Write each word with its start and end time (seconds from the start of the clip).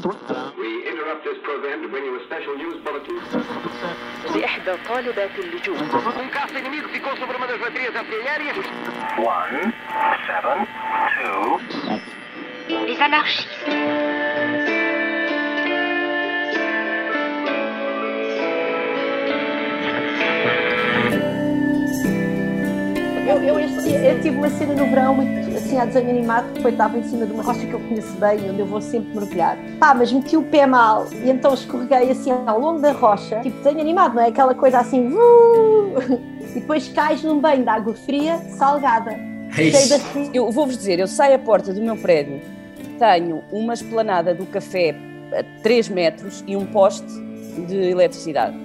We 0.00 0.88
interrupt 0.88 1.22
this 1.24 1.36
program 1.44 1.82
to 1.82 1.88
bring 1.88 2.04
you 2.04 2.16
a 2.18 2.24
special 2.24 2.56
news 2.56 2.80
bulletin. 2.84 3.16
لإحدى 4.34 4.76
طالبات 4.88 5.30
اللجوء 5.38 5.76
Um 5.76 6.28
caça 6.30 6.58
inimigo 6.58 6.88
ficou 6.88 7.14
sobre 7.16 7.36
uma 7.36 7.46
das 7.46 7.60
baterias 7.60 7.94
artilhérias. 7.94 8.56
One, 9.18 9.72
seven, 10.26 10.66
two, 11.20 11.60
Les 12.86 13.00
anarchistes. 13.00 13.46
Eu, 23.28 23.42
eu, 23.42 23.58
este- 23.58 23.90
eu 23.90 24.20
tive 24.20 24.36
uma 24.36 24.48
cena 24.50 24.74
no 24.74 24.86
verão, 24.88 25.14
muito, 25.14 25.49
assim, 25.71 25.77
a 25.79 25.85
desenho 25.85 26.09
animado, 26.09 26.47
que 26.47 26.53
depois 26.55 26.73
estava 26.73 26.97
em 26.97 27.03
cima 27.03 27.25
de 27.25 27.31
uma 27.31 27.43
rocha 27.43 27.65
que 27.65 27.71
eu 27.73 27.79
conheço 27.79 28.13
bem, 28.17 28.49
onde 28.49 28.59
eu 28.59 28.65
vou 28.65 28.81
sempre 28.81 29.15
mergulhar. 29.15 29.57
Pá, 29.79 29.93
mas 29.93 30.11
meti 30.11 30.35
o 30.35 30.43
pé 30.43 30.65
mal 30.65 31.07
e 31.11 31.29
então 31.29 31.53
escorreguei 31.53 32.11
assim 32.11 32.31
ao 32.45 32.59
longo 32.59 32.81
da 32.81 32.91
rocha, 32.91 33.39
tipo 33.39 33.57
desenho 33.57 33.79
animado, 33.79 34.15
não 34.15 34.21
é? 34.23 34.27
Aquela 34.27 34.53
coisa 34.53 34.79
assim, 34.79 35.09
"Vuu!" 35.09 35.95
e 36.41 36.59
depois 36.59 36.87
cais 36.89 37.23
num 37.23 37.39
banho 37.39 37.63
de 37.63 37.69
água 37.69 37.93
fria, 37.93 38.37
salgada. 38.57 39.17
Cheio 39.51 40.29
de 40.29 40.37
Eu 40.37 40.51
vou-vos 40.51 40.77
dizer, 40.77 40.99
eu 40.99 41.07
saio 41.07 41.35
à 41.35 41.39
porta 41.39 41.73
do 41.73 41.81
meu 41.81 41.97
prédio, 41.97 42.41
tenho 42.97 43.43
uma 43.51 43.73
esplanada 43.73 44.33
do 44.33 44.45
café 44.45 44.95
a 45.33 45.43
3 45.61 45.89
metros 45.89 46.43
e 46.47 46.55
um 46.55 46.65
poste 46.65 47.07
de 47.67 47.75
eletricidade. 47.75 48.57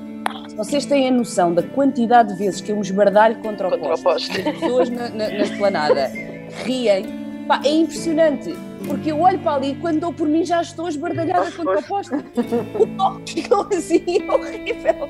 Se 0.48 0.56
vocês 0.56 0.86
têm 0.86 1.09
a 1.09 1.11
noção 1.11 1.52
da 1.52 1.62
quantidade 1.62 2.33
de 2.33 2.38
vezes 2.38 2.61
que 2.61 2.73
eu 2.73 2.77
me 2.77 2.83
esbardalho 2.83 3.36
contra 3.36 3.69
o 3.69 3.70
Contra 3.70 3.95
o 3.95 4.02
poste, 4.02 4.28
poste. 4.28 4.41
e 4.41 4.48
as 4.48 4.59
pessoas 4.59 4.91
na, 4.91 5.09
na, 5.11 5.28
na 5.28 5.42
esplanada 5.42 6.11
riem, 6.65 7.05
pá, 7.46 7.60
é 7.65 7.70
impressionante. 7.70 8.55
Porque 8.87 9.10
eu 9.10 9.20
olho 9.20 9.38
para 9.41 9.55
ali 9.55 9.73
e 9.73 9.74
quando 9.77 10.01
dou 10.01 10.12
por 10.12 10.28
mim 10.28 10.45
já 10.45 10.62
estou 10.62 10.88
esbardalhada 10.88 11.51
contra 11.52 11.78
o 11.78 11.83
poste. 11.83 12.14
O 12.78 12.86
poste 12.86 13.42
ficou 13.42 13.67
assim, 13.72 14.05
horrível. 14.28 15.08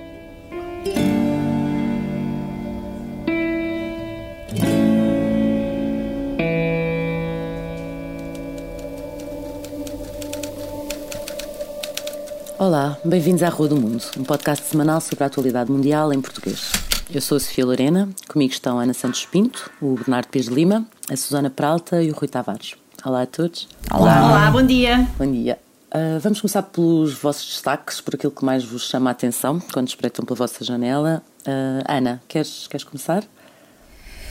Olá, 12.59 12.97
bem-vindos 13.05 13.43
à 13.43 13.51
Rua 13.51 13.69
do 13.69 13.77
Mundo, 13.77 14.03
um 14.19 14.25
podcast 14.25 14.65
semanal 14.65 15.01
sobre 15.01 15.25
a 15.25 15.27
atualidade 15.27 15.71
mundial 15.71 16.11
em 16.13 16.21
português. 16.23 16.73
Eu 17.09 17.21
sou 17.21 17.37
a 17.37 17.41
Sofia 17.41 17.65
Lorena, 17.65 18.09
comigo 18.29 18.53
estão 18.53 18.81
a 18.81 18.83
Ana 18.83 18.93
Santos 18.93 19.25
Pinto, 19.25 19.71
o 19.81 19.95
Bernardo 19.95 20.29
Pires 20.29 20.49
de 20.49 20.55
Lima, 20.55 20.85
a 21.09 21.17
Susana 21.17 21.49
Peralta 21.49 22.03
e 22.03 22.11
o 22.11 22.15
Rui 22.15 22.27
Tavares. 22.27 22.75
Olá 23.05 23.23
a 23.23 23.27
todos. 23.27 23.69
Olá, 23.93 24.51
bom 24.51 24.63
dia. 24.63 25.09
Bom 25.17 25.31
dia. 25.31 25.57
Ah, 25.91 26.19
vamos 26.21 26.41
começar 26.41 26.63
pelos 26.63 27.15
vossos 27.15 27.47
destaques, 27.47 28.01
por 28.01 28.17
aquilo 28.17 28.33
que 28.33 28.45
mais 28.45 28.65
vos 28.65 28.89
chama 28.89 29.11
a 29.11 29.13
atenção 29.13 29.61
quando 29.73 29.87
espreitam 29.89 30.25
pela 30.25 30.37
vossa 30.37 30.65
janela. 30.65 31.23
Ah, 31.47 31.97
Ana, 31.97 32.21
queres, 32.27 32.67
queres 32.67 32.83
começar? 32.83 33.23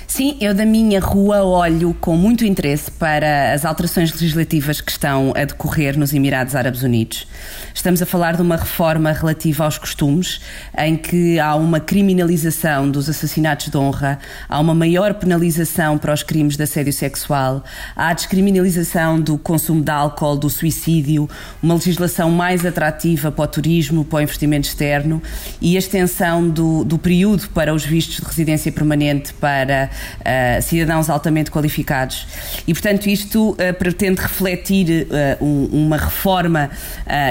Sim, 0.07 0.37
eu 0.39 0.53
da 0.53 0.65
minha 0.65 0.99
rua 0.99 1.43
olho 1.43 1.95
com 1.99 2.15
muito 2.15 2.45
interesse 2.45 2.91
para 2.91 3.53
as 3.53 3.65
alterações 3.65 4.11
legislativas 4.11 4.79
que 4.79 4.91
estão 4.91 5.33
a 5.35 5.43
decorrer 5.43 5.97
nos 5.97 6.13
Emirados 6.13 6.55
Árabes 6.55 6.83
Unidos. 6.83 7.27
Estamos 7.73 8.01
a 8.01 8.05
falar 8.05 8.35
de 8.35 8.41
uma 8.41 8.55
reforma 8.55 9.11
relativa 9.11 9.65
aos 9.65 9.77
costumes, 9.77 10.39
em 10.77 10.95
que 10.95 11.39
há 11.39 11.55
uma 11.55 11.79
criminalização 11.79 12.89
dos 12.89 13.09
assassinatos 13.09 13.69
de 13.69 13.77
honra, 13.77 14.19
há 14.47 14.59
uma 14.59 14.75
maior 14.75 15.15
penalização 15.15 15.97
para 15.97 16.13
os 16.13 16.21
crimes 16.21 16.55
de 16.55 16.63
assédio 16.63 16.93
sexual, 16.93 17.63
há 17.95 18.09
a 18.09 18.13
descriminalização 18.13 19.19
do 19.19 19.37
consumo 19.37 19.81
de 19.83 19.91
álcool, 19.91 20.37
do 20.37 20.49
suicídio, 20.49 21.27
uma 21.61 21.73
legislação 21.73 22.29
mais 22.29 22.65
atrativa 22.65 23.31
para 23.31 23.43
o 23.43 23.47
turismo, 23.47 24.05
para 24.05 24.17
o 24.17 24.21
investimento 24.21 24.67
externo 24.67 25.21
e 25.59 25.75
a 25.75 25.79
extensão 25.79 26.47
do, 26.47 26.83
do 26.85 26.97
período 26.97 27.49
para 27.49 27.73
os 27.73 27.83
vistos 27.83 28.17
de 28.17 28.25
residência 28.25 28.71
permanente 28.71 29.33
para 29.33 29.89
ah, 30.23 30.61
cidadãos 30.61 31.09
altamente 31.09 31.51
qualificados. 31.51 32.27
E, 32.67 32.73
portanto, 32.73 33.07
isto 33.07 33.55
ah, 33.59 33.73
pretende 33.73 34.21
refletir 34.21 35.07
ah, 35.11 35.37
um- 35.43 35.69
uma 35.85 35.97
reforma 35.97 36.69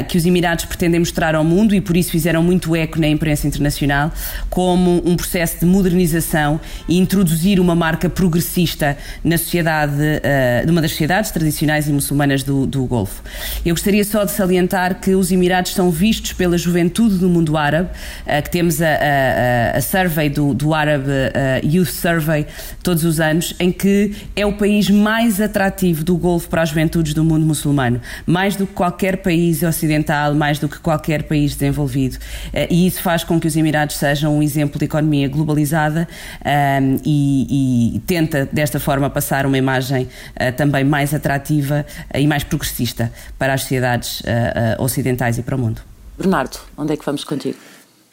que 0.08 0.16
os 0.16 0.25
Emirados 0.26 0.64
pretendem 0.64 0.98
mostrar 1.00 1.34
ao 1.34 1.44
mundo 1.44 1.75
e, 1.75 1.80
por 1.80 1.97
isso, 1.97 2.10
fizeram 2.10 2.42
muito 2.42 2.75
eco 2.76 3.00
na 3.00 3.08
imprensa 3.08 3.47
internacional 3.47 4.12
como 4.50 5.02
um 5.04 5.16
processo 5.16 5.58
de 5.60 5.66
modernização 5.66 6.60
e 6.88 6.98
introduzir 6.98 7.58
uma 7.60 7.75
marca 7.75 8.08
progressista 8.08 8.96
na 9.22 9.36
sociedade, 9.38 9.92
ah, 10.22 10.66
numa 10.66 10.81
das 10.81 10.91
sociedades 10.92 11.31
tradicionais 11.31 11.88
e 11.88 11.92
muçulmanas 11.92 12.42
do, 12.42 12.66
do 12.66 12.84
Golfo. 12.86 13.22
Eu 13.64 13.75
gostaria 13.75 14.04
só 14.04 14.25
de 14.25 14.31
salientar 14.32 15.00
que 15.00 15.14
os 15.14 15.31
Emirados 15.32 15.72
são 15.72 15.91
vistos 15.91 16.32
pela 16.32 16.56
juventude 16.58 17.16
do 17.16 17.28
mundo 17.28 17.56
árabe, 17.56 17.88
ah, 18.26 18.41
que 18.42 18.50
temos 18.50 18.81
a, 18.81 18.86
a, 18.88 19.78
a- 19.78 19.81
survey 19.81 20.28
do, 20.28 20.54
do 20.54 20.72
Arab 20.75 21.04
ah, 21.08 21.60
Youth 21.64 21.88
Survey 21.91 22.46
todos 22.82 23.04
os 23.04 23.20
anos, 23.20 23.54
em 23.59 23.70
que 23.70 24.15
é 24.34 24.44
o 24.44 24.53
país 24.53 24.91
mais 24.91 25.41
atrativo 25.41 26.04
do 26.04 26.16
Golfo 26.16 26.48
para 26.48 26.62
as 26.62 26.69
juventudes 26.70 27.15
do 27.15 27.25
mundo 27.25 27.44
muçulmano, 27.47 28.00
mais 28.26 28.56
do 28.56 28.66
que 28.66 28.72
qualquer 28.72 29.19
país 29.19 29.62
ocidental, 29.62 30.34
mais 30.34 30.59
do 30.59 30.69
que 30.69 30.78
qualquer 30.78 31.25
país 31.25 31.54
desenvolvido. 31.54 32.19
Ah, 32.53 32.66
E 32.70 32.87
isso 32.87 33.03
faz 33.03 33.25
com 33.25 33.38
que 33.41 33.47
os 33.47 33.56
Emirados 33.56 33.97
sejam 33.97 34.37
um 34.38 34.43
exemplo 34.43 34.78
de 34.78 34.84
economia 34.84 35.28
globalizada 35.28 36.09
ah, 36.44 36.78
e, 37.04 37.94
e 37.97 37.98
tenta, 38.00 38.48
desta 38.53 38.78
forma, 38.81 39.09
passar 39.10 39.47
uma 39.47 39.59
imagem 39.59 40.09
ah, 40.37 40.53
também 40.53 40.84
mais 40.84 41.14
atrativa 41.14 41.87
ah, 42.12 42.19
e 42.19 42.26
mais 42.26 42.44
progressista 42.44 43.12
para 43.38 43.54
as 43.54 43.62
sociedades 43.62 44.22
ah, 44.26 44.76
ah, 44.78 44.82
ocidentais 44.82 45.38
e 45.38 45.43
para 45.43 45.56
o 45.56 45.59
mundo. 45.59 45.81
Bernardo, 46.16 46.59
onde 46.76 46.93
é 46.93 46.97
que 46.97 47.04
vamos 47.04 47.25
contigo? 47.25 47.59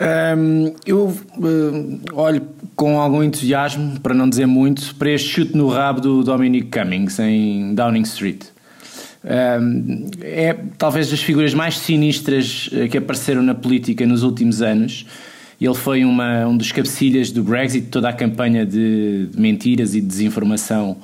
Hum, 0.02 0.74
eu 0.84 1.16
hum, 1.38 2.00
olho 2.14 2.42
com 2.76 3.00
algum 3.00 3.22
entusiasmo, 3.22 4.00
para 4.00 4.16
não 4.16 4.28
dizer 4.28 4.48
muito, 4.48 4.96
para 4.96 5.12
este 5.12 5.30
chute 5.30 5.56
no 5.56 5.68
rabo 5.68 6.02
do 6.02 6.24
Dominic 6.24 6.72
Cummings 6.72 7.20
em 7.20 7.76
Downing 7.76 8.02
Street. 8.02 8.42
Hum, 9.24 10.10
é 10.22 10.58
talvez 10.80 11.12
das 11.12 11.22
figuras 11.22 11.54
mais 11.54 11.78
sinistras 11.78 12.68
eh, 12.74 12.88
que 12.88 12.98
apareceram 12.98 13.44
na 13.44 13.54
política 13.54 14.04
nos 14.08 14.24
últimos 14.24 14.64
anos. 14.64 15.06
Ele 15.60 15.76
foi 15.76 16.04
uma, 16.04 16.48
um 16.48 16.58
dos 16.58 16.72
cabecilhas 16.72 17.30
do 17.30 17.44
Brexit, 17.44 17.86
toda 17.90 18.10
a 18.10 18.14
campanha 18.14 18.66
de, 18.66 19.28
de 19.28 19.40
mentiras 19.40 19.94
e 19.94 20.02
de 20.02 20.08
desinformação 20.08 20.98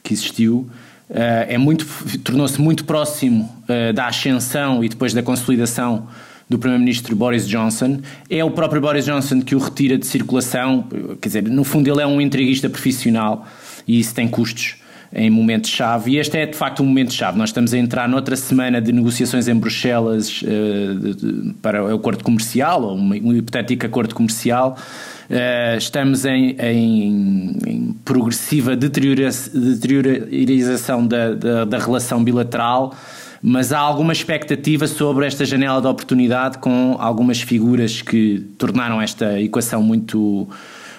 que 0.00 0.14
existiu. 0.14 0.70
Eh, 1.10 1.54
é 1.54 1.58
muito, 1.58 1.84
tornou-se 2.22 2.60
muito 2.60 2.84
próximo 2.84 3.52
eh, 3.66 3.92
da 3.92 4.06
ascensão 4.06 4.84
e 4.84 4.88
depois 4.88 5.12
da 5.12 5.24
consolidação 5.24 6.06
do 6.48 6.58
Primeiro-Ministro 6.58 7.14
Boris 7.14 7.46
Johnson. 7.46 8.00
É 8.30 8.42
o 8.42 8.50
próprio 8.50 8.80
Boris 8.80 9.04
Johnson 9.04 9.42
que 9.42 9.54
o 9.54 9.58
retira 9.58 9.98
de 9.98 10.06
circulação, 10.06 10.84
quer 11.20 11.28
dizer, 11.28 11.42
no 11.44 11.62
fundo 11.64 11.88
ele 11.90 12.00
é 12.02 12.06
um 12.06 12.18
intriguista 12.20 12.68
profissional 12.70 13.46
e 13.86 14.00
isso 14.00 14.14
tem 14.14 14.26
custos 14.28 14.76
em 15.10 15.30
momentos-chave. 15.30 16.10
E 16.12 16.18
este 16.18 16.36
é 16.36 16.44
de 16.44 16.54
facto 16.54 16.82
um 16.82 16.86
momento-chave. 16.86 17.38
Nós 17.38 17.48
estamos 17.48 17.72
a 17.72 17.78
entrar 17.78 18.06
noutra 18.08 18.36
semana 18.36 18.78
de 18.80 18.92
negociações 18.92 19.48
em 19.48 19.54
Bruxelas 19.54 20.26
de- 20.28 21.54
para 21.62 21.82
o 21.82 21.94
acordo 21.94 22.22
comercial, 22.22 22.82
ou 22.82 22.94
uma- 22.94 23.16
um 23.16 23.32
hipotético 23.34 23.86
acordo 23.86 24.14
comercial. 24.14 24.76
Eh, 25.30 25.76
estamos 25.78 26.26
em, 26.26 26.54
em- 26.60 27.56
em 27.66 27.96
progressiva 28.04 28.76
deteriorização 28.76 31.06
da, 31.06 31.32
da- 31.34 31.64
da 31.64 31.78
relação 31.78 32.22
bilateral, 32.22 32.94
mas 33.42 33.72
há 33.72 33.78
alguma 33.78 34.12
expectativa 34.12 34.86
sobre 34.86 35.26
esta 35.26 35.44
janela 35.44 35.80
de 35.80 35.86
oportunidade 35.86 36.58
com 36.58 36.96
algumas 36.98 37.40
figuras 37.40 38.02
que 38.02 38.40
tornaram 38.58 39.00
esta 39.00 39.40
equação 39.40 39.82
muito, 39.82 40.48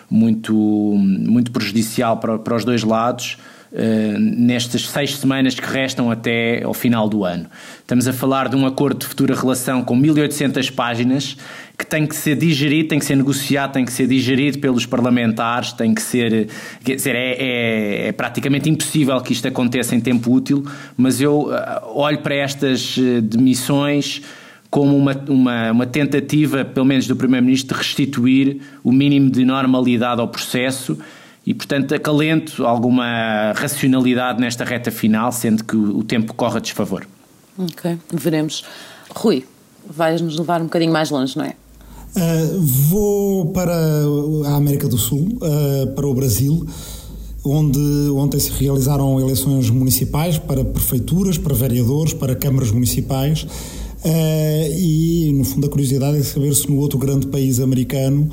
muito, 0.09 0.53
muito 0.53 1.51
prejudicial 1.51 2.17
para, 2.17 2.39
para 2.39 2.55
os 2.55 2.63
dois 2.63 2.83
lados. 2.83 3.37
Eh, 3.71 4.15
nestas 4.17 4.89
seis 4.89 5.15
semanas 5.15 5.53
que 5.53 5.65
restam 5.65 6.09
até 6.09 6.63
ao 6.63 6.73
final 6.73 7.07
do 7.07 7.23
ano. 7.23 7.45
Estamos 7.79 8.07
a 8.07 8.13
falar 8.13 8.49
de 8.49 8.55
um 8.55 8.65
acordo 8.65 8.99
de 8.99 9.05
futura 9.05 9.35
relação 9.35 9.83
com 9.83 9.95
1800 9.95 10.71
páginas 10.71 11.37
que 11.77 11.85
tem 11.85 12.07
que 12.07 12.15
ser 12.15 12.35
digerido, 12.35 12.89
tem 12.89 12.99
que 12.99 13.05
ser 13.05 13.15
negociado, 13.15 13.73
tem 13.73 13.85
que 13.85 13.93
ser 13.93 14.07
digerido 14.07 14.57
pelos 14.57 14.85
parlamentares, 14.85 15.71
tem 15.71 15.93
que 15.93 16.01
ser. 16.01 16.49
Quer 16.83 16.95
dizer, 16.95 17.15
é, 17.15 17.35
é- 17.39 18.07
é 18.07 18.11
praticamente 18.11 18.69
impossível 18.69 19.19
que 19.21 19.33
isto 19.33 19.47
aconteça 19.47 19.95
em 19.95 20.01
tempo 20.01 20.33
útil, 20.33 20.65
mas 20.97 21.21
eu 21.21 21.49
ah, 21.53 21.83
olho 21.93 22.19
para 22.19 22.35
estas 22.35 22.97
eh, 22.97 23.21
demissões 23.21 24.21
como 24.69 24.95
uma, 24.95 25.13
uma, 25.27 25.71
uma 25.71 25.85
tentativa, 25.85 26.65
pelo 26.65 26.85
menos 26.85 27.07
do 27.07 27.15
Primeiro-Ministro, 27.15 27.75
de 27.75 27.81
restituir 27.83 28.61
o 28.83 28.91
mínimo 28.91 29.29
de 29.29 29.45
normalidade 29.45 30.21
ao 30.21 30.27
processo 30.27 30.97
e, 31.49 31.53
portanto, 31.55 31.95
acalento 31.95 32.63
alguma 32.63 33.53
racionalidade 33.53 34.39
nesta 34.39 34.63
reta 34.63 34.91
final, 34.91 35.31
sendo 35.31 35.63
que 35.63 35.75
o, 35.75 36.03
tempo 36.03 36.31
corre 36.35 36.57
a 36.57 36.59
desfavor. 36.59 37.07
Ok, 37.57 37.97
veremos. 38.13 38.63
Rui, 39.09 39.43
vais-nos 39.89 40.37
levar 40.37 40.61
um 40.61 40.65
bocadinho 40.65 40.93
mais 40.93 41.09
longe, 41.09 41.35
não 41.35 41.43
é? 41.43 41.55
Uh, 42.15 42.61
vou 42.61 43.47
para 43.47 43.73
a 44.45 44.55
América 44.57 44.87
do 44.87 44.99
Sul, 44.99 45.39
uh, 45.41 45.87
para 45.95 46.05
o 46.05 46.13
Brasil, 46.13 46.67
onde 47.43 47.79
ontem 48.11 48.39
se 48.39 48.51
realizaram 48.51 49.19
eleições 49.19 49.71
municipais 49.71 50.37
para 50.37 50.63
prefeituras, 50.63 51.39
para 51.39 51.55
vereadores, 51.55 52.13
para 52.13 52.35
câmaras 52.35 52.69
municipais. 52.69 53.41
Uh, 54.05 54.77
e, 54.77 55.33
no 55.33 55.43
fundo, 55.43 55.65
a 55.65 55.69
curiosidade 55.69 56.19
é 56.19 56.21
saber 56.21 56.53
se 56.53 56.69
no 56.69 56.77
outro 56.77 56.99
grande 56.99 57.25
país 57.25 57.59
americano 57.59 58.29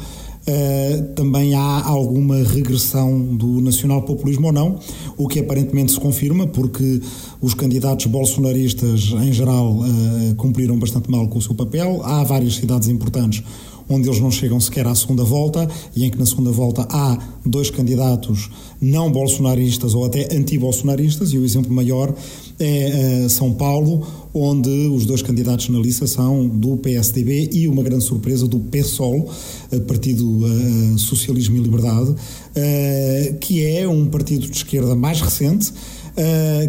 uh, 0.48 1.14
também 1.14 1.54
há 1.54 1.84
alguma 1.84 2.42
regressão 2.42 3.34
do 3.34 3.60
nacional-populismo 3.60 4.48
ou 4.48 4.52
não, 4.52 4.78
o 5.16 5.26
que 5.28 5.40
aparentemente 5.40 5.92
se 5.92 6.00
confirma, 6.00 6.46
porque 6.46 7.00
os 7.40 7.54
candidatos 7.54 8.06
bolsonaristas, 8.06 9.12
em 9.22 9.32
geral, 9.32 9.78
uh, 9.78 10.34
cumpriram 10.36 10.78
bastante 10.78 11.10
mal 11.10 11.28
com 11.28 11.38
o 11.38 11.42
seu 11.42 11.54
papel. 11.54 12.00
Há 12.04 12.24
várias 12.24 12.54
cidades 12.56 12.88
importantes 12.88 13.42
onde 13.88 14.08
eles 14.08 14.20
não 14.20 14.30
chegam 14.30 14.58
sequer 14.60 14.86
à 14.86 14.94
segunda 14.94 15.24
volta 15.24 15.68
e 15.94 16.04
em 16.04 16.10
que 16.10 16.18
na 16.18 16.26
segunda 16.26 16.50
volta 16.50 16.86
há 16.90 17.18
dois 17.44 17.70
candidatos 17.70 18.50
não 18.80 19.10
bolsonaristas 19.10 19.94
ou 19.94 20.04
até 20.04 20.34
anti-bolsonaristas, 20.36 21.32
e 21.32 21.38
o 21.38 21.44
exemplo 21.44 21.72
maior 21.72 22.14
é 22.58 23.24
uh, 23.24 23.30
São 23.30 23.52
Paulo, 23.52 24.06
onde 24.34 24.68
os 24.68 25.06
dois 25.06 25.22
candidatos 25.22 25.68
na 25.68 25.78
lista 25.78 26.06
são 26.06 26.46
do 26.46 26.76
PSDB 26.76 27.50
e 27.52 27.68
uma 27.68 27.82
grande 27.82 28.04
surpresa 28.04 28.46
do 28.46 28.58
PSOL, 28.58 29.30
uh, 29.72 29.80
Partido 29.82 30.26
uh, 30.26 30.98
Socialismo 30.98 31.56
e 31.56 31.60
Liberdade, 31.60 32.14
que 33.40 33.64
é 33.64 33.86
um 33.86 34.06
partido 34.06 34.46
de 34.46 34.56
esquerda 34.56 34.94
mais 34.94 35.20
recente, 35.20 35.72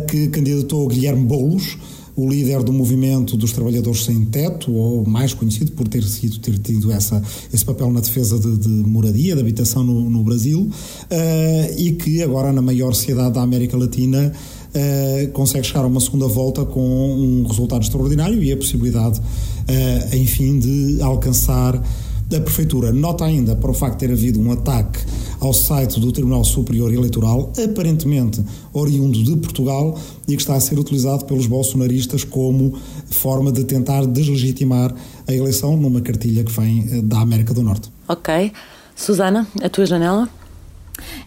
que 0.10 0.28
candidatou 0.28 0.86
Guilherme 0.88 1.26
Boulos, 1.26 1.78
o 2.18 2.28
líder 2.28 2.64
do 2.64 2.74
movimento 2.74 3.38
dos 3.38 3.52
trabalhadores 3.52 4.04
sem 4.04 4.26
teto, 4.26 4.74
ou 4.74 5.08
mais 5.08 5.36
conhecido 5.36 5.72
por 5.74 5.88
ter 5.88 6.04
sido 6.04 6.40
ter 6.40 6.58
tido 6.58 6.92
essa, 6.92 7.22
esse 7.54 7.64
papel 7.64 7.92
na 7.92 8.00
defesa 8.00 8.40
de, 8.40 8.58
de 8.58 8.68
moradia, 8.68 9.36
de 9.36 9.42
habitação 9.42 9.84
no, 9.84 10.10
no 10.10 10.24
Brasil, 10.24 10.62
uh, 10.62 11.80
e 11.80 11.92
que 11.92 12.24
agora 12.24 12.52
na 12.52 12.62
maior 12.62 12.96
cidade 12.96 13.36
da 13.36 13.42
América 13.44 13.78
Latina 13.78 14.34
uh, 14.34 15.32
consegue 15.32 15.68
chegar 15.68 15.84
a 15.84 15.88
uma 15.88 16.00
segunda 16.00 16.28
volta 16.28 16.66
com 16.66 16.82
um 16.82 17.44
resultado 17.48 17.84
extraordinário 17.84 18.42
e 18.42 18.52
a 18.52 18.58
possibilidade, 18.58 19.20
uh, 19.20 20.16
enfim, 20.16 20.58
de 20.58 21.00
alcançar 21.04 21.80
da 22.28 22.42
Prefeitura. 22.42 22.92
Nota 22.92 23.26
ainda 23.26 23.56
para 23.56 23.72
o 23.72 23.74
facto 23.74 24.00
de 24.00 24.08
ter 24.08 24.14
havido 24.14 24.40
um 24.40 24.52
ataque 24.52 25.00
ao 25.40 25.54
site 25.54 26.00
do 26.00 26.12
Tribunal 26.12 26.44
Superior 26.44 26.94
Eleitoral, 26.94 27.52
aparentemente 27.64 28.44
oriundo 28.74 29.24
de 29.24 29.38
Portugal, 29.38 29.98
e 30.28 30.36
que 30.36 30.42
está 30.42 30.56
a 30.56 30.60
ser 30.60 30.78
utilizado 30.78 31.26
pelos 31.26 31.48
bolsonaristas 31.48 32.24
como 32.24 32.78
forma 33.10 33.52
de 33.52 33.64
tentar 33.64 34.06
deslegitimar 34.06 34.94
a 35.28 35.34
eleição 35.34 35.78
numa 35.78 36.02
cartilha 36.02 36.44
que 36.44 36.52
vem 36.52 36.88
eh, 36.92 37.02
da 37.02 37.20
América 37.20 37.54
do 37.54 37.64
Norte. 37.64 37.90
Ok. 38.08 38.52
Susana, 38.96 39.48
a 39.62 39.70
tua 39.70 39.86
janela? 39.86 40.28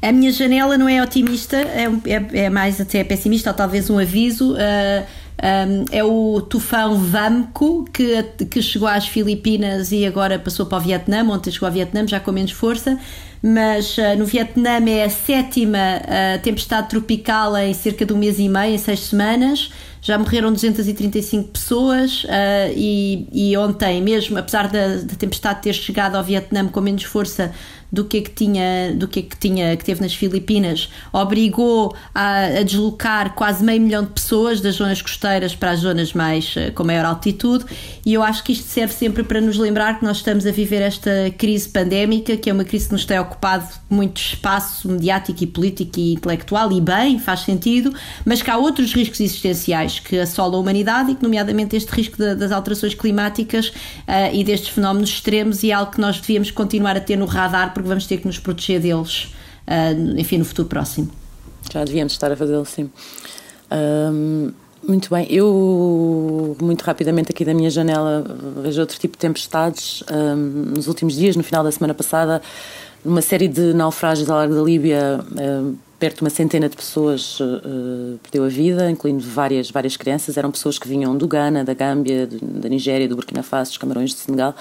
A 0.02 0.10
minha 0.12 0.32
janela 0.32 0.76
não 0.76 0.88
é 0.88 1.02
otimista, 1.02 1.56
é, 1.56 1.84
é, 2.06 2.44
é 2.44 2.50
mais 2.50 2.80
até 2.80 3.04
pessimista, 3.04 3.50
ou 3.50 3.56
talvez 3.56 3.88
um 3.88 3.98
aviso. 3.98 4.54
Uh, 4.54 5.06
um, 5.42 5.84
é 5.90 6.04
o 6.04 6.40
tufão 6.42 6.96
Vamco, 6.96 7.84
que, 7.92 8.22
que 8.46 8.60
chegou 8.60 8.88
às 8.88 9.06
Filipinas 9.06 9.90
e 9.90 10.04
agora 10.04 10.38
passou 10.38 10.66
para 10.66 10.78
o 10.78 10.80
Vietnã. 10.80 11.24
Ontem 11.24 11.50
chegou 11.50 11.66
ao 11.66 11.72
Vietnã, 11.72 12.06
já 12.06 12.20
com 12.20 12.30
menos 12.30 12.52
força. 12.52 12.98
Mas 13.42 13.96
uh, 13.96 14.18
no 14.18 14.26
Vietnã 14.26 14.78
é 14.86 15.04
a 15.04 15.10
sétima 15.10 15.78
uh, 15.78 16.42
tempestade 16.42 16.90
tropical 16.90 17.56
em 17.56 17.72
cerca 17.72 18.04
de 18.04 18.12
um 18.12 18.18
mês 18.18 18.38
e 18.38 18.48
meio, 18.48 18.74
em 18.74 18.78
seis 18.78 19.00
semanas. 19.00 19.70
Já 20.02 20.18
morreram 20.18 20.52
235 20.52 21.48
pessoas 21.48 22.24
uh, 22.24 22.28
e, 22.74 23.26
e, 23.32 23.56
ontem, 23.56 24.00
mesmo 24.02 24.38
apesar 24.38 24.68
da, 24.68 24.96
da 24.96 25.14
tempestade 25.14 25.62
ter 25.62 25.74
chegado 25.74 26.16
ao 26.16 26.24
Vietnã 26.24 26.66
com 26.68 26.80
menos 26.80 27.04
força, 27.04 27.52
do 27.92 28.04
que 28.04 28.18
é 28.18 28.20
que 28.20 28.30
tinha, 28.30 28.94
do 28.94 29.08
que 29.08 29.20
é 29.20 29.22
que 29.22 29.36
tinha, 29.36 29.76
que 29.76 29.84
teve 29.84 30.00
nas 30.00 30.14
Filipinas, 30.14 30.88
obrigou 31.12 31.94
a, 32.14 32.44
a, 32.44 32.62
deslocar 32.62 33.34
quase 33.34 33.64
meio 33.64 33.80
milhão 33.80 34.04
de 34.04 34.10
pessoas 34.10 34.60
das 34.60 34.76
zonas 34.76 35.02
costeiras 35.02 35.54
para 35.54 35.72
as 35.72 35.80
zonas 35.80 36.12
mais 36.12 36.54
eh, 36.56 36.70
com 36.70 36.84
maior 36.84 37.04
altitude, 37.04 37.64
e 38.04 38.14
eu 38.14 38.22
acho 38.22 38.44
que 38.44 38.52
isto 38.52 38.64
serve 38.64 38.94
sempre 38.94 39.22
para 39.22 39.40
nos 39.40 39.56
lembrar 39.58 39.98
que 39.98 40.04
nós 40.04 40.18
estamos 40.18 40.46
a 40.46 40.50
viver 40.50 40.82
esta 40.82 41.10
crise 41.36 41.68
pandémica, 41.68 42.36
que 42.36 42.48
é 42.48 42.52
uma 42.52 42.64
crise 42.64 42.86
que 42.86 42.92
nos 42.92 43.04
tem 43.04 43.18
ocupado 43.18 43.68
muito 43.88 44.20
espaço 44.20 44.88
mediático 44.88 45.42
e 45.42 45.46
político 45.46 45.98
e 45.98 46.14
intelectual, 46.14 46.70
e 46.72 46.80
bem, 46.80 47.18
faz 47.18 47.40
sentido, 47.40 47.92
mas 48.24 48.42
que 48.42 48.50
há 48.50 48.56
outros 48.56 48.92
riscos 48.92 49.20
existenciais 49.20 49.98
que 49.98 50.18
assolam 50.18 50.58
a 50.58 50.62
humanidade 50.62 51.12
e 51.12 51.14
que, 51.14 51.22
nomeadamente, 51.22 51.76
este 51.76 51.90
risco 51.90 52.16
de, 52.16 52.34
das 52.34 52.52
alterações 52.52 52.94
climáticas 52.94 53.68
uh, 53.68 54.32
e 54.32 54.44
destes 54.44 54.70
fenómenos 54.70 55.10
extremos, 55.10 55.62
e 55.62 55.70
é 55.70 55.74
algo 55.74 55.92
que 55.92 56.00
nós 56.00 56.20
devíamos 56.20 56.50
continuar 56.50 56.96
a 56.96 57.00
ter 57.00 57.16
no 57.16 57.26
radar 57.26 57.74
porque 57.80 57.88
vamos 57.88 58.06
ter 58.06 58.18
que 58.18 58.26
nos 58.26 58.38
proteger 58.38 58.80
deles, 58.80 59.34
uh, 59.66 60.18
enfim, 60.18 60.38
no 60.38 60.44
futuro 60.44 60.68
próximo. 60.68 61.10
Já 61.72 61.84
devíamos 61.84 62.12
estar 62.12 62.30
a 62.32 62.36
fazê-lo, 62.36 62.64
sim. 62.64 62.90
Um, 63.70 64.52
muito 64.86 65.10
bem, 65.10 65.26
eu 65.30 66.56
muito 66.60 66.82
rapidamente 66.82 67.30
aqui 67.30 67.44
da 67.44 67.52
minha 67.52 67.70
janela 67.70 68.24
vejo 68.62 68.80
outro 68.80 68.98
tipo 68.98 69.14
de 69.14 69.18
tempestades. 69.18 70.02
Um, 70.10 70.74
nos 70.74 70.88
últimos 70.88 71.14
dias, 71.14 71.36
no 71.36 71.42
final 71.42 71.62
da 71.62 71.70
semana 71.70 71.92
passada, 71.92 72.40
numa 73.04 73.20
série 73.22 73.46
de 73.46 73.74
naufrágios 73.74 74.30
ao 74.30 74.36
largo 74.38 74.54
da 74.54 74.62
Líbia, 74.62 75.20
um, 75.38 75.76
perto 75.98 76.16
de 76.16 76.22
uma 76.22 76.30
centena 76.30 76.66
de 76.66 76.76
pessoas 76.76 77.38
uh, 77.40 78.18
perdeu 78.22 78.44
a 78.44 78.48
vida, 78.48 78.90
incluindo 78.90 79.22
várias, 79.22 79.70
várias 79.70 79.98
crianças. 79.98 80.38
Eram 80.38 80.50
pessoas 80.50 80.78
que 80.78 80.88
vinham 80.88 81.16
do 81.16 81.28
Ghana, 81.28 81.62
da 81.62 81.74
Gâmbia, 81.74 82.26
da 82.26 82.68
Nigéria, 82.68 83.06
do 83.06 83.14
Burkina 83.14 83.42
Faso, 83.42 83.72
dos 83.72 83.78
Camarões 83.78 84.10
de 84.10 84.16
Senegal. 84.16 84.54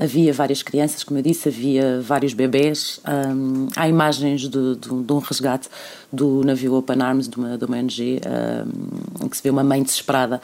Havia 0.00 0.32
várias 0.32 0.62
crianças, 0.62 1.02
como 1.02 1.18
eu 1.18 1.24
disse, 1.24 1.48
havia 1.48 2.00
vários 2.00 2.32
bebés. 2.32 3.00
Um, 3.04 3.66
há 3.74 3.88
imagens 3.88 4.42
de, 4.42 4.76
de, 4.76 5.02
de, 5.02 5.12
um 5.12 5.18
resgate 5.18 5.68
do 6.12 6.44
navio 6.44 6.74
Open 6.74 7.02
Arms, 7.02 7.28
de 7.28 7.36
uma, 7.36 7.58
de 7.58 7.64
uma 7.64 7.76
ONG, 7.78 8.20
um, 8.24 9.24
em 9.24 9.28
que 9.28 9.36
se 9.36 9.42
vê 9.42 9.50
uma 9.50 9.64
mãe 9.64 9.82
desesperada 9.82 10.40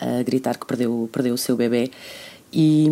a 0.00 0.24
gritar 0.24 0.58
que 0.58 0.66
perdeu, 0.66 1.08
perdeu 1.12 1.34
o 1.34 1.38
seu 1.38 1.54
bebê. 1.54 1.88
E, 2.52 2.88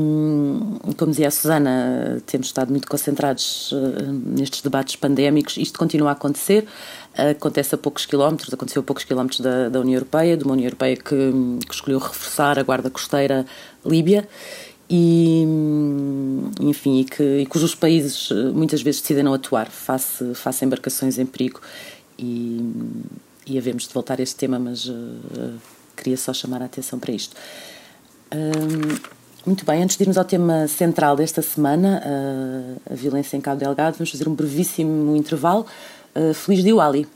como 0.97 1.11
dizia 1.11 1.27
a 1.27 1.31
Susana, 1.33 2.23
temos 2.27 2.47
estado 2.47 2.71
muito 2.71 2.87
concentrados 2.87 3.73
uh, 3.73 4.13
nestes 4.13 4.61
debates 4.61 4.95
pandémicos. 4.95 5.57
Isto 5.57 5.79
continua 5.81 6.11
a 6.11 6.13
acontecer, 6.13 6.65
acontece 7.17 7.75
a 7.75 7.79
poucos 7.79 8.07
quilómetros, 8.07 8.55
aconteceu 8.55 8.83
a 8.83 8.85
poucos 8.85 9.03
quilómetros 9.03 9.41
da, 9.41 9.69
da 9.69 9.81
União 9.81 9.95
Europeia, 9.95 10.37
de 10.37 10.45
uma 10.45 10.53
União 10.53 10.67
Europeia 10.67 10.97
que, 10.97 11.33
que 11.67 11.75
escolheu 11.75 11.99
reforçar 11.99 12.57
a 12.57 12.63
guarda 12.63 12.89
costeira 12.89 13.45
líbia 13.85 14.29
e, 14.89 15.45
enfim, 16.61 17.01
e, 17.01 17.05
que, 17.05 17.23
e 17.41 17.47
cujos 17.47 17.75
países 17.75 18.31
eh, 18.31 18.35
muitas 18.51 18.83
vezes 18.83 19.01
decidem 19.01 19.23
não 19.23 19.33
atuar 19.33 19.71
face, 19.71 20.35
face 20.35 20.65
a 20.65 20.67
embarcações 20.67 21.19
em 21.19 21.25
perigo. 21.25 21.61
E, 22.19 22.61
e 23.47 23.59
havemos 23.59 23.87
de 23.87 23.95
voltar 23.95 24.21
a 24.21 24.23
este 24.23 24.37
tema, 24.37 24.59
mas 24.59 24.87
uh, 24.87 24.95
queria 25.97 26.17
só 26.17 26.33
chamar 26.33 26.63
a 26.63 26.65
atenção 26.67 26.99
para 26.99 27.13
isto. 27.13 27.37
Um, 28.33 29.15
muito 29.45 29.67
bem, 29.67 29.83
antes 29.83 29.97
de 29.97 30.03
irmos 30.03 30.17
ao 30.17 30.25
tema 30.25 30.67
central 30.67 31.15
desta 31.17 31.43
semana, 31.43 32.03
a 32.91 32.95
violência 32.95 33.37
em 33.37 33.41
Cabo 33.43 33.61
Delgado, 33.61 33.97
vamos 33.99 34.11
fazer 34.11 34.27
um 34.27 34.35
brevíssimo 34.35 35.15
intervalo. 35.15 35.67
Uh, 36.17 36.33
feliz 36.33 36.65
Diwali! 36.65 37.07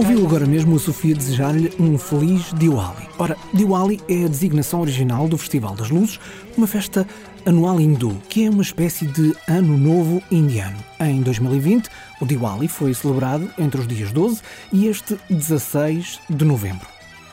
Ouviu 0.00 0.26
agora 0.26 0.44
mesmo 0.44 0.74
a 0.74 0.78
Sofia 0.78 1.14
desejar-lhe 1.14 1.72
um 1.78 1.96
feliz 1.96 2.52
Diwali. 2.54 3.08
Ora, 3.16 3.36
Diwali 3.54 4.00
é 4.08 4.24
a 4.24 4.28
designação 4.28 4.80
original 4.80 5.28
do 5.28 5.38
Festival 5.38 5.72
das 5.76 5.88
Luzes, 5.88 6.18
uma 6.56 6.66
festa 6.66 7.06
anual 7.46 7.80
hindu, 7.80 8.20
que 8.28 8.44
é 8.44 8.50
uma 8.50 8.62
espécie 8.62 9.06
de 9.06 9.36
Ano 9.46 9.78
Novo 9.78 10.20
indiano. 10.32 10.76
Em 10.98 11.22
2020, 11.22 11.88
o 12.20 12.26
Diwali 12.26 12.66
foi 12.66 12.92
celebrado 12.92 13.48
entre 13.56 13.80
os 13.80 13.86
dias 13.86 14.10
12 14.10 14.42
e 14.72 14.88
este 14.88 15.16
16 15.30 16.18
de 16.28 16.44
novembro. 16.44 16.88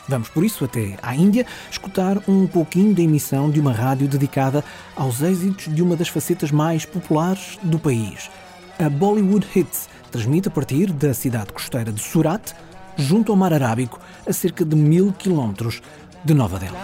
Vamos 0.07 0.29
por 0.29 0.45
isso 0.45 0.63
até 0.63 0.95
à 1.01 1.15
Índia 1.15 1.47
escutar 1.71 2.21
um 2.27 2.45
pouquinho 2.45 2.93
da 2.93 3.01
emissão 3.01 3.49
de 3.49 3.59
uma 3.59 3.73
rádio 3.73 4.07
dedicada 4.07 4.63
aos 4.95 5.21
êxitos 5.23 5.73
de 5.73 5.81
uma 5.81 5.95
das 5.95 6.09
facetas 6.09 6.51
mais 6.51 6.85
populares 6.85 7.57
do 7.63 7.79
país, 7.79 8.29
a 8.77 8.87
Bollywood 8.87 9.47
Hits, 9.55 9.92
transmite 10.12 10.48
a 10.48 10.50
partir 10.50 10.92
da 10.92 11.12
cidade 11.14 11.52
costeira 11.52 11.92
de 11.92 12.00
Surat, 12.00 12.52
junto 12.96 13.32
ao 13.32 13.36
Mar 13.36 13.52
Arábico, 13.52 14.00
a 14.26 14.32
cerca 14.32 14.64
de 14.64 14.76
mil 14.76 15.12
quilómetros 15.12 15.80
de 16.24 16.34
Nova 16.34 16.58
Delhi. 16.58 16.76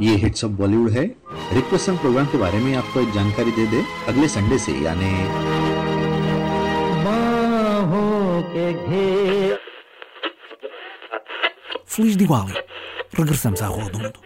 ये 0.00 0.14
hits 0.22 0.44
of 0.44 0.50
Bollywood 0.50 0.90
है 0.90 1.04
request 1.54 1.90
programme 2.02 2.26
के 2.26 2.38
बारे 2.38 2.58
में 2.58 2.74
आपको 2.76 3.00
एक 3.00 3.10
जानकारी 3.14 3.50
दे 3.58 3.66
दे 3.74 3.84
अगले 4.08 4.28
संडे 4.28 4.58
से 4.58 4.72
यानी 4.84 5.12
Feliz 11.94 12.16
Diwali. 12.16 12.54
Regressamos 13.18 13.60
à 13.60 13.66
Rua 13.66 13.90
do 13.90 13.98
Mundo. 13.98 14.18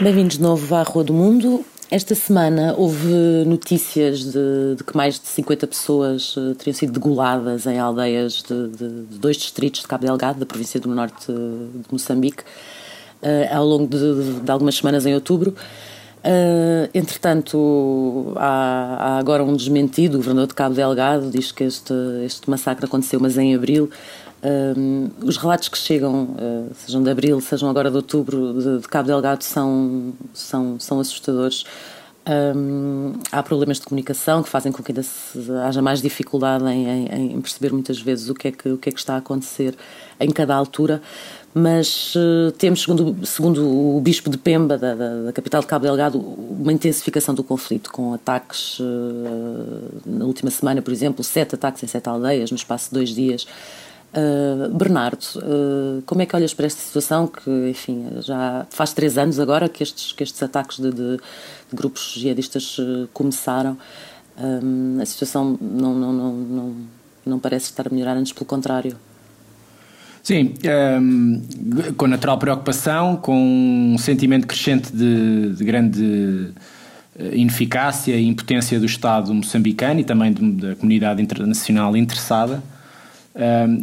Bem-vindos 0.00 0.38
de 0.38 0.42
novo 0.42 0.74
à 0.74 0.82
Rua 0.82 1.04
do 1.04 1.12
Mundo. 1.12 1.64
Esta 1.89 2.13
semana 2.15 2.75
houve 2.77 3.45
notícias 3.45 4.25
de, 4.25 4.75
de, 4.75 4.83
que 4.83 4.95
mais 4.95 5.17
de 5.17 5.25
50 5.25 5.67
pessoas 5.67 6.35
uh, 6.35 6.53
teriam 6.55 6.73
sido 6.73 6.91
degoladas 6.91 7.65
em 7.65 7.79
aldeias 7.79 8.43
de, 8.43 8.67
de, 8.67 8.89
de, 9.05 9.17
dois 9.17 9.37
distritos 9.37 9.81
de 9.81 9.87
Cabo 9.87 10.05
Delgado, 10.05 10.37
da 10.37 10.45
província 10.45 10.81
do 10.81 10.89
norte 10.89 11.31
de 11.31 11.85
Moçambique, 11.89 12.43
uh, 13.23 13.55
ao 13.55 13.65
longo 13.65 13.87
de, 13.87 14.51
algumas 14.51 14.75
semanas 14.75 15.05
em 15.05 15.15
outubro. 15.15 15.55
Uh, 16.17 16.89
entretanto, 16.93 18.33
há, 18.35 18.97
há, 18.99 19.17
agora 19.17 19.41
um 19.45 19.55
desmentido. 19.55 20.15
O 20.15 20.17
governador 20.17 20.47
de 20.49 20.55
Cabo 20.55 20.75
Delgado 20.75 21.29
diz 21.29 21.53
que 21.53 21.63
este, 21.63 21.93
este 22.25 22.49
massacre 22.49 22.85
aconteceu, 22.85 23.17
mas 23.17 23.37
em 23.37 23.55
abril. 23.55 23.89
Uh, 24.43 25.09
os 25.25 25.37
relatos 25.37 25.67
que 25.67 25.77
chegam, 25.77 26.23
uh, 26.23 26.71
sejam 26.75 27.01
de 27.01 27.09
abril, 27.09 27.41
sejam 27.41 27.69
agora 27.69 27.89
de 27.89 27.95
outubro, 27.95 28.53
de, 28.53 28.81
de 28.81 28.87
Cabo 28.87 29.07
Delgado, 29.07 29.43
são, 29.43 30.13
são, 30.33 30.79
são 30.79 30.99
assustadores. 30.99 31.63
Um, 32.55 33.13
há 33.31 33.41
problemas 33.41 33.77
de 33.77 33.83
comunicação 33.83 34.43
que 34.43 34.49
fazem 34.49 34.69
com 34.69 34.83
que 34.83 34.91
ainda 34.91 35.65
haja 35.65 35.81
mais 35.81 36.01
dificuldade 36.01 36.65
em, 36.65 36.85
em, 36.85 37.31
em, 37.31 37.41
perceber 37.41 37.71
muitas 37.71 38.01
vezes 38.01 38.29
o 38.29 38.33
que, 38.33 38.49
é 38.49 38.51
que, 38.51 38.67
o 38.67 38.77
que 38.77 38.89
é 38.89 38.91
que 38.91 38.99
está 38.99 39.13
a 39.13 39.17
acontecer 39.19 39.73
em 40.19 40.29
cada 40.29 40.53
altura 40.53 41.01
mas 41.57 42.13
uh, 42.15 42.51
temos, 42.51 42.83
segundo, 42.83 43.25
segundo 43.25 43.67
o 43.67 43.99
Bispo 43.99 44.29
de 44.29 44.37
Pemba, 44.37 44.77
da, 44.77 44.93
da, 44.93 45.23
da, 45.23 45.33
capital 45.33 45.61
de 45.61 45.65
Cabo 45.65 45.85
Delgado, 45.85 46.19
uma 46.19 46.71
intensificação 46.71 47.33
do 47.33 47.43
conflito, 47.43 47.91
com 47.91 48.13
ataques, 48.13 48.79
uh, 48.79 48.83
na 50.05 50.25
última 50.25 50.51
semana, 50.51 50.83
por 50.83 50.93
exemplo, 50.93 51.23
sete 51.23 51.55
ataques 51.55 51.81
em 51.83 51.87
sete 51.87 52.07
aldeias, 52.07 52.51
no 52.51 52.57
espaço 52.57 52.89
de 52.89 52.93
dois 52.93 53.09
dias. 53.09 53.47
Uh, 54.13 54.73
Bernardo, 54.75 55.25
como 56.05 56.21
é 56.21 56.25
que 56.25 56.35
olhas 56.35 56.53
para 56.53 56.65
esta 56.65 56.81
situação 56.81 57.27
que, 57.27 57.69
enfim, 57.69 58.07
já 58.21 58.65
faz 58.69 58.93
três 58.93 59.17
anos 59.17 59.39
agora 59.39 59.69
que 59.69 59.83
estes, 59.83 60.11
que 60.11 60.23
estes 60.23 60.41
ataques 60.41 60.79
de, 60.79 60.91
de, 60.91 61.17
de 61.17 61.75
grupos 61.75 62.13
jihadistas 62.15 62.77
começaram? 63.13 63.77
a 65.01 65.05
situação 65.05 65.57
não, 65.59 65.95
não, 65.95 66.13
não, 66.13 66.33
não, 66.33 66.75
não 67.25 67.39
parece 67.39 67.65
estar 67.65 67.87
a 67.87 67.89
melhorar, 67.89 68.15
antes 68.15 68.31
pelo 68.31 68.45
contrário. 68.45 68.95
Sim, 70.21 70.55
um, 71.01 71.41
ehm, 71.73 71.93
com 71.95 72.05
natural 72.05 72.37
preocupação, 72.37 73.15
com 73.15 73.93
um 73.93 73.97
sentimento 73.97 74.45
crescente 74.45 74.91
de, 74.91 75.53
de 75.53 75.63
grande 75.63 76.51
eh, 77.17 77.37
ineficácia 77.37 78.13
e 78.15 78.27
impotência 78.27 78.77
do 78.77 78.85
Estado 78.85 79.33
moçambicano 79.33 80.01
e 80.01 80.03
também 80.03 80.33
da 80.33 80.75
comunidade 80.75 81.21
internacional 81.21 81.95
interessada. 81.95 82.61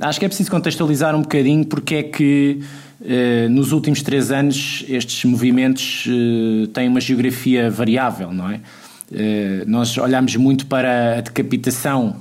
Acho 0.01 0.19
que 0.19 0.25
é 0.25 0.29
preciso 0.29 0.51
contextualizar 0.51 1.15
um 1.15 1.23
bocadinho 1.23 1.65
porque 1.65 1.95
é 1.95 2.03
que 2.03 2.61
uh, 3.01 3.49
nos 3.49 3.73
últimos 3.73 4.03
três 4.03 4.33
anos 4.33 4.85
estes 4.89 5.25
movimentos 5.25 6.07
uh, 6.07 6.67
têm 6.69 6.89
uma 6.89 7.01
geografia 7.01 7.71
variável, 7.71 8.33
não 8.33 8.51
é? 8.51 8.57
Uh, 9.11 9.65
nós 9.67 9.97
olhamos 9.99 10.35
muito 10.37 10.67
para 10.67 11.19
a 11.19 11.21
decapitação 11.21 12.17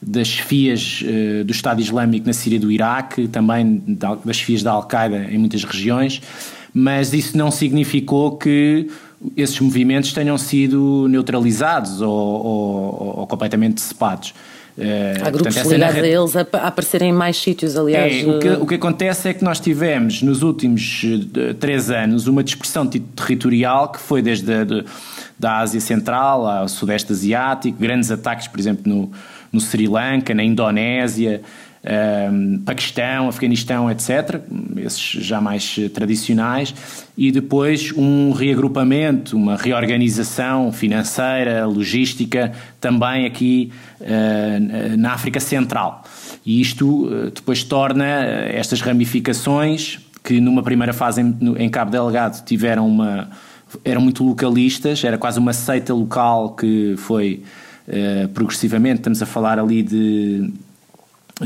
das 0.00 0.38
uh, 0.38 1.44
do 1.44 1.52
Estado 1.52 1.80
Islâmico 1.80 2.26
na 2.26 2.32
Síria 2.32 2.58
do 2.58 2.70
Iraque, 2.70 3.28
também 3.28 3.82
das 4.24 4.36
chefias 4.36 4.62
da 4.62 4.72
Al-Qaeda 4.72 5.28
em 5.30 5.38
muitas 5.38 5.64
regiões, 5.64 6.22
mas 6.72 7.12
isso 7.12 7.36
não 7.36 7.50
significou 7.50 8.36
que 8.36 8.88
esses 9.36 9.58
movimentos 9.58 10.12
tenham 10.12 10.38
sido 10.38 11.08
neutralizados 11.08 12.00
ou, 12.00 12.10
ou, 12.10 13.18
ou 13.20 13.26
completamente 13.26 13.74
decepados. 13.74 14.32
Uh, 14.78 15.26
Há 15.26 15.30
grupos 15.30 15.56
portanto, 15.56 15.72
ligados 15.72 15.98
a 15.98 16.06
eles 16.06 16.36
a, 16.36 16.40
aparecerem 16.68 17.10
em 17.10 17.12
mais 17.12 17.36
sítios, 17.36 17.76
aliás. 17.76 18.22
É, 18.22 18.26
o, 18.28 18.38
que, 18.38 18.48
o 18.48 18.66
que 18.66 18.74
acontece 18.76 19.28
é 19.28 19.34
que 19.34 19.42
nós 19.42 19.58
tivemos, 19.58 20.22
nos 20.22 20.44
últimos 20.44 21.02
uh, 21.02 21.54
três 21.54 21.90
anos, 21.90 22.28
uma 22.28 22.44
dispersão 22.44 22.86
territorial 22.86 23.90
que 23.90 23.98
foi 23.98 24.22
desde 24.22 24.52
a, 24.52 24.62
de, 24.62 24.84
da 25.36 25.58
Ásia 25.58 25.80
Central 25.80 26.46
ao 26.46 26.68
Sudeste 26.68 27.12
Asiático, 27.12 27.76
grandes 27.76 28.08
ataques, 28.12 28.46
por 28.46 28.60
exemplo, 28.60 28.82
no, 28.86 29.10
no 29.52 29.60
Sri 29.60 29.88
Lanka, 29.88 30.32
na 30.32 30.44
Indonésia, 30.44 31.42
um, 31.84 32.58
Paquistão, 32.58 33.28
Afeganistão, 33.28 33.90
etc., 33.90 34.40
esses 34.76 35.00
já 35.00 35.40
mais 35.40 35.78
tradicionais, 35.94 36.74
e 37.16 37.30
depois 37.30 37.92
um 37.96 38.32
reagrupamento, 38.32 39.36
uma 39.36 39.56
reorganização 39.56 40.72
financeira, 40.72 41.66
logística, 41.66 42.52
também 42.80 43.26
aqui 43.26 43.72
uh, 44.00 44.96
na 44.96 45.12
África 45.12 45.40
Central. 45.40 46.04
E 46.44 46.60
isto 46.60 47.06
uh, 47.06 47.30
depois 47.30 47.62
torna 47.62 48.04
estas 48.04 48.80
ramificações, 48.80 49.98
que 50.22 50.40
numa 50.40 50.62
primeira 50.62 50.92
fase 50.92 51.22
em, 51.22 51.36
em 51.56 51.68
Cabo 51.68 51.90
Delgado 51.90 52.44
tiveram 52.44 52.86
uma. 52.86 53.30
eram 53.84 54.00
muito 54.00 54.24
localistas, 54.24 55.04
era 55.04 55.16
quase 55.16 55.38
uma 55.38 55.52
seita 55.52 55.94
local 55.94 56.50
que 56.54 56.94
foi 56.98 57.42
eh, 57.90 58.28
progressivamente, 58.34 58.96
estamos 58.96 59.22
a 59.22 59.26
falar 59.26 59.58
ali 59.58 59.82
de, 59.82 60.52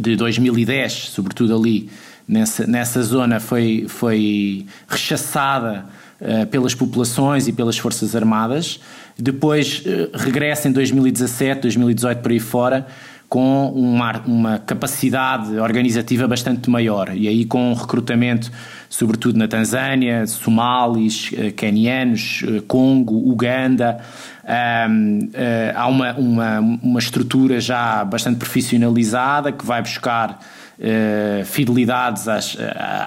de 0.00 0.16
2010, 0.16 0.92
sobretudo 0.92 1.54
ali 1.54 1.88
nessa, 2.26 2.66
nessa 2.66 3.02
zona, 3.02 3.40
foi, 3.40 3.86
foi 3.88 4.66
rechaçada 4.88 5.84
uh, 6.20 6.46
pelas 6.46 6.74
populações 6.74 7.48
e 7.48 7.52
pelas 7.52 7.76
Forças 7.78 8.16
Armadas. 8.16 8.80
Depois 9.18 9.82
uh, 9.84 10.16
regressa 10.16 10.68
em 10.68 10.72
2017, 10.72 11.62
2018 11.62 12.22
por 12.22 12.30
aí 12.30 12.40
fora, 12.40 12.86
com 13.28 13.70
uma, 13.70 14.22
uma 14.26 14.58
capacidade 14.58 15.58
organizativa 15.58 16.28
bastante 16.28 16.68
maior 16.68 17.16
e 17.16 17.26
aí 17.26 17.46
com 17.46 17.70
um 17.70 17.74
recrutamento 17.74 18.52
sobretudo 18.92 19.38
na 19.38 19.48
Tanzânia, 19.48 20.26
somalis, 20.26 21.30
quenianos, 21.56 22.44
Congo, 22.68 23.16
Uganda, 23.30 23.98
um, 24.44 25.30
eh, 25.32 25.72
há 25.74 25.86
uma, 25.86 26.12
uma, 26.12 26.60
uma 26.60 26.98
estrutura 26.98 27.58
já 27.58 28.04
bastante 28.04 28.36
profissionalizada 28.36 29.50
que 29.50 29.64
vai 29.64 29.80
buscar 29.80 30.40
uh, 30.78 31.44
fidelidades 31.46 32.28
às, 32.28 32.56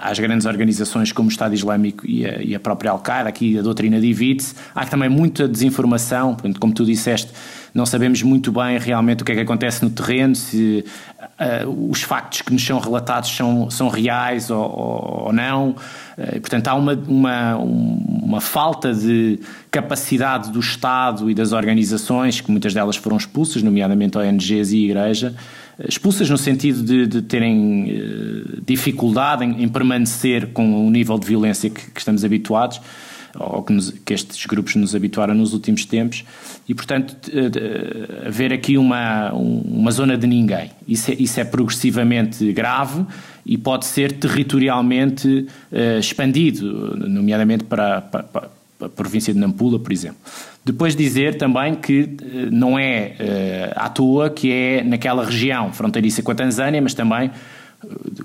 às 0.01 0.17
grandes 0.17 0.47
organizações 0.47 1.11
como 1.11 1.29
o 1.29 1.31
Estado 1.31 1.53
Islâmico 1.53 2.03
e 2.07 2.25
a, 2.25 2.41
e 2.41 2.55
a 2.55 2.59
própria 2.59 2.89
Al-Qaeda, 2.89 3.29
aqui 3.29 3.59
a 3.59 3.61
doutrina 3.61 4.01
divide-se. 4.01 4.55
Há 4.73 4.85
também 4.85 5.09
muita 5.09 5.47
desinformação, 5.47 6.35
como 6.59 6.73
tu 6.73 6.83
disseste, 6.83 7.31
não 7.75 7.85
sabemos 7.85 8.23
muito 8.23 8.53
bem 8.53 8.79
realmente 8.79 9.21
o 9.21 9.25
que 9.25 9.33
é 9.33 9.35
que 9.35 9.41
acontece 9.41 9.83
no 9.83 9.89
terreno, 9.89 10.33
se 10.33 10.85
uh, 11.19 11.89
os 11.91 12.01
factos 12.01 12.41
que 12.41 12.53
nos 12.53 12.65
são 12.65 12.79
relatados 12.79 13.35
são, 13.35 13.69
são 13.69 13.89
reais 13.89 14.49
ou, 14.49 14.63
ou, 14.63 15.23
ou 15.25 15.33
não. 15.33 15.71
Uh, 16.17 16.39
portanto, 16.39 16.69
há 16.69 16.73
uma, 16.73 16.93
uma, 16.93 17.57
uma 17.57 18.39
falta 18.39 18.93
de 18.93 19.41
capacidade 19.69 20.53
do 20.53 20.59
Estado 20.61 21.29
e 21.29 21.35
das 21.35 21.51
organizações, 21.51 22.39
que 22.39 22.49
muitas 22.49 22.73
delas 22.73 22.95
foram 22.95 23.17
expulsas, 23.17 23.61
nomeadamente 23.61 24.17
ONGs 24.17 24.71
e 24.71 24.85
Igreja, 24.85 25.35
expulsas 25.85 26.29
no 26.29 26.37
sentido 26.37 26.81
de, 26.81 27.05
de 27.05 27.21
terem 27.23 28.61
dificuldade 28.65 29.43
em, 29.43 29.63
em, 29.63 29.67
permanecer 29.67 30.53
com 30.53 30.87
o 30.87 30.89
nível 30.89 31.19
de 31.19 31.27
violência 31.27 31.69
que, 31.69 31.91
que 31.91 31.99
estamos 31.99 32.23
habituados 32.23 32.79
ou 33.37 33.63
que, 33.63 33.73
nos, 33.73 33.91
que, 33.91 34.13
estes 34.13 34.45
grupos 34.45 34.75
nos 34.75 34.95
habituaram 34.95 35.33
nos 35.33 35.53
últimos 35.53 35.85
tempos, 35.85 36.23
e 36.67 36.73
portanto 36.73 37.15
haver 38.25 38.53
aqui 38.53 38.77
uma, 38.77 39.31
uma 39.33 39.91
zona 39.91 40.17
de 40.17 40.25
ninguém. 40.25 40.71
Isso 40.87 41.11
é, 41.11 41.15
isso 41.15 41.39
é 41.39 41.43
progressivamente 41.43 42.51
grave 42.51 43.05
e 43.45 43.57
pode 43.57 43.85
ser 43.85 44.13
territorialmente 44.13 45.47
uh, 45.71 45.99
expandido, 45.99 46.97
nomeadamente 46.97 47.63
para, 47.65 48.01
para, 48.01 48.23
para, 48.23 48.49
a 48.81 48.89
província 48.89 49.33
de 49.33 49.39
Nampula, 49.39 49.79
por 49.79 49.93
exemplo. 49.93 50.17
Depois 50.63 50.95
dizer 50.95 51.37
também 51.37 51.75
que 51.75 52.01
uh, 52.01 52.17
não 52.51 52.77
é 52.77 53.15
uh, 53.19 53.73
à 53.75 53.89
toa 53.89 54.29
que 54.29 54.51
é 54.51 54.83
naquela 54.83 55.23
região 55.23 55.71
fronteiriça 55.71 56.23
com 56.23 56.31
a 56.31 56.35
Tanzânia, 56.35 56.81
mas 56.81 56.93
também 56.93 57.29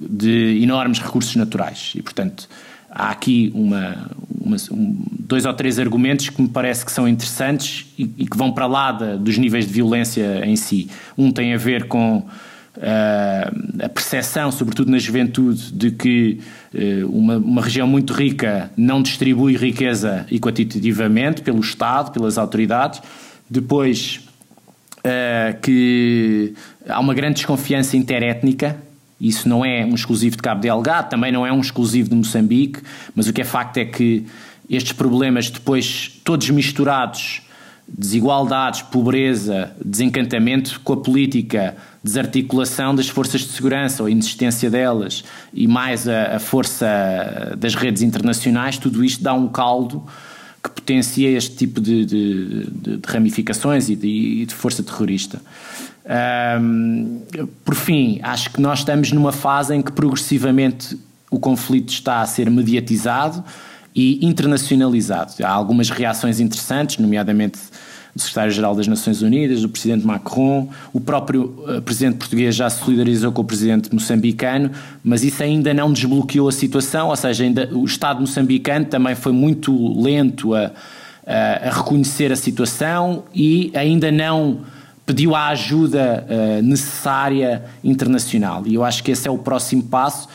de 0.00 0.62
enormes 0.62 1.00
recursos 1.00 1.36
naturais 1.36 1.92
e, 1.94 2.00
portanto, 2.00 2.48
há 2.90 3.10
aqui 3.10 3.52
uma, 3.54 4.10
uma, 4.40 4.56
um, 4.72 5.04
dois 5.20 5.44
ou 5.44 5.54
três 5.54 5.78
argumentos 5.78 6.28
que 6.28 6.42
me 6.42 6.48
parece 6.48 6.84
que 6.84 6.90
são 6.90 7.06
interessantes 7.06 7.86
e, 7.98 8.02
e 8.18 8.26
que 8.26 8.36
vão 8.36 8.52
para 8.52 8.66
lá 8.66 8.92
da, 8.92 9.16
dos 9.16 9.38
níveis 9.38 9.66
de 9.66 9.72
violência 9.72 10.44
em 10.44 10.56
si. 10.56 10.90
Um 11.16 11.30
tem 11.30 11.54
a 11.54 11.56
ver 11.56 11.86
com 11.86 12.16
uh, 12.18 13.84
a 13.84 13.88
percepção, 13.88 14.50
sobretudo 14.50 14.90
na 14.90 14.98
juventude, 14.98 15.72
de 15.72 15.90
que 15.92 16.40
uh, 16.74 17.08
uma, 17.08 17.36
uma, 17.36 17.62
região 17.62 17.86
muito 17.86 18.12
rica 18.12 18.70
não 18.76 19.00
distribui 19.02 19.56
riqueza 19.56 20.26
equitativamente 20.30 21.42
pelo 21.42 21.60
Estado, 21.60 22.10
pelas 22.10 22.38
autoridades. 22.38 23.00
Depois, 23.48 24.20
uh, 24.98 25.60
que 25.60 26.54
há 26.88 26.98
uma 26.98 27.14
grande 27.14 27.34
desconfiança 27.34 27.96
interétnica 27.96 28.76
isso 29.20 29.48
não 29.48 29.64
é 29.64 29.84
um 29.84 29.94
exclusivo 29.94 30.36
de 30.36 30.42
Cabo 30.42 30.60
Delgado, 30.60 31.10
também 31.10 31.30
não 31.30 31.46
é 31.46 31.52
um 31.52 31.60
exclusivo 31.60 32.08
de 32.08 32.14
Moçambique, 32.14 32.80
mas 33.14 33.28
o 33.28 33.32
que 33.32 33.42
é 33.42 33.44
facto 33.44 33.76
é 33.76 33.84
que 33.84 34.24
estes 34.68 34.92
problemas 34.92 35.50
depois 35.50 36.20
todos 36.24 36.48
misturados, 36.48 37.42
desigualdades, 37.86 38.82
pobreza, 38.82 39.72
desencantamento 39.84 40.80
com 40.82 40.92
a 40.92 40.96
política, 40.96 41.76
desarticulação 42.02 42.94
das 42.94 43.08
forças 43.08 43.42
de 43.42 43.48
segurança 43.48 44.02
ou 44.02 44.08
inexistência 44.08 44.70
delas 44.70 45.24
e 45.52 45.66
mais 45.66 46.08
a, 46.08 46.36
a 46.36 46.38
força 46.38 46.86
das 47.58 47.74
redes 47.74 48.02
internacionais, 48.02 48.78
tudo 48.78 49.04
isto 49.04 49.22
dá 49.22 49.34
um 49.34 49.48
caldo 49.48 50.04
que 50.62 50.70
potencia 50.70 51.30
este 51.30 51.56
tipo 51.56 51.80
de, 51.80 52.04
de, 52.04 52.66
de, 52.66 52.96
de 52.98 53.06
ramificações 53.06 53.88
e 53.88 53.96
de, 53.96 54.46
de 54.46 54.54
força 54.54 54.82
terrorista. 54.82 55.40
Um, 56.10 57.22
por 57.64 57.76
fim, 57.76 58.18
acho 58.22 58.50
que 58.50 58.60
nós 58.60 58.80
estamos 58.80 59.12
numa 59.12 59.30
fase 59.30 59.74
em 59.74 59.80
que 59.80 59.92
progressivamente 59.92 60.98
o 61.30 61.38
conflito 61.38 61.90
está 61.90 62.20
a 62.20 62.26
ser 62.26 62.50
mediatizado 62.50 63.44
e 63.94 64.26
internacionalizado. 64.26 65.34
Há 65.44 65.48
algumas 65.48 65.88
reações 65.88 66.40
interessantes, 66.40 66.98
nomeadamente 66.98 67.60
do 68.14 68.20
secretário-geral 68.20 68.74
das 68.74 68.88
Nações 68.88 69.22
Unidas, 69.22 69.62
do 69.62 69.68
presidente 69.68 70.04
Macron, 70.04 70.68
o 70.92 71.00
próprio 71.00 71.54
uh, 71.68 71.80
presidente 71.80 72.16
português 72.16 72.56
já 72.56 72.68
se 72.68 72.84
solidarizou 72.84 73.30
com 73.30 73.42
o 73.42 73.44
presidente 73.44 73.94
moçambicano, 73.94 74.72
mas 75.04 75.22
isso 75.22 75.40
ainda 75.40 75.72
não 75.72 75.92
desbloqueou 75.92 76.48
a 76.48 76.52
situação, 76.52 77.08
ou 77.08 77.14
seja, 77.14 77.44
ainda, 77.44 77.70
o 77.72 77.84
Estado 77.84 78.20
moçambicano 78.20 78.84
também 78.86 79.14
foi 79.14 79.30
muito 79.30 80.00
lento 80.02 80.56
a, 80.56 80.72
a, 81.24 81.68
a 81.68 81.70
reconhecer 81.70 82.32
a 82.32 82.36
situação 82.36 83.22
e 83.32 83.70
ainda 83.76 84.10
não 84.10 84.58
pediu 85.10 85.34
a 85.34 85.48
ajuda 85.48 86.24
uh, 86.28 86.62
necessária 86.62 87.64
internacional. 87.82 88.62
E 88.64 88.74
eu 88.74 88.84
acho 88.84 89.02
que 89.02 89.10
esse 89.10 89.26
é 89.26 89.30
o 89.30 89.38
próximo 89.38 89.82
passo. 89.82 90.28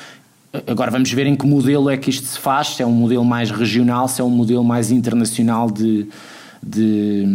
Agora 0.67 0.91
vamos 0.91 1.10
ver 1.13 1.25
em 1.27 1.36
que 1.36 1.48
modelo 1.48 1.89
é 1.89 1.96
que 1.96 2.10
isto 2.10 2.27
se 2.27 2.38
faz, 2.38 2.75
se 2.75 2.84
é 2.84 2.86
um 2.86 2.91
modelo 2.91 3.24
mais 3.24 3.51
regional, 3.51 4.10
se 4.10 4.20
é 4.20 4.24
um 4.24 4.29
modelo 4.29 4.65
mais 4.65 4.91
internacional 4.91 5.72
de, 5.72 6.10
de, 6.62 7.25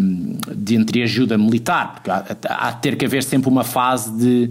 de 0.55 0.75
entreajuda 0.75 1.39
militar, 1.39 1.95
porque 1.95 2.11
há, 2.11 2.25
há 2.51 2.71
de 2.73 2.83
ter 2.83 2.97
que 2.97 3.07
haver 3.07 3.23
sempre 3.23 3.49
uma 3.49 3.65
fase 3.65 4.11
de, 4.13 4.51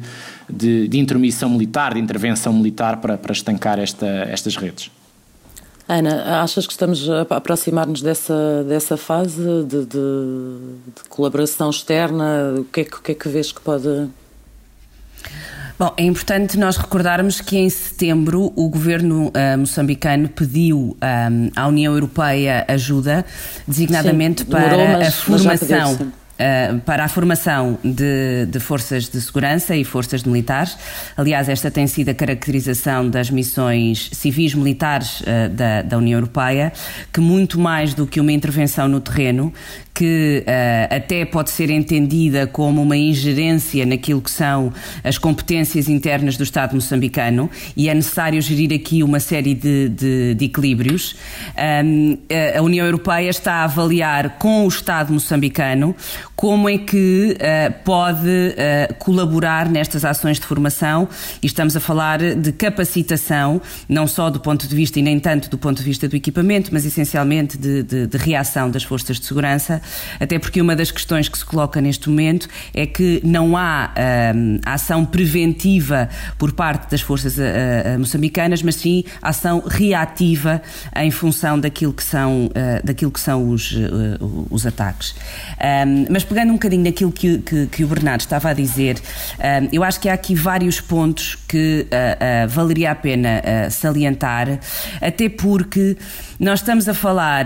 de, 0.50 0.88
de 0.88 0.98
intermissão 0.98 1.48
militar, 1.48 1.94
de 1.94 2.00
intervenção 2.00 2.52
militar 2.54 2.98
para, 2.98 3.20
para 3.20 3.34
estancar 3.34 3.78
esta, 3.78 4.08
estas 4.08 4.56
redes. 4.56 4.90
Ana, 5.92 6.44
achas 6.44 6.68
que 6.68 6.72
estamos 6.72 7.10
a 7.10 7.22
aproximar-nos 7.22 8.04
dessa, 8.04 8.64
dessa 8.64 8.96
fase 8.96 9.42
de, 9.64 9.86
de, 9.86 9.88
de, 9.88 11.10
colaboração 11.10 11.72
externa? 11.72 12.54
O 12.60 12.64
que, 12.66 12.82
é 12.82 12.84
que, 12.84 12.96
o 12.96 13.02
que 13.02 13.12
é 13.12 13.16
que 13.16 13.28
vês 13.28 13.52
que 13.52 13.60
pode 13.60 14.08
Bom, 15.80 15.92
é 15.98 16.04
importante 16.04 16.60
nós 16.60 16.78
recordarmos 16.78 17.42
que 17.42 17.58
em 17.58 17.70
setembro 17.70 18.54
o 18.56 18.70
governo 18.70 19.30
uh, 19.30 19.58
moçambicano 19.58 20.30
pediu 20.30 20.96
um, 21.02 21.52
à 21.56 21.68
União 21.68 21.94
Europeia 21.94 22.66
ajuda, 22.68 23.26
designadamente 23.66 24.44
Sim, 24.44 24.50
para 24.50 24.70
demorou, 24.70 24.88
mas, 25.00 25.08
a 25.08 25.12
formação. 25.12 26.12
Uh, 26.40 26.80
para 26.86 27.04
a 27.04 27.10
formação 27.10 27.78
de, 27.84 28.46
de, 28.46 28.62
forças 28.62 29.10
de 29.10 29.20
segurança 29.20 29.76
e 29.76 29.84
forças 29.84 30.24
militares. 30.24 30.78
Aliás, 31.18 31.50
esta 31.50 31.70
tem 31.70 31.86
sido 31.86 32.08
a 32.08 32.14
caracterização 32.14 33.10
das 33.10 33.30
missões 33.30 34.10
civis 34.14 34.54
militares 34.54 35.20
uh, 35.20 35.50
da, 35.52 35.82
da 35.82 35.98
União 35.98 36.18
Europeia, 36.18 36.72
que 37.12 37.20
muito 37.20 37.60
mais 37.60 37.94
do 37.94 38.08
que 38.08 38.22
uma 38.22 38.32
intervenção 38.32 38.88
no 38.88 39.02
terreno, 39.02 39.52
que 39.94 40.46
uh, 40.48 40.96
até 40.96 41.26
pode 41.26 41.50
ser 41.50 41.70
entendida 41.70 42.48
como 42.48 42.82
uma 42.82 42.96
ingerência 42.96 43.86
naquilo 43.86 44.22
que 44.22 44.32
são 44.32 44.72
as 45.04 45.18
competências 45.18 45.90
internas 45.90 46.38
do 46.38 46.44
Estado 46.44 46.74
moçambicano 46.74 47.50
e 47.76 47.90
é 47.90 47.94
necessário 47.94 48.42
gerir 48.42 48.74
aqui 48.74 49.04
uma 49.04 49.20
série 49.20 49.54
de, 49.54 49.90
de, 49.90 50.36
de 50.36 50.46
equilíbrios. 50.46 51.18
Um, 51.84 52.18
a 52.58 52.62
União 52.62 52.86
Europeia 52.86 53.30
está 53.30 53.56
a 53.56 53.64
avaliar 53.66 54.38
com 54.38 54.64
o 54.64 54.70
Estado 54.70 55.12
moçambicano 55.12 55.94
como 56.40 56.70
é 56.70 56.78
que 56.78 57.36
uh, 57.36 57.74
pode 57.84 58.30
uh, 58.30 58.94
colaborar 58.98 59.68
nestas 59.68 60.06
ações 60.06 60.40
de 60.40 60.46
formação 60.46 61.06
e 61.44 61.48
estamos 61.48 61.76
a 61.76 61.82
falar 61.82 62.20
de 62.20 62.54
capacitação, 62.54 63.62
não 63.90 64.08
só 64.08 64.30
do 64.30 64.40
ponto 64.40 64.66
de 64.66 64.74
vista 64.74 64.98
e 65.00 65.02
nem 65.02 65.20
tanto 65.20 65.50
do 65.50 65.58
ponto 65.58 65.80
de 65.80 65.84
vista 65.84 66.08
do 66.08 66.16
equipamento, 66.16 66.70
mas 66.72 66.86
essencialmente 66.86 67.58
de, 67.58 67.84
de, 67.84 68.08
de 68.08 68.18
reação 68.18 68.72
das 68.72 68.84
forças 68.84 69.20
de 69.20 69.26
segurança 69.26 69.82
até 70.18 70.40
porque 70.40 70.62
uma 70.62 70.78
das 70.78 70.92
questões 70.92 71.28
que 71.28 71.38
se 71.38 71.44
coloca 71.44 71.82
neste 71.82 72.10
momento 72.10 72.48
é 72.74 72.86
que 72.86 73.20
não 73.22 73.58
há 73.58 73.92
hum, 74.34 74.62
ação 74.66 75.06
preventiva 75.06 76.08
por 76.38 76.54
parte 76.54 76.90
das 76.90 77.02
forças 77.02 77.38
uh, 77.38 77.42
uh, 77.42 78.00
moçambicanas, 78.00 78.64
mas 78.64 78.76
sim 78.76 79.04
ação 79.22 79.62
reativa 79.68 80.62
em 80.96 81.12
função 81.12 81.60
daquilo 81.60 81.92
que 81.92 82.04
são, 82.04 82.46
uh, 82.46 82.52
daquilo 82.82 83.12
que 83.12 83.20
são 83.20 83.50
os, 83.50 83.76
os 84.50 84.66
ataques. 84.66 85.14
Um, 85.60 86.06
mas 86.10 86.29
pegando 86.30 86.52
um 86.52 86.54
bocadinho 86.54 86.84
naquilo 86.84 87.12
que, 87.12 87.40
que, 87.40 87.68
que, 87.68 87.84
o 87.84 87.88
Bernardo 87.88 88.22
estava 88.22 88.50
a 88.50 88.54
dizer, 88.54 88.98
eu 89.72 89.84
acho 89.84 90.00
que 90.00 90.08
há 90.08 90.14
aqui 90.14 90.36
vários 90.36 90.80
pontos 90.80 91.36
que 91.48 91.88
valeria 92.50 92.92
a 92.92 92.96
pena 92.96 93.42
salientar, 93.70 94.60
até 95.02 95.28
porque 95.28 95.98
nós 96.40 96.60
estamos 96.60 96.88
a 96.88 96.94
falar 96.94 97.46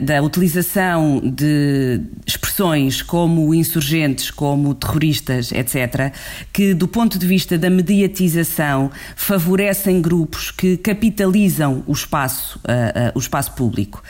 da 0.00 0.22
utilização 0.22 1.20
de 1.22 2.00
expressões 2.26 3.02
como 3.02 3.54
insurgentes, 3.54 4.30
como 4.30 4.74
terroristas, 4.74 5.52
etc., 5.52 6.12
que 6.52 6.74
do 6.74 6.88
ponto 6.88 7.18
de 7.18 7.26
vista 7.26 7.58
da 7.58 7.70
mediatização 7.70 8.90
favorecem 9.16 10.00
grupos 10.00 10.50
que 10.50 10.76
capitalizam 10.76 11.82
o 11.86 11.92
espaço, 11.92 12.58
uh, 12.58 13.08
uh, 13.08 13.12
o 13.14 13.18
espaço 13.18 13.52
público. 13.52 14.02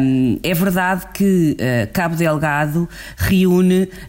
Um, 0.00 0.38
é 0.42 0.54
verdade 0.54 1.06
que 1.12 1.56
uh, 1.58 1.92
Cabo 1.92 2.16
Delgado 2.16 2.88
reúne 3.16 3.47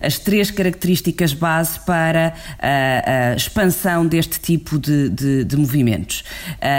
as 0.02 0.18
três 0.18 0.52
características 0.52 1.34
base 1.34 1.80
para 1.82 2.34
a, 2.60 3.32
a 3.32 3.36
expansão 3.36 4.06
deste 4.06 4.40
tipo 4.40 4.78
de, 4.78 5.10
de, 5.10 5.44
de 5.44 5.58
movimentos. 5.58 6.24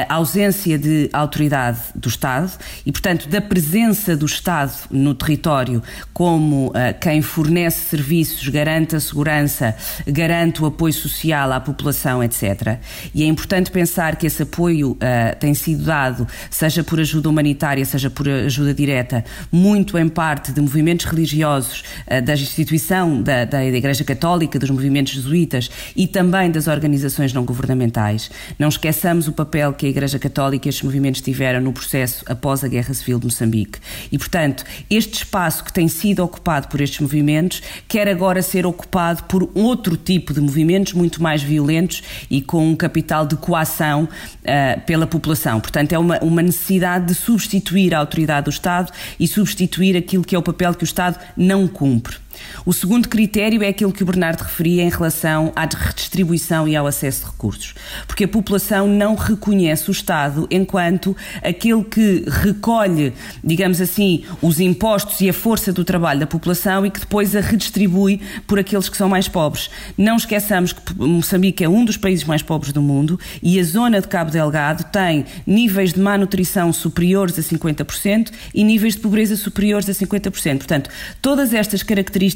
A 0.09 0.14
ausência 0.14 0.79
de 0.79 1.09
autoridade 1.12 1.79
do 1.94 2.09
Estado 2.09 2.53
e, 2.85 2.92
portanto, 2.92 3.29
da 3.29 3.40
presença 3.40 4.16
do 4.16 4.27
Estado 4.27 4.73
no 4.90 5.14
território 5.14 5.83
como 6.12 6.73
quem 7.01 7.23
fornece 7.23 7.88
serviços, 7.88 8.46
garante 8.49 8.96
a 8.96 9.01
segurança, 9.01 9.75
garante 10.07 10.62
o 10.62 10.66
apoio 10.66 10.92
social 10.92 11.53
à 11.53 11.61
população, 11.61 12.23
etc. 12.23 12.79
E 13.14 13.23
é 13.23 13.27
importante 13.27 13.70
pensar 13.70 14.16
que 14.16 14.27
esse 14.27 14.42
apoio 14.42 14.96
tem 15.38 15.55
sido 15.55 15.85
dado, 15.85 16.27
seja 16.51 16.85
por 16.85 17.01
ajuda 17.01 17.29
humanitária, 17.29 17.85
seja 17.85 18.11
por 18.11 18.29
ajuda 18.29 18.75
direta, 18.75 19.25
muito 19.51 19.99
em 19.99 20.09
parte 20.09 20.53
de 20.53 20.61
movimentos 20.61 21.07
religiosos, 21.07 21.83
uh, 22.07 22.23
da 22.23 22.33
instituição 22.50 23.22
da, 23.22 23.44
da 23.44 23.64
Igreja 23.64 24.04
Católica, 24.04 24.58
dos 24.58 24.70
movimentos 24.70 25.12
jesuítas 25.12 25.70
e 25.94 26.06
também 26.06 26.50
das 26.50 26.66
organizações 26.66 27.32
não 27.32 27.44
governamentais. 27.44 28.30
Não 28.58 28.68
esqueçamos 28.68 29.28
o 29.28 29.32
papel 29.32 29.72
que 29.72 29.86
a 29.86 29.88
Igreja 29.88 30.18
Católica 30.18 30.66
e 30.66 30.70
estes 30.70 30.84
movimentos 30.84 31.20
tiveram 31.20 31.60
no 31.60 31.72
processo 31.72 32.24
após 32.26 32.64
a 32.64 32.68
Guerra 32.68 32.92
Civil 32.92 33.18
de 33.18 33.26
Moçambique. 33.26 33.78
E, 34.10 34.18
portanto, 34.18 34.64
este 34.88 35.14
espaço 35.14 35.64
que 35.64 35.72
tem 35.72 35.88
sido 35.88 36.24
ocupado 36.24 36.68
por 36.68 36.80
estes 36.80 37.00
movimentos, 37.00 37.62
quer 37.88 38.08
agora 38.08 38.42
ser 38.42 38.66
ocupado 38.66 39.24
por 39.24 39.50
outro 39.54 39.96
tipo 39.96 40.34
de 40.34 40.40
movimentos 40.40 40.92
muito 40.92 41.22
mais 41.22 41.42
violentos 41.42 42.02
e 42.30 42.40
com 42.40 42.66
um 42.66 42.76
capital 42.76 43.26
de 43.26 43.36
coação 43.36 44.04
uh, 44.04 44.80
pela 44.86 45.06
população. 45.06 45.60
Portanto, 45.60 45.92
é 45.92 45.98
uma, 45.98 46.18
uma 46.18 46.42
necessidade 46.42 47.06
de 47.06 47.14
substituir 47.14 47.94
a 47.94 47.98
autoridade 47.98 48.44
do 48.44 48.50
Estado 48.50 48.92
e 49.18 49.26
substituir 49.26 49.96
aquilo 49.96 50.24
que 50.24 50.34
é 50.34 50.38
o 50.38 50.42
papel 50.42 50.74
que 50.74 50.84
o 50.84 50.84
Estado 50.84 51.18
não 51.36 51.66
cumpre. 51.68 52.16
O 52.64 52.72
segundo 52.72 53.09
critério 53.09 53.62
é 53.62 53.68
aquilo 53.68 53.92
que 53.92 54.03
o 54.03 54.07
Bernardo 54.07 54.42
referia 54.42 54.83
em 54.83 54.88
relação 54.88 55.53
à 55.57 55.62
redistribuição 55.62 56.66
e 56.66 56.76
ao 56.76 56.87
acesso 56.87 57.24
de 57.24 57.31
recursos, 57.31 57.74
porque 58.07 58.24
a 58.24 58.29
população 58.29 58.87
não 58.87 59.14
reconhece 59.14 59.88
o 59.88 59.92
Estado 59.92 60.46
enquanto 60.50 61.16
aquele 61.42 61.85
que 61.85 62.24
recolhe, 62.26 63.12
digamos 63.42 63.81
assim, 63.81 64.24
os 64.42 64.61
impostos 64.61 65.20
e 65.20 65.29
a 65.29 65.33
força 65.33 65.72
do 65.72 65.85
trabalho 65.85 66.20
da 66.20 66.26
população 66.26 66.85
e 66.85 66.90
que 66.90 67.00
depois 67.00 67.35
a 67.35 67.40
redistribui 67.40 68.20
por 68.46 68.59
aqueles 68.59 68.88
que 68.88 68.96
são 68.96 69.09
mais 69.09 69.29
pobres. 69.29 69.70
Não 69.96 70.16
esqueçamos 70.16 70.72
que 70.72 70.81
Moçambique 70.98 71.64
é 71.64 71.68
um 71.68 71.85
dos 71.85 71.96
países 71.96 72.24
mais 72.24 72.42
pobres 72.42 72.72
do 72.72 72.83
mundo 72.83 73.18
e 73.42 73.59
a 73.59 73.62
zona 73.62 74.00
de 74.00 74.09
Cabo 74.09 74.31
Delgado 74.31 74.85
tem 74.85 75.24
níveis 75.46 75.92
de 75.92 76.00
má 76.00 76.16
nutrição 76.16 76.72
superiores 76.72 77.38
a 77.38 77.42
50% 77.42 78.31
e 78.55 78.64
níveis 78.64 78.94
de 78.94 79.00
pobreza 79.00 79.37
superiores 79.37 79.88
a 79.88 79.92
50%. 79.92 80.59
Portanto, 80.59 80.90
todas 81.20 81.53
estas 81.55 81.83
características 81.83 82.29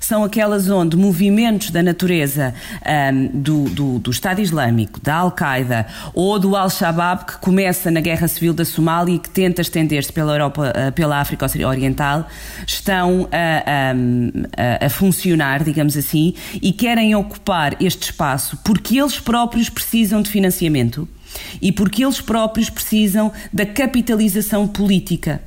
são 0.00 0.24
aquelas 0.24 0.68
onde 0.68 0.96
movimentos 0.96 1.70
da 1.70 1.82
natureza 1.82 2.54
um, 3.12 3.26
do, 3.32 3.64
do, 3.64 3.98
do, 3.98 4.10
Estado 4.10 4.40
Islâmico, 4.40 5.00
da 5.00 5.16
Al-Qaeda 5.16 5.86
ou 6.12 6.38
do 6.38 6.56
Al-Shabaab, 6.56 7.26
que 7.26 7.38
começa 7.38 7.90
na 7.90 8.00
Guerra 8.00 8.28
Civil 8.28 8.52
da 8.52 8.64
Somália 8.64 9.14
e 9.14 9.18
que 9.18 9.30
tenta 9.30 9.62
estender-se 9.62 10.12
pela 10.12 10.32
Europa, 10.32 10.72
uh, 10.72 10.92
pela 10.92 11.20
África 11.20 11.46
Oriental, 11.66 12.26
estão 12.66 13.28
a, 13.32 14.82
a, 14.82 14.86
a 14.86 14.90
funcionar, 14.90 15.62
digamos 15.62 15.96
assim, 15.96 16.34
e 16.60 16.72
querem 16.72 17.14
ocupar 17.14 17.76
este 17.80 18.04
espaço 18.04 18.58
porque 18.64 18.98
eles 18.98 19.18
próprios 19.18 19.68
precisam 19.68 20.22
de 20.22 20.30
financiamento 20.30 21.08
e 21.60 21.72
porque 21.72 22.04
eles 22.04 22.20
próprios 22.20 22.70
precisam 22.70 23.32
da 23.52 23.66
capitalização 23.66 24.66
política. 24.66 25.42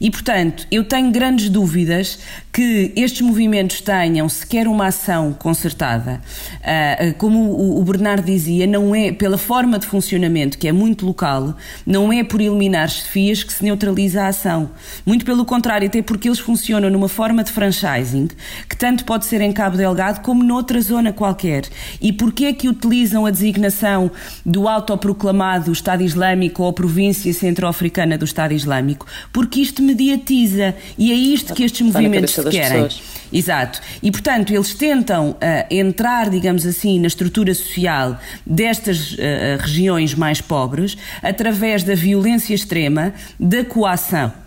E, 0.00 0.10
portanto, 0.10 0.66
eu 0.70 0.84
tenho 0.84 1.10
grandes 1.10 1.48
dúvidas 1.48 2.18
que 2.52 2.92
estes 2.94 3.22
movimentos 3.22 3.80
tenham 3.80 4.28
sequer 4.28 4.68
uma 4.68 4.86
ação 4.86 5.32
concertada. 5.32 6.20
Uh, 6.60 7.14
como 7.16 7.78
o 7.78 7.82
Bernardo 7.82 8.26
dizia, 8.26 8.66
não 8.66 8.94
é 8.94 9.10
pela 9.10 9.38
forma 9.38 9.78
de 9.78 9.86
funcionamento, 9.86 10.58
que 10.58 10.68
é 10.68 10.72
muito 10.72 11.06
local, 11.06 11.56
não 11.86 12.12
é 12.12 12.22
por 12.22 12.40
eliminar 12.40 12.88
chefias 12.88 13.42
que 13.42 13.52
se 13.52 13.64
neutraliza 13.64 14.22
a 14.22 14.28
ação. 14.28 14.70
Muito 15.06 15.24
pelo 15.24 15.44
contrário, 15.44 15.86
até 15.86 16.02
porque 16.02 16.28
eles 16.28 16.38
funcionam 16.38 16.90
numa 16.90 17.08
forma 17.08 17.42
de 17.42 17.50
franchising 17.50 18.28
que 18.68 18.76
tanto 18.76 19.04
pode 19.04 19.24
ser 19.26 19.40
em 19.40 19.52
Cabo 19.52 19.76
Delgado 19.76 20.20
como 20.20 20.44
noutra 20.44 20.80
zona 20.80 21.12
qualquer. 21.12 21.64
E 22.00 22.12
porquê 22.12 22.46
é 22.46 22.52
que 22.52 22.68
utilizam 22.68 23.26
a 23.26 23.30
designação 23.30 24.10
do 24.44 24.68
autoproclamado 24.68 25.72
Estado 25.72 26.02
Islâmico 26.02 26.62
ou 26.62 26.72
província 26.72 27.32
centro-africana 27.32 28.18
do 28.18 28.24
Estado 28.24 28.52
Islâmico? 28.52 29.06
Porque 29.32 29.60
isto 29.60 29.81
mediatiza 29.82 30.74
e 30.96 31.10
é 31.10 31.14
isto 31.14 31.54
que 31.54 31.64
estes 31.64 31.82
movimentos 31.82 32.34
querem. 32.50 32.88
Exato. 33.32 33.80
E, 34.02 34.10
portanto, 34.10 34.52
eles 34.52 34.74
tentam 34.74 35.30
uh, 35.30 35.36
entrar, 35.70 36.28
digamos 36.28 36.66
assim, 36.66 37.00
na 37.00 37.06
estrutura 37.06 37.54
social 37.54 38.20
destas 38.44 39.12
uh, 39.12 39.16
regiões 39.58 40.14
mais 40.14 40.40
pobres 40.40 40.98
através 41.22 41.82
da 41.82 41.94
violência 41.94 42.54
extrema, 42.54 43.14
da 43.40 43.64
coação 43.64 44.41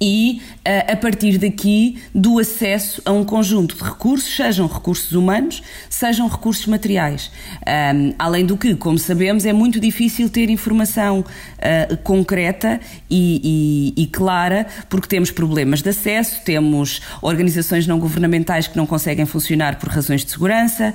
e, 0.00 0.42
eh, 0.62 0.92
a 0.92 0.96
partir 0.96 1.38
daqui, 1.38 1.98
do 2.14 2.38
acesso 2.38 3.00
a 3.04 3.12
um 3.12 3.24
conjunto 3.24 3.76
de 3.76 3.82
recursos, 3.82 4.36
sejam 4.36 4.66
recursos 4.66 5.12
humanos, 5.12 5.62
sejam 5.88 6.28
recursos 6.28 6.66
materiais. 6.66 7.30
Um, 7.66 8.12
além 8.18 8.44
do 8.44 8.58
que, 8.58 8.74
como 8.74 8.98
sabemos, 8.98 9.46
é 9.46 9.54
muito 9.54 9.80
difícil 9.80 10.28
ter 10.28 10.50
informação 10.50 11.20
uh, 11.20 11.96
concreta 11.98 12.78
e, 13.08 13.94
e, 13.96 14.02
e, 14.02 14.06
clara, 14.08 14.66
porque 14.90 15.08
temos 15.08 15.30
problemas 15.30 15.80
de 15.80 15.88
acesso, 15.88 16.42
temos 16.44 17.00
organizações 17.22 17.86
não 17.86 17.98
governamentais 17.98 18.66
que 18.66 18.76
não 18.76 18.84
conseguem 18.86 19.24
funcionar 19.24 19.78
por 19.78 19.88
razões 19.88 20.24
de 20.24 20.30
segurança, 20.30 20.92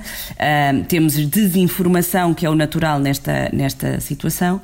um, 0.72 0.84
temos 0.84 1.14
desinformação, 1.14 2.34
que 2.34 2.46
é 2.46 2.50
o 2.50 2.54
natural 2.54 3.00
nesta, 3.00 3.50
nesta 3.52 4.00
situação, 4.00 4.60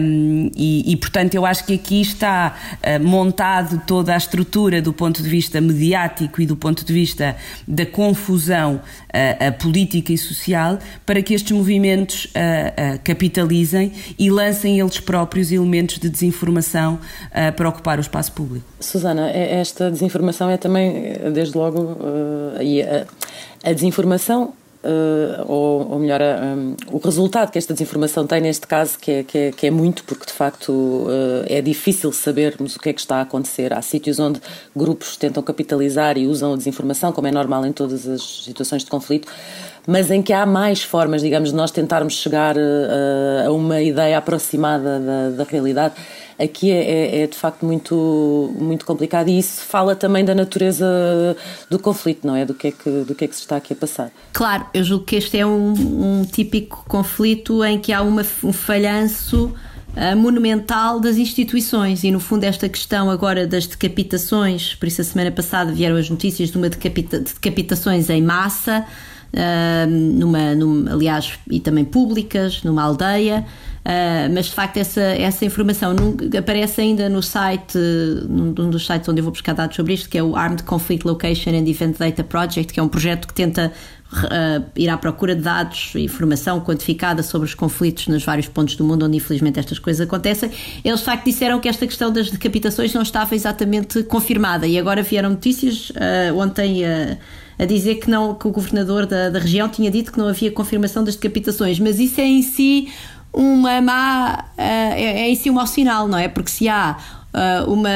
um, 0.00 0.50
e, 0.56 0.92
e, 0.92 0.96
portanto, 0.96 1.34
eu 1.34 1.44
acho 1.44 1.64
que 1.64 1.74
aqui 1.74 2.00
está 2.00 2.56
uh, 2.82 3.04
montado 3.04 3.49
toda 3.86 4.14
a 4.14 4.16
estrutura 4.16 4.80
do 4.80 4.92
ponto 4.92 5.22
de 5.22 5.28
vista 5.28 5.60
mediático 5.60 6.40
e 6.40 6.46
do 6.46 6.56
ponto 6.56 6.84
de 6.84 6.92
vista 6.92 7.36
da 7.66 7.84
confusão 7.86 8.80
a, 9.12 9.48
a 9.48 9.52
política 9.52 10.12
e 10.12 10.18
social 10.18 10.78
para 11.04 11.22
que 11.22 11.34
estes 11.34 11.52
movimentos 11.52 12.28
a, 12.34 12.94
a 12.94 12.98
capitalizem 12.98 13.92
e 14.18 14.30
lancem 14.30 14.78
eles 14.78 15.00
próprios 15.00 15.52
elementos 15.52 15.98
de 15.98 16.08
desinformação 16.08 16.98
para 17.56 17.68
ocupar 17.68 17.98
o 17.98 18.00
espaço 18.00 18.32
público. 18.32 18.64
Susana, 18.80 19.30
é, 19.30 19.60
esta 19.60 19.90
desinformação 19.90 20.50
é 20.50 20.56
também, 20.56 21.14
desde 21.32 21.56
logo, 21.56 21.98
a 23.64 23.72
desinformação 23.72 24.54
Uh, 24.82 25.44
ou, 25.46 25.92
ou, 25.92 25.98
melhor, 25.98 26.22
um, 26.22 26.74
o 26.90 26.96
resultado 26.96 27.50
que 27.50 27.58
esta 27.58 27.74
desinformação 27.74 28.26
tem 28.26 28.40
neste 28.40 28.66
caso, 28.66 28.98
que 28.98 29.10
é, 29.10 29.22
que 29.22 29.36
é, 29.36 29.52
que 29.52 29.66
é 29.66 29.70
muito, 29.70 30.02
porque 30.04 30.24
de 30.24 30.32
facto 30.32 30.72
uh, 30.72 31.44
é 31.46 31.60
difícil 31.60 32.10
sabermos 32.12 32.76
o 32.76 32.80
que 32.80 32.88
é 32.88 32.92
que 32.94 33.00
está 33.00 33.16
a 33.16 33.20
acontecer. 33.20 33.74
Há 33.74 33.82
sítios 33.82 34.18
onde 34.18 34.40
grupos 34.74 35.18
tentam 35.18 35.42
capitalizar 35.42 36.16
e 36.16 36.26
usam 36.26 36.54
a 36.54 36.56
desinformação, 36.56 37.12
como 37.12 37.28
é 37.28 37.30
normal 37.30 37.66
em 37.66 37.72
todas 37.72 38.08
as 38.08 38.44
situações 38.44 38.82
de 38.82 38.90
conflito, 38.90 39.30
mas 39.86 40.10
em 40.10 40.22
que 40.22 40.32
há 40.32 40.46
mais 40.46 40.82
formas, 40.82 41.20
digamos, 41.20 41.50
de 41.50 41.56
nós 41.56 41.70
tentarmos 41.70 42.14
chegar 42.14 42.56
uh, 42.56 43.48
a 43.48 43.52
uma 43.52 43.82
ideia 43.82 44.16
aproximada 44.16 44.98
da, 44.98 45.30
da 45.30 45.44
realidade 45.44 45.94
aqui 46.42 46.70
é, 46.70 46.82
é, 46.82 47.22
é, 47.22 47.26
de 47.26 47.36
facto 47.36 47.64
muito, 47.64 48.54
muito 48.58 48.86
complicado 48.86 49.28
e 49.28 49.38
isso 49.38 49.62
fala 49.62 49.94
também 49.94 50.24
da 50.24 50.34
natureza 50.34 50.86
do 51.68 51.78
conflito, 51.78 52.26
não 52.26 52.34
é? 52.34 52.44
Do 52.44 52.54
que 52.54 52.68
é 52.68 52.70
que, 52.70 52.90
do 53.04 53.14
que, 53.14 53.24
é 53.24 53.28
que 53.28 53.34
se 53.34 53.42
está 53.42 53.56
aqui 53.56 53.72
a 53.72 53.76
passar. 53.76 54.10
Claro, 54.32 54.66
eu 54.72 54.82
julgo 54.82 55.04
que 55.04 55.16
este 55.16 55.38
é 55.38 55.46
um, 55.46 55.72
um 55.72 56.24
típico 56.24 56.84
conflito 56.88 57.62
em 57.64 57.78
que 57.78 57.92
há 57.92 58.02
uma, 58.02 58.24
um 58.42 58.52
falhanço 58.52 59.52
uh, 59.90 60.16
monumental 60.16 60.98
das 60.98 61.16
instituições 61.16 62.04
e 62.04 62.10
no 62.10 62.20
fundo 62.20 62.44
esta 62.44 62.68
questão 62.68 63.10
agora 63.10 63.46
das 63.46 63.66
decapitações, 63.66 64.74
por 64.74 64.86
isso 64.86 65.00
a 65.00 65.04
semana 65.04 65.30
passada 65.30 65.72
vieram 65.72 65.96
as 65.96 66.08
notícias 66.08 66.50
de 66.50 66.56
uma 66.56 66.68
decapita, 66.68 67.18
de 67.18 67.34
decapitações 67.34 68.08
em 68.08 68.22
massa, 68.22 68.86
uh, 69.34 69.90
numa, 69.90 70.54
numa, 70.54 70.92
aliás, 70.92 71.32
e 71.50 71.60
também 71.60 71.84
públicas, 71.84 72.62
numa 72.62 72.82
aldeia. 72.82 73.44
Uh, 73.80 74.28
mas 74.34 74.46
de 74.46 74.52
facto 74.52 74.76
essa, 74.76 75.00
essa 75.00 75.42
informação 75.42 75.96
aparece 76.38 76.82
ainda 76.82 77.08
no 77.08 77.22
site, 77.22 77.78
num, 78.28 78.52
num 78.52 78.68
dos 78.68 78.86
sites 78.86 79.08
onde 79.08 79.20
eu 79.20 79.24
vou 79.24 79.32
buscar 79.32 79.54
dados 79.54 79.74
sobre 79.74 79.94
isto, 79.94 80.08
que 80.08 80.18
é 80.18 80.22
o 80.22 80.36
Armed 80.36 80.62
Conflict 80.64 81.06
Location 81.06 81.50
and 81.50 81.66
Event 81.66 81.96
Data 81.98 82.22
Project, 82.22 82.74
que 82.74 82.78
é 82.78 82.82
um 82.82 82.88
projeto 82.88 83.26
que 83.26 83.32
tenta 83.32 83.72
uh, 84.12 84.70
ir 84.76 84.90
à 84.90 84.98
procura 84.98 85.34
de 85.34 85.40
dados 85.40 85.92
e 85.94 86.00
informação 86.00 86.60
quantificada 86.60 87.22
sobre 87.22 87.48
os 87.48 87.54
conflitos 87.54 88.06
nos 88.06 88.22
vários 88.22 88.48
pontos 88.48 88.76
do 88.76 88.84
mundo 88.84 89.06
onde 89.06 89.16
infelizmente 89.16 89.58
estas 89.58 89.78
coisas 89.78 90.06
acontecem. 90.06 90.50
Eles 90.84 90.98
de 90.98 91.06
facto 91.06 91.24
disseram 91.24 91.58
que 91.58 91.68
esta 91.68 91.86
questão 91.86 92.12
das 92.12 92.30
decapitações 92.30 92.92
não 92.92 93.00
estava 93.00 93.34
exatamente 93.34 94.02
confirmada 94.02 94.66
e 94.66 94.78
agora 94.78 95.02
vieram 95.02 95.30
notícias 95.30 95.88
uh, 95.90 96.36
ontem 96.36 96.84
a 97.58 97.64
dizer 97.66 97.96
que 97.96 98.10
não 98.10 98.34
que 98.34 98.48
o 98.48 98.50
governador 98.50 99.06
da, 99.06 99.28
da 99.28 99.38
região 99.38 99.68
tinha 99.68 99.90
dito 99.90 100.12
que 100.12 100.18
não 100.18 100.28
havia 100.28 100.50
confirmação 100.50 101.04
das 101.04 101.14
decapitações, 101.14 101.78
mas 101.78 101.98
isso 101.98 102.20
é 102.20 102.24
em 102.24 102.42
si 102.42 102.88
uma 103.32 103.80
má. 103.80 104.44
Uh, 104.56 104.60
é, 104.60 105.22
é 105.22 105.30
em 105.30 105.34
si 105.34 105.50
um 105.50 105.54
mau 105.54 105.66
sinal, 105.66 106.08
não 106.08 106.18
é? 106.18 106.28
Porque 106.28 106.50
se 106.50 106.68
há 106.68 106.96
uh, 107.34 107.70
uma, 107.70 107.90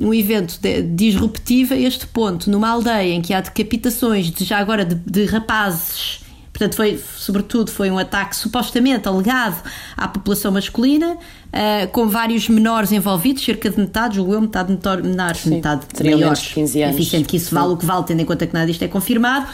um 0.00 0.12
evento 0.12 0.58
de, 0.60 0.82
disruptivo 0.82 1.74
a 1.74 1.76
este 1.76 2.06
ponto, 2.06 2.50
numa 2.50 2.68
aldeia 2.68 3.14
em 3.14 3.20
que 3.20 3.32
há 3.32 3.40
decapitações 3.40 4.30
de, 4.30 4.44
já 4.44 4.58
agora 4.58 4.84
de, 4.84 4.94
de 4.94 5.24
rapazes. 5.26 6.20
Portanto, 6.52 6.74
foi, 6.74 7.00
sobretudo, 7.16 7.70
foi 7.70 7.88
um 7.88 7.98
ataque 7.98 8.34
supostamente 8.34 9.06
alegado 9.06 9.62
à 9.96 10.08
população 10.08 10.50
masculina, 10.50 11.12
uh, 11.14 11.88
com 11.92 12.08
vários 12.08 12.48
menores 12.48 12.90
envolvidos, 12.90 13.44
cerca 13.44 13.70
de 13.70 13.78
metade, 13.78 14.16
julgo 14.16 14.34
eu, 14.34 14.40
metade 14.40 14.72
menores, 14.72 15.44
metade 15.44 15.86
maiores. 16.02 16.48
15 16.48 16.82
anos. 16.82 16.96
Enfim, 16.96 17.08
sendo 17.08 17.28
que 17.28 17.36
isso 17.36 17.54
vale 17.54 17.74
o 17.74 17.76
que 17.76 17.86
vale, 17.86 18.04
tendo 18.04 18.20
em 18.20 18.24
conta 18.24 18.44
que 18.44 18.54
nada 18.54 18.66
disto 18.66 18.82
é 18.82 18.88
confirmado. 18.88 19.46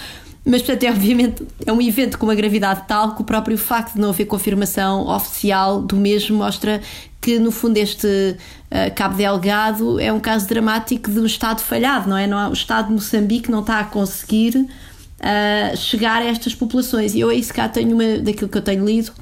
Mas, 0.45 0.61
portanto, 0.61 0.85
é 0.85 0.91
obviamente 0.91 1.43
é 1.65 1.73
um 1.73 1.81
evento 1.81 2.19
com 2.19 2.27
uma 2.27 2.35
gravidade 2.35 2.83
tal 2.87 3.15
que 3.15 3.23
o 3.23 3.25
próprio 3.25 3.57
facto 3.57 3.95
de 3.95 4.01
não 4.01 4.11
haver 4.11 4.27
confirmação 4.27 5.09
oficial 5.09 5.81
do 5.81 5.97
mesmo 5.97 6.37
mostra 6.37 6.83
que, 7.19 7.39
no 7.39 7.51
fundo, 7.51 7.79
este 7.79 8.07
uh, 8.07 8.95
Cabo 8.95 9.17
Delgado 9.17 9.99
é 9.99 10.13
um 10.13 10.21
caso 10.21 10.47
dramático 10.47 11.11
de 11.11 11.19
um 11.19 11.25
Estado 11.25 11.63
falhado, 11.63 12.11
não 12.11 12.19
é? 12.19 12.27
Não, 12.27 12.51
o 12.51 12.53
Estado 12.53 12.89
de 12.89 12.93
Moçambique 12.93 13.51
não 13.51 13.61
está 13.61 13.81
a 13.81 13.85
conseguir 13.85 14.55
uh, 14.59 15.77
chegar 15.79 16.21
a 16.21 16.27
estas 16.27 16.55
populações. 16.55 17.15
E 17.15 17.21
eu, 17.21 17.31
aí, 17.31 17.43
se 17.43 17.51
cá, 17.51 17.67
tenho 17.67 17.95
uma, 17.95 18.19
daquilo 18.19 18.51
que 18.51 18.59
eu 18.59 18.63
tenho 18.63 18.85
lido, 18.85 19.13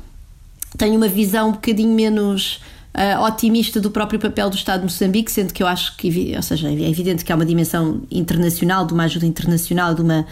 tenho 0.77 0.97
uma 0.97 1.09
visão 1.09 1.51
um 1.51 1.53
bocadinho 1.53 1.95
menos. 1.95 2.61
Uh, 2.95 3.23
otimista 3.23 3.81
do 3.81 3.91
próprio 3.91 4.21
papel 4.21 4.51
do 4.51 4.57
Estado 4.57 4.81
de 4.81 4.85
Moçambique, 4.85 5.33
sendo 5.33 5.55
que 5.55 5.63
eu 5.63 5.67
acho 5.67 5.97
que, 5.97 6.35
ou 6.37 6.43
seja, 6.43 6.69
é 6.69 6.91
evidente 6.91 7.25
que 7.25 7.33
há 7.33 7.35
uma 7.35 7.47
dimensão 7.47 8.03
internacional, 8.11 8.85
de 8.85 8.93
uma 8.93 9.05
ajuda 9.05 9.25
internacional, 9.25 9.95
de 9.95 10.03
uma 10.03 10.27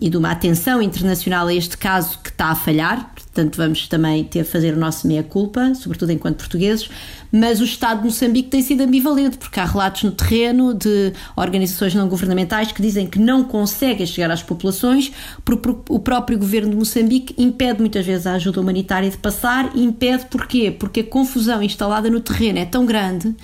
e 0.00 0.10
de 0.10 0.16
uma 0.16 0.30
atenção 0.30 0.82
internacional 0.82 1.46
a 1.46 1.54
este 1.54 1.76
caso 1.76 2.18
que 2.18 2.30
está 2.30 2.46
a 2.46 2.54
falhar, 2.54 3.12
portanto 3.14 3.56
vamos 3.56 3.88
também 3.88 4.24
ter 4.24 4.42
de 4.42 4.48
fazer 4.48 4.74
o 4.74 4.76
nosso 4.78 5.06
meia-culpa, 5.06 5.74
sobretudo 5.74 6.12
enquanto 6.12 6.36
portugueses, 6.36 6.88
mas 7.32 7.60
o 7.60 7.64
Estado 7.64 7.98
de 7.98 8.04
Moçambique 8.04 8.48
tem 8.48 8.62
sido 8.62 8.82
ambivalente, 8.82 9.38
porque 9.38 9.58
há 9.58 9.64
relatos 9.64 10.04
no 10.04 10.12
terreno 10.12 10.72
de 10.72 11.12
organizações 11.36 11.94
não 11.94 12.08
governamentais 12.08 12.70
que 12.70 12.80
dizem 12.80 13.06
que 13.06 13.18
não 13.18 13.42
conseguem 13.42 14.06
chegar 14.06 14.30
às 14.30 14.42
populações, 14.42 15.12
porque 15.44 15.74
o 15.88 15.98
próprio 15.98 16.38
governo 16.38 16.70
de 16.70 16.76
Moçambique 16.76 17.34
impede 17.36 17.80
muitas 17.80 18.06
vezes 18.06 18.26
a 18.26 18.34
ajuda 18.34 18.60
humanitária 18.60 19.10
de 19.10 19.16
passar, 19.16 19.76
impede 19.76 20.26
porquê? 20.26 20.70
Porque 20.70 21.00
a 21.00 21.04
confusão 21.04 21.62
instalada 21.62 22.08
no 22.08 22.20
terreno 22.20 22.58
é 22.58 22.64
tão 22.64 22.86
grande 22.86 23.34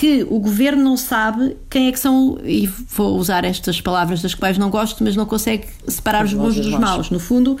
que 0.00 0.26
o 0.30 0.40
governo 0.40 0.82
não 0.82 0.96
sabe 0.96 1.58
quem 1.68 1.88
é 1.88 1.92
que 1.92 2.00
são, 2.00 2.38
e 2.42 2.66
vou 2.66 3.18
usar 3.18 3.44
estas 3.44 3.82
palavras 3.82 4.22
das 4.22 4.34
quais 4.34 4.56
não 4.56 4.70
gosto, 4.70 5.04
mas 5.04 5.14
não 5.14 5.26
consegue 5.26 5.66
separar 5.86 6.24
os, 6.24 6.32
bons 6.32 6.56
dos 6.56 6.70
maus. 6.70 7.10
No 7.10 7.20
fundo, 7.20 7.58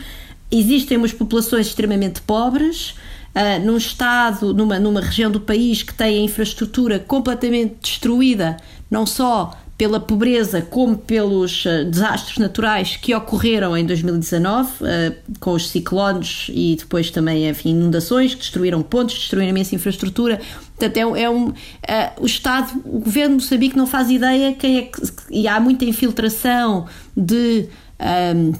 existem 0.50 0.96
umas 0.96 1.12
populações 1.12 1.66
extremamente 1.66 2.22
pobres. 2.22 2.94
Uh, 3.34 3.62
num 3.62 3.76
estado, 3.76 4.54
numa, 4.54 4.78
numa 4.78 5.02
região 5.02 5.30
do 5.30 5.38
país 5.38 5.82
que 5.82 5.92
tem 5.92 6.20
a 6.20 6.24
infraestrutura 6.24 6.98
completamente 6.98 7.74
destruída, 7.82 8.56
não 8.90 9.04
só 9.04 9.52
pela 9.80 9.98
pobreza 9.98 10.60
como 10.60 10.98
pelos 10.98 11.64
uh, 11.64 11.86
desastres 11.86 12.36
naturais 12.36 12.96
que 12.96 13.14
ocorreram 13.14 13.74
em 13.74 13.86
2019, 13.86 14.68
uh, 14.68 14.86
eh, 14.86 15.16
com 15.40 15.52
os 15.52 15.70
ciclones 15.70 16.50
e 16.50 16.76
depois 16.78 17.10
também 17.10 17.48
enfim, 17.48 17.70
inundações 17.70 18.34
que 18.34 18.40
destruíram 18.40 18.82
pontos, 18.82 19.14
destruíram 19.14 19.48
imensa 19.48 19.74
infraestrutura. 19.74 20.38
Portanto, 20.76 21.16
é, 21.16 21.22
é 21.22 21.30
um, 21.30 21.48
uh, 21.48 21.54
o 22.20 22.26
Estado, 22.26 22.78
o 22.84 22.98
governo 22.98 23.38
de 23.38 23.44
Moçambique 23.44 23.74
não 23.74 23.86
faz 23.86 24.10
ideia 24.10 24.52
quem 24.52 24.76
é 24.76 24.82
que. 24.82 25.00
E 25.30 25.48
há 25.48 25.58
muita 25.58 25.86
infiltração 25.86 26.86
de. 27.16 27.66
Um, 28.36 28.52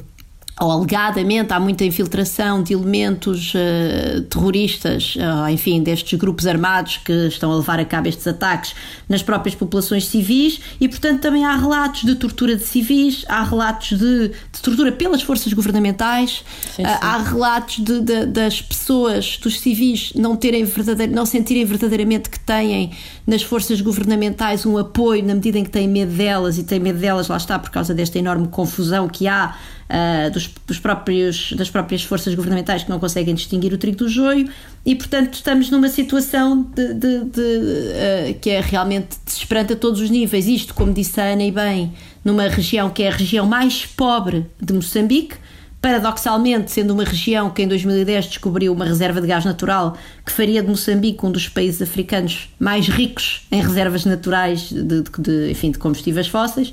ou 0.60 0.70
alegadamente 0.70 1.54
há 1.54 1.58
muita 1.58 1.84
infiltração 1.84 2.62
de 2.62 2.74
elementos 2.74 3.54
uh, 3.54 4.20
terroristas, 4.22 5.16
uh, 5.16 5.48
enfim, 5.48 5.82
destes 5.82 6.18
grupos 6.18 6.46
armados 6.46 6.98
que 6.98 7.12
estão 7.28 7.50
a 7.50 7.56
levar 7.56 7.80
a 7.80 7.84
cabo 7.84 8.08
estes 8.08 8.26
ataques 8.26 8.74
nas 9.08 9.22
próprias 9.22 9.54
populações 9.54 10.06
civis 10.06 10.60
e, 10.78 10.86
portanto, 10.86 11.22
também 11.22 11.46
há 11.46 11.56
relatos 11.56 12.02
de 12.02 12.14
tortura 12.14 12.56
de 12.56 12.62
civis, 12.62 13.24
há 13.26 13.42
relatos 13.42 13.98
de, 13.98 14.28
de 14.28 14.60
tortura 14.62 14.92
pelas 14.92 15.22
forças 15.22 15.50
governamentais, 15.54 16.44
sim, 16.76 16.76
sim. 16.76 16.82
Uh, 16.82 16.98
há 17.00 17.16
relatos 17.16 17.78
de, 17.78 18.00
de, 18.02 18.26
das 18.26 18.60
pessoas, 18.60 19.38
dos 19.38 19.58
civis, 19.60 20.12
não, 20.14 20.36
terem 20.36 20.64
verdadeir, 20.64 21.08
não 21.08 21.24
sentirem 21.24 21.64
verdadeiramente 21.64 22.28
que 22.28 22.38
têm 22.38 22.90
nas 23.26 23.42
forças 23.42 23.80
governamentais 23.80 24.66
um 24.66 24.76
apoio 24.76 25.24
na 25.24 25.34
medida 25.34 25.58
em 25.58 25.64
que 25.64 25.70
têm 25.70 25.88
medo 25.88 26.12
delas 26.12 26.58
e 26.58 26.64
têm 26.64 26.78
medo 26.78 26.98
delas, 26.98 27.28
lá 27.28 27.38
está, 27.38 27.58
por 27.58 27.70
causa 27.70 27.94
desta 27.94 28.18
enorme 28.18 28.48
confusão 28.48 29.08
que 29.08 29.26
há 29.26 29.56
uh, 29.90 30.30
dos, 30.30 30.48
dos, 30.66 30.78
próprios, 30.78 31.52
das 31.52 31.68
próprias 31.68 32.02
forças 32.02 32.34
governamentais 32.34 32.84
que 32.84 32.90
não 32.90 32.98
conseguem 32.98 33.34
distinguir 33.34 33.72
o 33.72 33.78
trigo 33.78 33.96
do 33.96 34.08
joio 34.08 34.48
e, 34.86 34.94
portanto, 34.94 35.34
estamos 35.34 35.70
numa 35.70 35.88
situação 35.88 36.62
de, 36.62 36.94
de, 36.94 37.24
de, 37.24 37.40
uh, 37.40 38.38
que 38.40 38.50
é 38.50 38.60
realmente 38.60 39.18
desesperante 39.24 39.72
a 39.72 39.76
todos 39.76 40.00
os 40.00 40.08
níveis. 40.08 40.46
Isto, 40.46 40.74
como 40.74 40.92
disse 40.92 41.20
a 41.20 41.24
Ana 41.24 41.42
e 41.42 41.50
bem, 41.50 41.92
numa 42.24 42.48
região 42.48 42.88
que 42.88 43.02
é 43.02 43.08
a 43.08 43.12
região 43.12 43.46
mais 43.46 43.84
pobre 43.84 44.46
de 44.60 44.72
Moçambique, 44.72 45.36
paradoxalmente, 45.80 46.70
sendo 46.70 46.92
uma 46.92 47.04
região 47.04 47.48
que 47.48 47.62
em 47.62 47.68
2010 47.68 48.26
descobriu 48.26 48.72
uma 48.72 48.84
reserva 48.84 49.20
de 49.20 49.26
gás 49.26 49.46
natural 49.46 49.96
que 50.24 50.30
faria 50.30 50.62
de 50.62 50.68
Moçambique 50.68 51.24
um 51.24 51.32
dos 51.32 51.48
países 51.48 51.80
africanos 51.80 52.50
mais 52.58 52.86
ricos 52.86 53.46
em 53.50 53.62
reservas 53.62 54.04
naturais 54.04 54.68
de, 54.68 54.82
de, 54.82 55.02
de 55.18 55.50
enfim, 55.50 55.70
de 55.70 55.78
combustíveis 55.78 56.28
fósseis. 56.28 56.72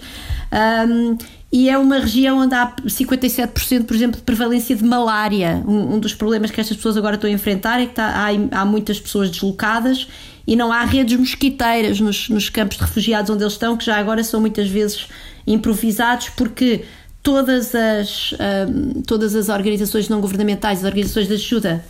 Um, 0.51 1.17
e 1.51 1.69
é 1.69 1.77
uma 1.77 1.99
região 1.99 2.39
onde 2.39 2.53
há 2.53 2.73
57%, 2.85 3.85
por 3.85 3.95
exemplo, 3.95 4.17
de 4.17 4.23
prevalência 4.23 4.75
de 4.75 4.83
malária. 4.83 5.63
Um, 5.65 5.95
um, 5.95 5.99
dos 5.99 6.13
problemas 6.13 6.51
que 6.51 6.59
estas 6.59 6.75
pessoas 6.75 6.97
agora 6.97 7.15
estão 7.15 7.29
a 7.29 7.33
enfrentar 7.33 7.79
é 7.79 7.85
que 7.85 7.91
está, 7.91 8.05
há, 8.05 8.61
há, 8.61 8.65
muitas 8.65 8.99
pessoas 8.99 9.29
deslocadas 9.29 10.07
e 10.45 10.55
não 10.57 10.73
há 10.73 10.83
redes 10.83 11.17
mosquiteiras 11.17 12.01
nos, 12.01 12.27
nos 12.27 12.49
campos 12.49 12.77
de 12.77 12.83
refugiados 12.83 13.29
onde 13.29 13.43
eles 13.43 13.53
estão, 13.53 13.77
que 13.77 13.85
já 13.85 13.97
agora 13.97 14.23
são 14.25 14.41
muitas 14.41 14.67
vezes 14.67 15.07
improvisados, 15.45 16.29
porque 16.29 16.83
todas 17.23 17.73
as, 17.73 18.33
um, 18.33 19.01
todas 19.03 19.33
as 19.33 19.47
organizações 19.47 20.09
não 20.09 20.19
governamentais, 20.19 20.79
as 20.79 20.85
organizações 20.85 21.29
de 21.29 21.35
ajuda, 21.35 21.83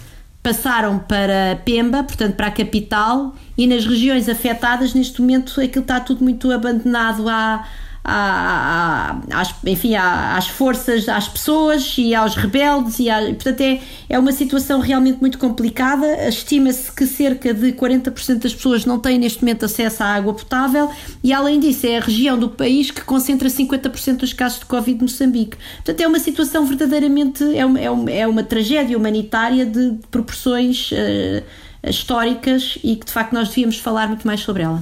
passaram 0.44 1.00
para 1.00 1.60
Pemba, 1.66 2.04
portanto 2.04 2.36
para 2.36 2.48
a 2.48 2.52
capital, 2.52 3.36
e 3.58 3.66
nas 3.66 3.86
regiões 3.88 4.30
afetadas, 4.30 4.94
neste 4.94 5.20
momento, 5.20 5.60
aquilo 5.60 5.82
está 5.82 6.00
tudo 6.00 6.24
muito 6.24 6.52
abandonado 6.52 7.28
à 7.28 7.68
à, 8.08 9.20
à, 9.32 9.42
às, 9.42 9.54
enfim, 9.66 9.96
às 9.96 10.48
forças, 10.48 11.10
às 11.10 11.28
pessoas 11.28 11.96
e 11.98 12.16
aos 12.16 12.36
rebeldes. 12.36 13.00
E, 13.00 13.06
portanto, 13.34 13.62
é, 13.62 13.82
é 14.08 14.18
uma 14.18 14.32
situação 14.32 14.80
realmente 14.80 15.20
muito 15.20 15.38
complicada. 15.38 16.30
Estima-se 16.30 16.90
que 16.90 17.06
cerca 17.06 17.54
de 17.54 17.74
40% 17.74 18.40
das 18.40 18.56
pessoas 18.56 18.86
não 18.86 18.98
têm 18.98 19.20
neste 19.20 19.42
momento 19.44 19.66
acesso 19.66 20.02
à 20.04 20.08
água 20.08 20.34
potável 20.34 20.90
e, 21.22 21.34
além 21.34 21.60
disso, 21.60 21.86
é 21.86 21.98
a 21.98 22.02
região 22.02 22.40
do 22.40 22.50
país 22.50 22.90
que 22.90 23.02
concentra 23.02 23.50
50% 23.50 24.18
dos 24.18 24.32
casos 24.32 24.60
de 24.60 24.66
Covid 24.66 24.98
de 24.98 25.04
Moçambique. 25.04 25.58
Portanto, 25.76 26.02
é 26.02 26.08
uma 26.08 26.20
situação 26.20 26.66
verdadeiramente, 26.66 27.44
é 27.56 27.66
uma, 27.66 27.80
é 27.80 27.92
uma, 27.92 28.12
é 28.12 28.26
uma 28.28 28.44
tragédia 28.44 28.98
humanitária 28.98 29.66
de 29.66 30.00
proporções 30.10 30.92
uh, 30.92 31.44
históricas 31.84 32.78
e 32.82 32.96
que, 32.96 33.06
de 33.06 33.12
facto, 33.12 33.34
nós 33.34 33.50
devíamos 33.50 33.78
falar 33.78 34.08
muito 34.08 34.26
mais 34.26 34.40
sobre 34.40 34.64
ela. 34.64 34.82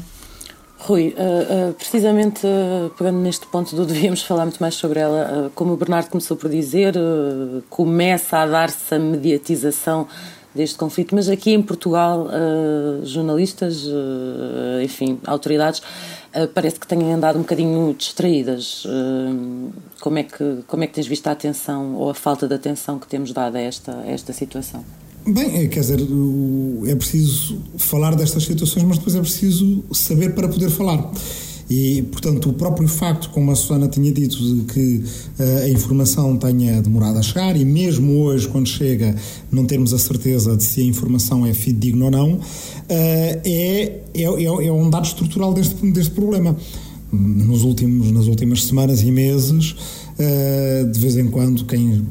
Rui, 0.85 1.15
uh, 1.17 1.69
uh, 1.69 1.73
precisamente 1.73 2.45
uh, 2.45 2.91
pegando 2.91 3.17
neste 3.17 3.47
ponto 3.47 3.75
do 3.75 3.87
devíamos 3.87 4.21
falar 4.21 4.45
muito 4.45 4.59
mais 4.59 4.75
sobre 4.75 4.99
ela, 4.99 5.51
como 5.55 5.73
o 5.73 5.77
Bernardo 5.77 6.09
começou 6.09 6.37
por 6.37 6.47
dizer, 6.47 6.93
começa 7.71 8.37
a 8.37 8.45
dar-se 8.45 8.93
a 8.93 8.99
mediatização 8.99 10.07
deste 10.53 10.77
conflito, 10.77 11.15
mas 11.15 11.27
aqui 11.27 11.51
em 11.51 11.61
Portugal, 11.61 12.29
jornalistas, 13.03 13.85
enfim, 14.81 15.19
autoridades, 15.25 15.81
parece 16.53 16.79
que 16.79 16.87
têm 16.87 17.11
andado 17.11 17.37
um 17.37 17.41
bocadinho 17.41 17.93
distraídas. 17.93 18.87
como, 19.99 20.17
é 20.17 20.23
que, 20.23 20.63
como 20.65 20.83
é 20.83 20.87
que 20.87 20.93
tens 20.93 21.07
visto 21.07 21.27
a 21.27 21.31
atenção 21.31 21.95
ou 21.95 22.09
a 22.09 22.13
falta 22.13 22.47
de 22.47 22.53
atenção 22.53 22.97
que 22.97 23.07
temos 23.07 23.33
dado 23.33 23.57
a 23.57 23.59
esta, 23.59 23.97
a 23.97 24.09
esta 24.09 24.31
situação? 24.31 24.85
Bem, 25.27 25.57
é, 25.57 25.67
quer 25.67 25.79
dizer, 25.79 25.99
é 26.85 26.95
preciso 26.95 27.57
falar 27.77 28.15
destas 28.15 28.43
situações, 28.43 28.83
mas 28.83 28.97
depois 28.99 29.15
é 29.15 29.19
preciso 29.19 29.83
saber 29.91 30.35
para 30.35 30.47
poder 30.47 30.69
falar. 30.69 31.11
E, 31.67 32.03
portanto, 32.11 32.49
o 32.49 32.53
próprio 32.53 32.87
facto, 32.87 33.31
como 33.31 33.51
a 33.51 33.55
Susana 33.55 33.87
tinha 33.87 34.11
dito, 34.11 34.37
de 34.37 34.71
que 34.71 34.97
uh, 35.39 35.63
a 35.63 35.69
informação 35.69 36.37
tenha 36.37 36.79
demorado 36.79 37.17
a 37.17 37.23
chegar 37.23 37.59
e 37.59 37.65
mesmo 37.65 38.19
hoje, 38.19 38.47
quando 38.47 38.67
chega, 38.67 39.15
não 39.51 39.65
termos 39.65 39.91
a 39.91 39.97
certeza 39.97 40.55
de 40.55 40.63
se 40.63 40.81
a 40.81 40.83
informação 40.83 41.43
é 41.43 41.55
fidedigna 41.55 42.05
ou 42.05 42.11
não, 42.11 42.33
uh, 42.33 42.41
é, 42.87 44.01
é, 44.13 44.23
é, 44.23 44.71
um 44.71 44.89
dado 44.91 45.05
estrutural 45.05 45.55
deste, 45.55 45.91
deste 45.91 46.11
problema. 46.11 46.55
Nos 47.11 47.63
últimos, 47.63 48.11
nas 48.11 48.27
últimas 48.27 48.63
semanas 48.65 49.01
e 49.01 49.09
meses, 49.09 49.71
uh, 49.71 50.87
de 50.91 50.99
vez 50.99 51.17
em 51.17 51.27
quando, 51.27 51.65
quem 51.65 52.05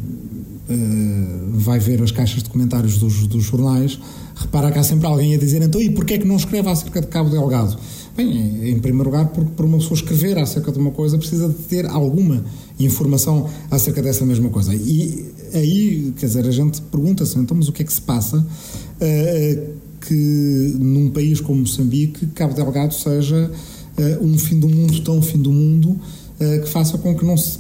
vai 1.53 1.79
ver 1.79 2.03
as 2.03 2.11
caixas 2.11 2.43
de 2.43 2.49
comentários 2.49 2.97
dos, 2.97 3.27
dos 3.27 3.45
jornais, 3.45 3.99
repara 4.35 4.73
que 4.73 4.79
há 4.79 4.83
sempre 4.83 5.07
alguém 5.07 5.35
a 5.35 5.39
dizer 5.39 5.63
então 5.63 5.81
e 5.81 5.91
porquê 5.91 6.15
é 6.15 6.19
que 6.19 6.27
não 6.27 6.37
escreve 6.37 6.69
acerca 6.69 7.01
de 7.01 7.07
Cabo 7.07 7.29
Delgado? 7.31 7.77
Bem, 8.17 8.71
em 8.71 8.79
primeiro 8.79 9.11
lugar, 9.11 9.27
porque 9.29 9.51
para 9.57 9.67
uma 9.67 9.79
pessoa 9.79 9.95
escrever 9.95 10.39
acerca 10.39 10.71
de 10.71 10.79
uma 10.79 10.93
coisa 10.93 11.19
precisa 11.19 11.49
de 11.49 11.55
ter 11.55 11.85
alguma 11.87 12.45
informação 12.79 13.49
acerca 13.71 14.01
dessa 14.01 14.25
mesma 14.25 14.49
coisa. 14.51 14.73
E 14.73 15.33
aí, 15.53 16.13
quer 16.17 16.27
dizer, 16.27 16.47
a 16.47 16.51
gente 16.51 16.81
pergunta-se 16.83 17.37
então, 17.39 17.57
mas 17.57 17.69
o 17.69 17.73
que 17.73 17.83
é 17.83 17.85
que 17.85 17.93
se 17.93 18.01
passa 18.01 18.39
uh, 18.39 19.75
que 20.01 20.77
num 20.79 21.11
país 21.11 21.41
como 21.41 21.61
Moçambique, 21.61 22.27
Cabo 22.29 22.55
Delgado 22.55 22.95
seja 22.95 23.51
uh, 23.99 24.25
um 24.25 24.39
fim 24.39 24.61
do 24.61 24.69
mundo, 24.69 25.01
tão 25.03 25.21
fim 25.21 25.39
do 25.39 25.53
mundo, 25.53 25.91
uh, 25.91 26.63
que 26.63 26.69
faça 26.69 26.97
com 26.99 27.17
que 27.17 27.25
não 27.25 27.37
se, 27.37 27.59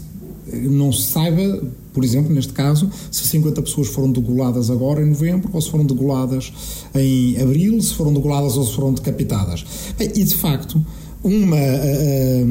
não 0.52 0.92
se 0.92 1.10
saiba 1.10 1.62
por 1.94 2.04
exemplo, 2.04 2.34
neste 2.34 2.52
caso, 2.52 2.90
se 3.08 3.24
50 3.28 3.62
pessoas 3.62 3.86
foram 3.86 4.10
degoladas 4.10 4.68
agora 4.68 5.00
em 5.00 5.10
novembro, 5.10 5.48
ou 5.52 5.60
se 5.60 5.70
foram 5.70 5.86
degoladas 5.86 6.52
em 6.92 7.40
abril, 7.40 7.80
se 7.80 7.94
foram 7.94 8.12
degoladas 8.12 8.56
ou 8.56 8.66
se 8.66 8.74
foram 8.74 8.92
decapitadas. 8.92 9.64
Bem, 9.96 10.10
e 10.16 10.24
de 10.24 10.34
facto, 10.34 10.84
uma, 11.22 11.56
eh, 11.56 12.42
eh, 12.42 12.44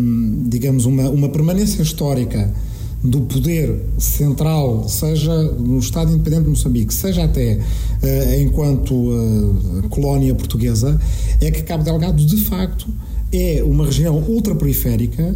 digamos, 0.47 0.85
uma, 0.85 1.09
uma 1.09 1.27
permanência 1.27 1.81
histórica 1.81 2.53
do 3.03 3.19
poder 3.21 3.83
central, 3.97 4.87
seja 4.87 5.43
no 5.43 5.77
Estado 5.77 6.13
Independente 6.13 6.43
de 6.43 6.49
Moçambique, 6.51 6.93
seja 6.93 7.25
até 7.25 7.55
uh, 7.55 8.41
enquanto 8.41 8.93
uh, 8.95 9.89
colónia 9.89 10.33
portuguesa, 10.33 10.97
é 11.41 11.51
que 11.51 11.63
Cabo 11.63 11.83
Delgado, 11.83 12.25
de 12.25 12.37
facto, 12.37 12.87
é 13.33 13.61
uma 13.61 13.85
região 13.85 14.15
ultraperiférica 14.19 15.35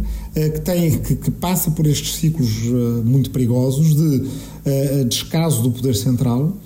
que, 0.50 0.60
tem, 0.60 0.98
que, 0.98 1.14
que, 1.16 1.30
passa 1.30 1.70
por 1.70 1.86
estes 1.86 2.14
ciclos 2.16 2.48
uh, 2.66 3.02
muito 3.04 3.30
perigosos 3.30 3.94
de 3.94 4.22
uh, 4.22 5.04
descaso 5.08 5.62
do 5.62 5.70
poder 5.70 5.94
central 5.94 6.56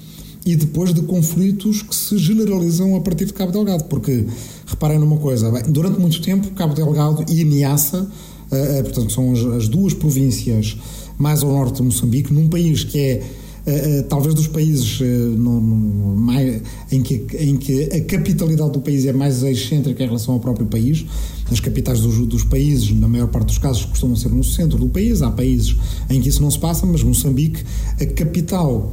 e 0.45 0.57
depois 0.57 0.93
de 0.93 1.03
conflitos 1.03 1.83
que 1.83 1.95
se 1.95 2.19
generalizam 2.19 2.97
a 2.97 3.01
partir 3.01 3.27
de 3.27 3.33
Cabo 3.33 3.53
Delgado. 3.53 3.85
Porque, 3.85 4.27
reparem 4.67 4.99
numa 4.99 5.17
coisa, 5.19 5.51
bem, 5.51 5.63
durante 5.69 6.01
muito 6.01 6.21
tempo 6.21 6.51
Cabo 6.51 6.75
Delgado 6.75 7.25
e 7.31 7.43
Ameaça, 7.43 8.09
portanto, 8.83 9.13
são 9.13 9.33
as, 9.33 9.39
as 9.39 9.69
duas 9.69 9.95
províncias 9.95 10.77
mais 11.17 11.45
ao 11.45 11.53
norte 11.53 11.77
de 11.77 11.83
Moçambique, 11.83 12.35
num 12.35 12.49
país 12.49 12.83
que 12.83 12.99
é 12.99 13.23
talvez 14.09 14.35
dos 14.35 14.49
países 14.49 14.99
no, 15.01 15.61
no, 15.61 16.17
mais, 16.17 16.61
em, 16.91 17.01
que, 17.01 17.25
em 17.39 17.57
que 17.57 17.85
a 17.85 18.01
capitalidade 18.01 18.73
do 18.73 18.81
país 18.81 19.07
é 19.07 19.13
mais 19.13 19.45
excêntrica 19.45 20.03
em 20.03 20.07
relação 20.07 20.35
ao 20.35 20.41
próprio 20.41 20.67
país. 20.67 21.07
As 21.53 21.61
capitais 21.61 22.01
dos, 22.01 22.27
dos, 22.27 22.45
países, 22.45 22.91
na 22.99 23.07
maior 23.07 23.29
parte 23.29 23.47
dos 23.47 23.59
casos, 23.59 23.85
costumam 23.85 24.17
ser 24.17 24.31
no 24.31 24.43
centro 24.43 24.79
do 24.79 24.89
país. 24.89 25.23
Há 25.23 25.31
países 25.31 25.77
em 26.09 26.21
que 26.21 26.29
isso 26.29 26.43
não 26.43 26.51
se 26.51 26.59
passa, 26.59 26.87
mas 26.87 27.03
Moçambique, 27.03 27.63
a 28.01 28.07
capital 28.07 28.93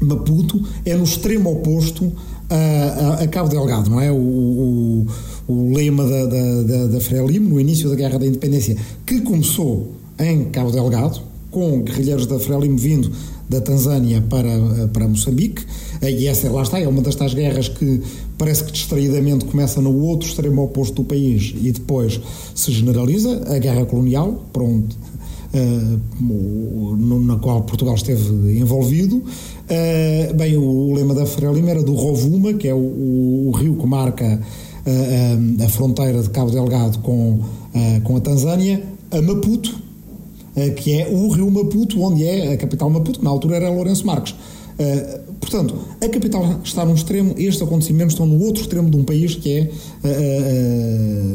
Maputo, 0.00 0.62
é 0.84 0.94
no 0.96 1.04
extremo 1.04 1.50
oposto 1.50 2.12
a, 2.50 2.54
a, 2.54 3.22
a 3.22 3.28
Cabo 3.28 3.48
Delgado, 3.48 3.90
não 3.90 4.00
é? 4.00 4.10
O, 4.10 4.16
o, 4.16 5.06
o 5.48 5.74
lema 5.74 6.04
da, 6.04 6.26
da, 6.26 6.62
da, 6.62 6.86
da 6.86 7.00
Frelimo, 7.00 7.48
no 7.48 7.60
início 7.60 7.88
da 7.88 7.96
Guerra 7.96 8.18
da 8.18 8.26
Independência, 8.26 8.76
que 9.06 9.20
começou 9.20 9.92
em 10.18 10.44
Cabo 10.46 10.70
Delgado, 10.70 11.20
com 11.50 11.82
guerrilheiros 11.82 12.26
da 12.26 12.38
Frelimo 12.38 12.76
vindo 12.76 13.10
da 13.48 13.60
Tanzânia 13.60 14.22
para, 14.28 14.88
para 14.92 15.06
Moçambique, 15.06 15.64
e 16.02 16.26
essa 16.26 16.50
lá 16.50 16.62
está, 16.62 16.78
é 16.78 16.88
uma 16.88 17.02
das 17.02 17.14
tais 17.14 17.34
guerras 17.34 17.68
que 17.68 18.00
parece 18.44 18.62
que 18.62 18.72
distraidamente 18.72 19.46
começa 19.46 19.80
no 19.80 20.02
outro 20.02 20.28
extremo 20.28 20.64
oposto 20.64 20.96
do 20.96 21.04
país 21.04 21.54
e 21.62 21.72
depois 21.72 22.20
se 22.54 22.70
generaliza, 22.72 23.42
a 23.48 23.58
guerra 23.58 23.86
colonial, 23.86 24.44
para 24.52 24.62
onde, 24.62 24.94
uh, 25.54 26.96
na 27.20 27.36
qual 27.36 27.62
Portugal 27.62 27.94
esteve 27.94 28.58
envolvido. 28.58 29.16
Uh, 29.16 30.34
bem, 30.34 30.58
o, 30.58 30.92
lema 30.92 31.14
da 31.14 31.24
Frelimo 31.24 31.70
era 31.70 31.82
do 31.82 31.94
Rovuma, 31.94 32.52
que 32.52 32.68
é 32.68 32.74
o, 32.74 32.76
o, 33.48 33.50
rio 33.56 33.76
que 33.76 33.86
marca 33.86 34.38
uh, 34.38 35.64
a 35.64 35.68
fronteira 35.70 36.22
de 36.22 36.28
Cabo 36.28 36.50
Delgado 36.50 36.98
com, 36.98 37.40
com 38.02 38.16
a 38.16 38.20
Tanzânia, 38.20 38.82
a 39.10 39.22
Maputo, 39.22 39.74
que 40.76 41.00
é 41.00 41.08
o 41.08 41.28
rio 41.30 41.50
Maputo, 41.50 41.98
onde 41.98 42.26
é 42.26 42.52
a 42.52 42.56
capital 42.58 42.90
Maputo, 42.90 43.20
que 43.20 43.24
na 43.24 43.30
altura 43.30 43.56
era 43.56 43.70
Lourenço 43.70 44.06
Marques. 44.06 44.34
Portanto, 45.44 45.74
a 46.00 46.08
capital 46.08 46.60
está 46.64 46.84
num 46.84 46.94
extremo, 46.94 47.34
estes 47.38 47.62
acontecimentos 47.62 48.14
estão 48.14 48.26
no 48.26 48.40
outro 48.42 48.62
extremo 48.62 48.90
de 48.90 48.96
um 48.96 49.04
país 49.04 49.34
que 49.34 49.52
é 49.52 49.70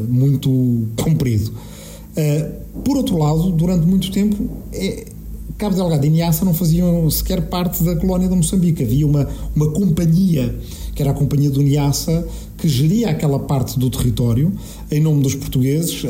muito 0.07 0.87
comprido. 1.01 1.53
por 2.83 2.97
outro 2.97 3.17
lado, 3.17 3.51
durante 3.51 3.85
muito 3.85 4.11
tempo, 4.11 4.49
é, 4.73 5.05
Cabo 5.59 5.75
Delgado 5.75 6.05
e 6.05 6.09
Niassa 6.09 6.45
não 6.45 6.53
faziam 6.53 7.09
sequer 7.09 7.41
parte 7.49 7.83
da 7.83 7.93
colónia 7.97 8.29
de 8.29 8.35
Moçambique. 8.35 8.81
Havia 8.81 9.05
uma, 9.05 9.27
uma 9.53 9.69
companhia, 9.71 10.55
que 10.95 11.01
era 11.01 11.11
a 11.11 11.13
Companhia 11.13 11.49
do 11.49 11.61
Niassa, 11.61 12.25
que 12.59 12.67
geria 12.67 13.09
aquela 13.09 13.39
parte 13.39 13.79
do 13.79 13.89
território 13.89 14.51
em 14.91 14.99
nome 14.99 15.23
dos 15.23 15.33
portugueses 15.35 16.03
uh, 16.03 16.07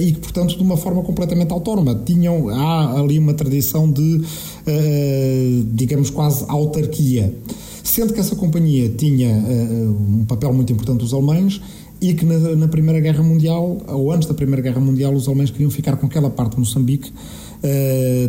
e 0.00 0.12
que, 0.12 0.18
portanto, 0.18 0.56
de 0.56 0.62
uma 0.62 0.76
forma 0.76 1.02
completamente 1.02 1.52
autónoma. 1.52 1.94
Tinham, 2.04 2.48
há 2.48 2.98
ali 2.98 3.18
uma 3.18 3.34
tradição 3.34 3.90
de, 3.90 4.02
uh, 4.02 5.66
digamos, 5.72 6.10
quase 6.10 6.44
autarquia. 6.48 7.34
Sendo 7.82 8.12
que 8.12 8.20
essa 8.20 8.34
companhia 8.34 8.88
tinha 8.88 9.28
uh, 9.28 10.20
um 10.20 10.24
papel 10.24 10.52
muito 10.52 10.72
importante 10.72 11.00
dos 11.00 11.12
alemães 11.12 11.60
e 12.00 12.14
que 12.14 12.24
na, 12.24 12.38
na, 12.56 12.68
Primeira 12.68 12.98
Guerra 12.98 13.22
Mundial, 13.22 13.78
ou 13.88 14.10
antes 14.10 14.26
da 14.26 14.32
Primeira 14.32 14.62
Guerra 14.62 14.80
Mundial, 14.80 15.12
os 15.12 15.28
alemães 15.28 15.50
queriam 15.50 15.70
ficar 15.70 15.96
com 15.96 16.06
aquela 16.06 16.30
parte 16.30 16.54
de 16.54 16.60
Moçambique 16.60 17.12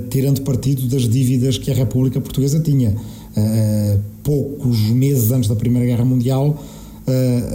tirando 0.10 0.42
partido 0.42 0.90
das 0.90 1.08
dívidas 1.08 1.58
que 1.58 1.72
a 1.72 1.74
República 1.74 2.20
Portuguesa 2.20 2.60
tinha. 2.60 2.94
Poucos 4.22 4.78
meses 4.90 5.32
antes 5.32 5.48
da 5.48 5.56
Primeira 5.56 5.88
Guerra 5.88 6.04
Mundial, 6.04 6.62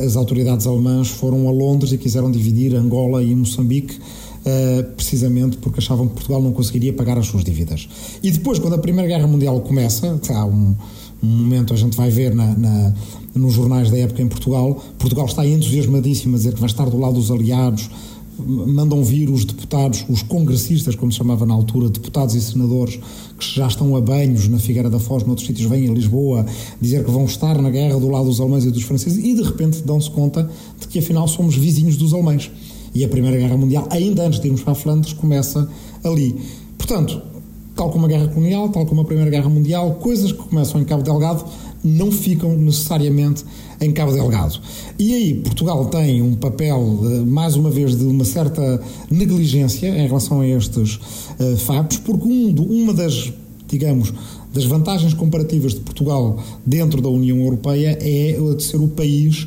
as 0.05 0.17
autoridades 0.17 0.67
alemãs 0.67 1.09
foram 1.09 1.49
a 1.49 1.53
Londres 1.53 1.93
e 1.93 1.99
quiseram 1.99 2.31
dividir 2.31 2.75
Angola 2.75 3.23
e 3.23 3.35
Moçambique. 3.35 3.99
Uh, 4.47 4.95
precisamente 4.95 5.57
porque 5.57 5.81
achavam 5.81 6.07
que 6.07 6.15
Portugal 6.15 6.41
não 6.41 6.53
conseguiria 6.53 6.93
pagar 6.93 7.19
as 7.19 7.27
suas 7.27 7.43
dívidas. 7.43 7.89
E 8.23 8.31
depois, 8.31 8.61
quando 8.61 8.75
a 8.75 8.79
Primeira 8.79 9.09
Guerra 9.09 9.27
Mundial 9.27 9.61
começa, 9.61 10.21
há 10.31 10.45
um, 10.45 10.73
um 11.21 11.27
momento 11.27 11.75
a 11.75 11.77
gente 11.77 11.97
vai 11.97 12.11
ver 12.11 12.33
na, 12.33 12.57
na, 12.57 12.95
nos 13.35 13.55
jornais 13.55 13.91
da 13.91 13.99
época 13.99 14.23
em 14.23 14.29
Portugal, 14.29 14.81
Portugal 14.99 15.27
está 15.27 15.45
entusiasmadíssimo 15.45 16.37
a 16.37 16.39
dizer 16.39 16.55
que 16.55 16.61
vai 16.61 16.71
estar 16.71 16.89
do 16.89 16.97
lado 16.97 17.15
dos 17.15 17.31
aliados, 17.33 17.91
mandam 18.39 19.03
vir 19.03 19.31
os 19.31 19.45
deputados, 19.45 20.05
os 20.09 20.23
congressistas, 20.23 20.95
como 20.95 21.11
se 21.11 21.19
chamava 21.19 21.47
na 21.47 21.55
altura, 21.55 21.89
deputados 21.89 22.35
e 22.35 22.41
senadores, 22.41 22.99
que 23.39 23.55
já 23.55 23.67
estão 23.67 23.97
a 23.97 24.01
banhos 24.01 24.49
na 24.49 24.59
Figueira 24.59 24.91
da 24.91 24.99
Foz, 24.99 25.25
noutros 25.25 25.47
sítios, 25.47 25.69
vêm 25.69 25.89
a 25.89 25.93
Lisboa 25.93 26.45
dizer 26.81 27.05
que 27.05 27.11
vão 27.11 27.25
estar 27.25 27.61
na 27.61 27.71
guerra 27.71 27.99
do 27.99 28.09
lado 28.09 28.27
dos 28.27 28.41
alemães 28.41 28.65
e 28.65 28.71
dos 28.71 28.83
franceses, 28.83 29.23
e 29.23 29.35
de 29.35 29.43
repente 29.43 29.83
dão-se 29.83 30.11
conta 30.11 30.49
de 30.79 30.87
que 30.89 30.99
afinal 30.99 31.27
somos 31.27 31.57
vizinhos 31.57 31.97
dos 31.97 32.13
alemães. 32.13 32.51
E 32.95 33.05
a 33.05 33.09
Primeira 33.09 33.37
Guerra 33.37 33.57
Mundial, 33.57 33.87
ainda 33.91 34.27
antes 34.27 34.41
de 34.41 34.47
irmos 34.47 34.63
para 34.63 34.73
a 34.73 34.77
Flandres, 34.77 35.13
começa 35.13 35.69
ali. 36.03 36.35
Portanto, 36.79 37.21
tal 37.75 37.91
como 37.91 38.07
a 38.07 38.09
Guerra 38.09 38.29
Colonial, 38.29 38.71
tal 38.71 38.87
como 38.87 39.03
a 39.03 39.05
Primeira 39.05 39.31
Guerra 39.31 39.51
Mundial, 39.51 39.97
coisas 39.97 40.33
que 40.33 40.39
começam 40.39 40.81
em 40.81 40.85
Cabo 40.85 41.03
Delgado 41.03 41.45
não 41.85 42.11
ficam 42.11 42.57
necessariamente 42.57 43.45
em 43.81 43.93
Cabo 43.93 44.13
Delgado. 44.13 44.59
E 44.99 45.15
aí 45.15 45.35
Portugal 45.35 45.85
tem 45.87 46.23
um 46.23 46.35
papel, 46.35 47.01
eh, 47.05 47.21
mais 47.25 47.57
uma 47.57 47.71
vez, 47.71 47.97
de 47.97 48.05
uma 48.05 48.25
certa 48.25 48.81
negligência 49.11 49.89
em 49.89 50.07
relação 50.07 50.41
a 50.41 50.47
estes 50.47 50.95
uh, 51.39 51.57
factos, 51.59 51.99
porque 51.99 52.27
um, 52.27 52.55
uma 52.55 52.95
das, 52.95 53.33
digamos, 53.69 54.13
das 54.53 54.65
vantagens 54.65 55.13
comparativas 55.13 55.75
de 55.75 55.81
Portugal 55.81 56.43
dentro 56.65 57.03
da 57.03 57.09
União 57.09 57.37
Europeia 57.39 57.99
é 58.01 58.39
de 58.57 58.63
ser 58.63 58.79
o 58.79 58.89
país 58.89 59.47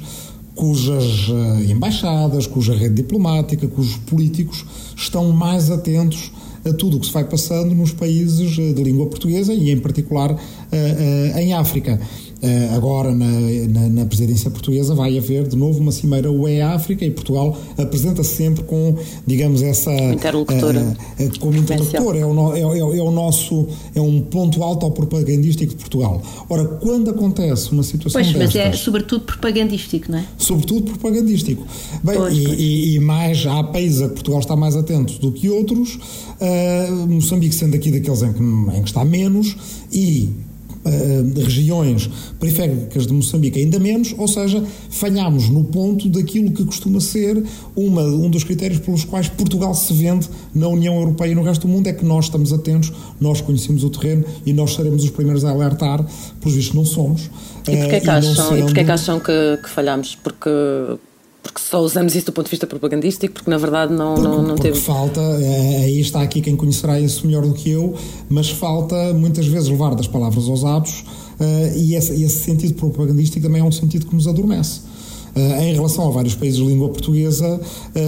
cujas 0.53 1.29
uh, 1.29 1.71
embaixadas, 1.71 2.45
cuja 2.45 2.75
rede 2.75 2.95
diplomática, 2.95 3.67
cujos 3.67 3.95
políticos 4.05 4.65
estão 4.95 5.31
mais 5.31 5.71
atentos 5.71 6.31
a 6.65 6.73
tudo 6.73 6.97
o 6.97 6.99
que 6.99 7.07
se 7.07 7.13
vai 7.13 7.23
passando 7.23 7.73
nos 7.75 7.91
países 7.91 8.51
de 8.51 8.83
língua 8.83 9.07
portuguesa 9.07 9.53
e, 9.53 9.71
em 9.71 9.79
particular, 9.79 10.31
uh, 10.31 10.35
uh, 10.35 11.37
em 11.37 11.53
África. 11.53 11.99
Uh, 12.41 12.73
agora, 12.73 13.13
na, 13.13 13.25
na, 13.67 13.89
na, 13.89 14.05
presidência 14.05 14.49
portuguesa, 14.49 14.95
vai 14.95 15.17
haver 15.17 15.45
de 15.45 15.57
novo 15.57 15.81
uma 15.81 15.91
cimeira 15.91 16.31
UE-África 16.31 17.03
e 17.03 17.11
Portugal 17.11 17.57
apresenta-se 17.77 18.33
sempre 18.33 18.63
com, 18.63 18.95
digamos, 19.27 19.61
essa. 19.61 19.91
Interlocutora. 19.91 20.95
Uh, 21.19 21.25
uh, 21.25 21.39
como 21.39 21.57
interlocutor. 21.57 22.15
É 22.15 22.25
o, 22.25 22.55
é, 22.55 22.61
é, 22.61 22.97
é 22.97 23.01
o 23.03 23.11
nosso. 23.11 23.67
É 23.93 23.99
um 23.99 24.21
ponto 24.21 24.63
alto 24.63 24.85
ao 24.85 24.91
propagandístico 24.91 25.73
de 25.73 25.79
Portugal. 25.79 26.21
Ora, 26.49 26.63
quando 26.63 27.09
acontece 27.09 27.73
uma 27.73 27.83
situação. 27.83 28.21
Pois, 28.21 28.33
destas, 28.33 28.55
mas 28.55 28.73
é 28.73 28.77
sobretudo 28.77 29.25
propagandístico, 29.25 30.09
não 30.09 30.19
é? 30.19 30.25
Sobretudo 30.37 30.83
propagandístico. 30.83 31.67
Bem, 32.01 32.15
pois, 32.15 32.37
e, 32.37 32.43
pois. 32.45 32.59
E, 32.59 32.95
e, 32.95 32.99
mais, 33.01 33.45
há 33.45 33.61
países 33.65 34.01
a 34.01 34.07
que 34.07 34.13
Portugal 34.13 34.39
está 34.39 34.55
mais 34.55 34.77
atento 34.77 35.19
do 35.19 35.33
que 35.33 35.49
outros, 35.49 35.99
Moçambique 37.09 37.53
sendo 37.53 37.75
aqui 37.75 37.91
daqueles 37.91 38.21
em 38.21 38.31
que, 38.31 38.41
em 38.41 38.81
que 38.81 38.87
está 38.87 39.03
menos, 39.03 39.57
e 39.91 40.29
uh, 40.85 41.39
regiões 41.39 42.09
periféricas 42.39 43.05
de 43.05 43.13
Moçambique 43.13 43.59
ainda 43.59 43.79
menos, 43.79 44.13
ou 44.17 44.27
seja, 44.27 44.63
falhamos 44.89 45.49
no 45.49 45.63
ponto 45.63 46.09
daquilo 46.09 46.51
que 46.51 46.65
costuma 46.65 46.99
ser 46.99 47.43
uma, 47.75 48.03
um 48.03 48.29
dos 48.29 48.43
critérios 48.43 48.79
pelos 48.79 49.03
quais 49.03 49.27
Portugal 49.29 49.73
se 49.73 49.93
vende 49.93 50.29
na 50.53 50.67
União 50.67 50.95
Europeia 50.95 51.31
e 51.31 51.35
no 51.35 51.43
resto 51.43 51.67
do 51.67 51.73
mundo, 51.73 51.87
é 51.87 51.93
que 51.93 52.05
nós 52.05 52.25
estamos 52.25 52.53
atentos, 52.53 52.91
nós 53.19 53.41
conhecemos 53.41 53.83
o 53.83 53.89
terreno 53.89 54.23
e 54.45 54.53
nós 54.53 54.75
seremos 54.75 55.03
os 55.03 55.09
primeiros 55.09 55.45
a 55.45 55.51
alertar, 55.51 56.05
pelos 56.39 56.55
vistos 56.55 56.75
não 56.75 56.85
somos. 56.85 57.29
E 57.67 57.77
porquê 57.77 57.95
é 57.95 57.99
que, 57.99 58.09
acham, 58.09 58.35
sendo... 58.35 58.57
e 58.57 58.61
porquê 58.63 58.79
é 58.79 58.83
que 58.83 58.91
acham 58.91 59.19
que, 59.19 59.59
que 59.63 59.69
falhamos? 59.69 60.15
Porque 60.15 60.49
porque 61.41 61.61
só 61.61 61.81
usamos 61.81 62.15
isso 62.15 62.25
do 62.25 62.33
ponto 62.33 62.45
de 62.45 62.51
vista 62.51 62.67
propagandístico, 62.67 63.33
porque 63.33 63.49
na 63.49 63.57
verdade 63.57 63.93
não, 63.93 64.15
porque, 64.15 64.27
não, 64.27 64.37
não 64.41 64.55
porque 64.55 64.71
teve. 64.71 64.79
falta, 64.79 65.21
é, 65.21 65.83
aí 65.85 65.99
está 65.99 66.21
aqui 66.21 66.41
quem 66.41 66.55
conhecerá 66.55 66.99
isso 66.99 67.25
melhor 67.25 67.45
do 67.45 67.53
que 67.53 67.69
eu, 67.69 67.95
mas 68.29 68.49
falta 68.49 69.13
muitas 69.13 69.47
vezes 69.47 69.69
levar 69.69 69.95
das 69.95 70.07
palavras 70.07 70.47
aos 70.47 70.63
atos 70.65 71.05
uh, 71.39 71.77
e 71.77 71.95
esse, 71.95 72.21
esse, 72.21 72.43
sentido 72.43 72.73
propagandístico 72.73 73.45
também 73.45 73.61
é 73.61 73.63
um 73.63 73.71
sentido 73.71 74.05
que 74.05 74.15
nos 74.15 74.27
adormece. 74.27 74.81
Uh, 75.35 75.61
em 75.61 75.73
relação 75.73 76.07
a 76.07 76.11
vários 76.11 76.35
países 76.35 76.57
de 76.57 76.65
língua 76.65 76.89
portuguesa, 76.89 77.61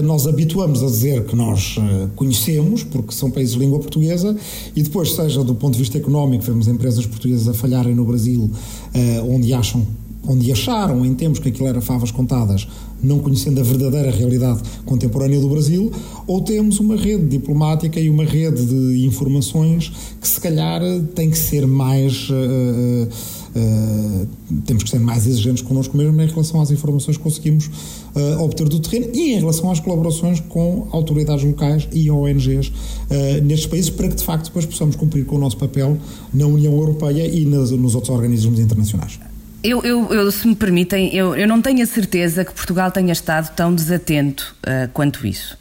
nós 0.03 0.27
habituamos 0.27 0.83
a 0.83 0.87
dizer 0.87 1.23
que 1.25 1.35
nós 1.35 1.75
conhecemos, 2.15 2.83
porque 2.83 3.13
são 3.13 3.29
países 3.29 3.53
de 3.53 3.59
língua 3.59 3.79
portuguesa, 3.79 4.35
e 4.75 4.81
depois, 4.81 5.13
seja 5.13 5.43
do 5.43 5.53
ponto 5.53 5.73
de 5.73 5.79
vista 5.79 5.97
económico, 5.97 6.43
vemos 6.43 6.67
empresas 6.67 7.05
portuguesas 7.05 7.47
a 7.47 7.53
falharem 7.53 7.93
no 7.93 8.03
Brasil, 8.03 8.49
onde 9.29 9.53
acham 9.53 9.85
onde 10.27 10.51
acharam 10.51 11.05
em 11.05 11.13
tempos 11.13 11.39
que 11.39 11.49
aquilo 11.49 11.67
era 11.67 11.81
favas 11.81 12.11
contadas, 12.11 12.67
não 13.01 13.19
conhecendo 13.19 13.59
a 13.59 13.63
verdadeira 13.63 14.11
realidade 14.11 14.61
contemporânea 14.85 15.39
do 15.39 15.49
Brasil, 15.49 15.91
ou 16.27 16.41
temos 16.41 16.79
uma 16.79 16.95
rede 16.95 17.25
diplomática 17.25 17.99
e 17.99 18.09
uma 18.09 18.23
rede 18.23 18.63
de 18.65 19.05
informações 19.05 19.91
que 20.19 20.27
se 20.27 20.39
calhar 20.39 20.81
tem 21.15 21.29
que 21.29 21.37
ser 21.37 21.65
mais. 21.65 22.29
Uh, 22.29 23.09
uh, 23.55 24.27
temos 24.65 24.83
que 24.83 24.89
ser 24.89 24.99
mais 24.99 25.25
exigentes 25.25 25.63
connosco 25.63 25.97
mesmo 25.97 26.21
em 26.21 26.27
relação 26.27 26.61
às 26.61 26.69
informações 26.71 27.17
que 27.17 27.23
conseguimos 27.23 27.67
uh, 27.67 28.43
obter 28.43 28.69
do 28.69 28.79
terreno 28.79 29.13
e 29.13 29.33
em 29.33 29.39
relação 29.39 29.71
às 29.71 29.79
colaborações 29.79 30.39
com 30.39 30.87
autoridades 30.91 31.43
locais 31.43 31.87
e 31.91 32.09
ONGs 32.11 32.71
nestes 33.43 33.67
países 33.67 33.89
para 33.89 34.07
que 34.07 34.15
de 34.15 34.23
facto 34.23 34.45
depois 34.45 34.65
possamos 34.65 34.95
cumprir 34.95 35.25
com 35.25 35.35
o 35.35 35.39
nosso 35.39 35.57
papel 35.57 35.97
na 36.33 36.45
União 36.45 36.73
Europeia 36.73 37.25
e 37.27 37.45
nas, 37.45 37.71
nos 37.71 37.95
outros 37.95 38.13
organismos 38.13 38.59
internacionais. 38.59 39.30
Eu, 39.63 39.83
eu, 39.83 40.11
eu, 40.11 40.31
se 40.31 40.47
me 40.47 40.55
permitem, 40.55 41.13
eu, 41.15 41.35
eu 41.35 41.47
não 41.47 41.61
tenho 41.61 41.83
a 41.83 41.85
certeza 41.85 42.43
que 42.43 42.51
Portugal 42.51 42.91
tenha 42.91 43.13
estado 43.13 43.53
tão 43.55 43.73
desatento 43.73 44.55
uh, 44.65 44.89
quanto 44.91 45.25
isso. 45.27 45.57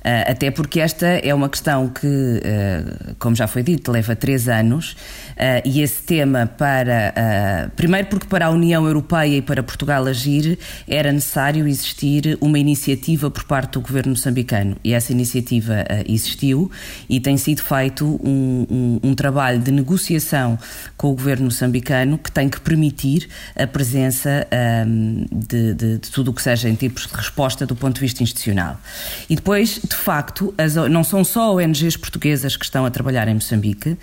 Uh, 0.00 0.30
até 0.30 0.50
porque 0.50 0.80
esta 0.80 1.06
é 1.06 1.34
uma 1.34 1.48
questão 1.48 1.88
que, 1.88 2.06
uh, 2.06 3.14
como 3.18 3.36
já 3.36 3.46
foi 3.46 3.62
dito, 3.62 3.92
leva 3.92 4.16
três 4.16 4.48
anos 4.48 4.92
uh, 4.92 5.60
e 5.62 5.82
esse 5.82 6.02
tema 6.02 6.46
para. 6.46 7.70
primeiro, 7.76 8.08
porque 8.08 8.26
para 8.26 8.46
a 8.46 8.50
União 8.50 8.86
Europeia 8.86 9.36
e 9.36 9.42
para 9.42 9.62
Portugal 9.62 10.06
agir 10.06 10.58
era 10.88 11.12
necessário 11.12 11.68
existir 11.68 12.38
uma 12.40 12.58
iniciativa 12.58 13.30
por 13.30 13.44
parte 13.44 13.72
do 13.72 13.80
governo 13.80 14.12
moçambicano 14.12 14.76
e 14.82 14.94
essa 14.94 15.12
iniciativa 15.12 15.84
existiu 16.08 16.70
e 17.08 17.20
tem 17.20 17.36
sido 17.36 17.62
feito 17.62 18.06
um, 18.24 18.66
um, 18.70 19.10
um, 19.10 19.14
trabalho 19.14 19.58
de 19.58 19.70
negociação 19.70 20.58
com 20.96 21.08
o 21.10 21.14
governo 21.14 21.46
moçambicano 21.46 22.16
que 22.18 22.30
tem 22.32 22.48
que 22.48 22.60
permitir 22.60 23.28
a 23.56 23.66
presença 23.66 24.46
um, 24.86 25.26
de, 25.30 25.74
de, 25.74 25.98
de 25.98 26.10
tudo 26.10 26.30
o 26.30 26.34
que 26.34 26.42
seja 26.42 26.68
em 26.68 26.74
tipos 26.74 27.06
de 27.06 27.14
resposta 27.14 27.66
do 27.66 27.76
ponto 27.76 27.94
de 27.96 28.00
vista 28.00 28.22
institucional. 28.22 28.80
E 29.28 29.36
depois 29.36 29.80
de 29.90 29.96
facto, 29.96 30.54
as, 30.56 30.76
não 30.76 31.02
são 31.02 31.24
só 31.24 31.56
ONGs 31.56 31.96
portuguesas 31.96 32.56
que 32.56 32.64
estão 32.64 32.86
a 32.86 32.90
trabalhar 32.90 33.26
em 33.26 33.34
Moçambique 33.34 33.90
uh, 33.90 33.98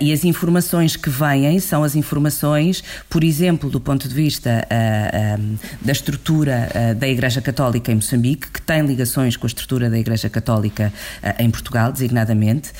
e 0.00 0.12
as 0.12 0.24
informações 0.24 0.96
que 0.96 1.08
vêm 1.08 1.60
são 1.60 1.84
as 1.84 1.94
informações, 1.94 2.82
por 3.08 3.22
exemplo, 3.22 3.70
do 3.70 3.80
ponto 3.80 4.08
de 4.08 4.14
vista 4.14 4.66
uh, 4.66 5.40
uh, 5.40 5.58
da 5.80 5.92
estrutura 5.92 6.68
da 6.96 7.06
Igreja 7.06 7.40
Católica 7.40 7.92
em 7.92 7.94
Moçambique, 7.94 8.50
que 8.50 8.60
tem 8.60 8.84
ligações 8.84 9.36
com 9.36 9.46
a 9.46 9.48
estrutura 9.48 9.88
da 9.88 9.98
Igreja 9.98 10.28
Católica 10.28 10.92
em 11.38 11.50
Portugal, 11.50 11.92
designadamente, 11.92 12.72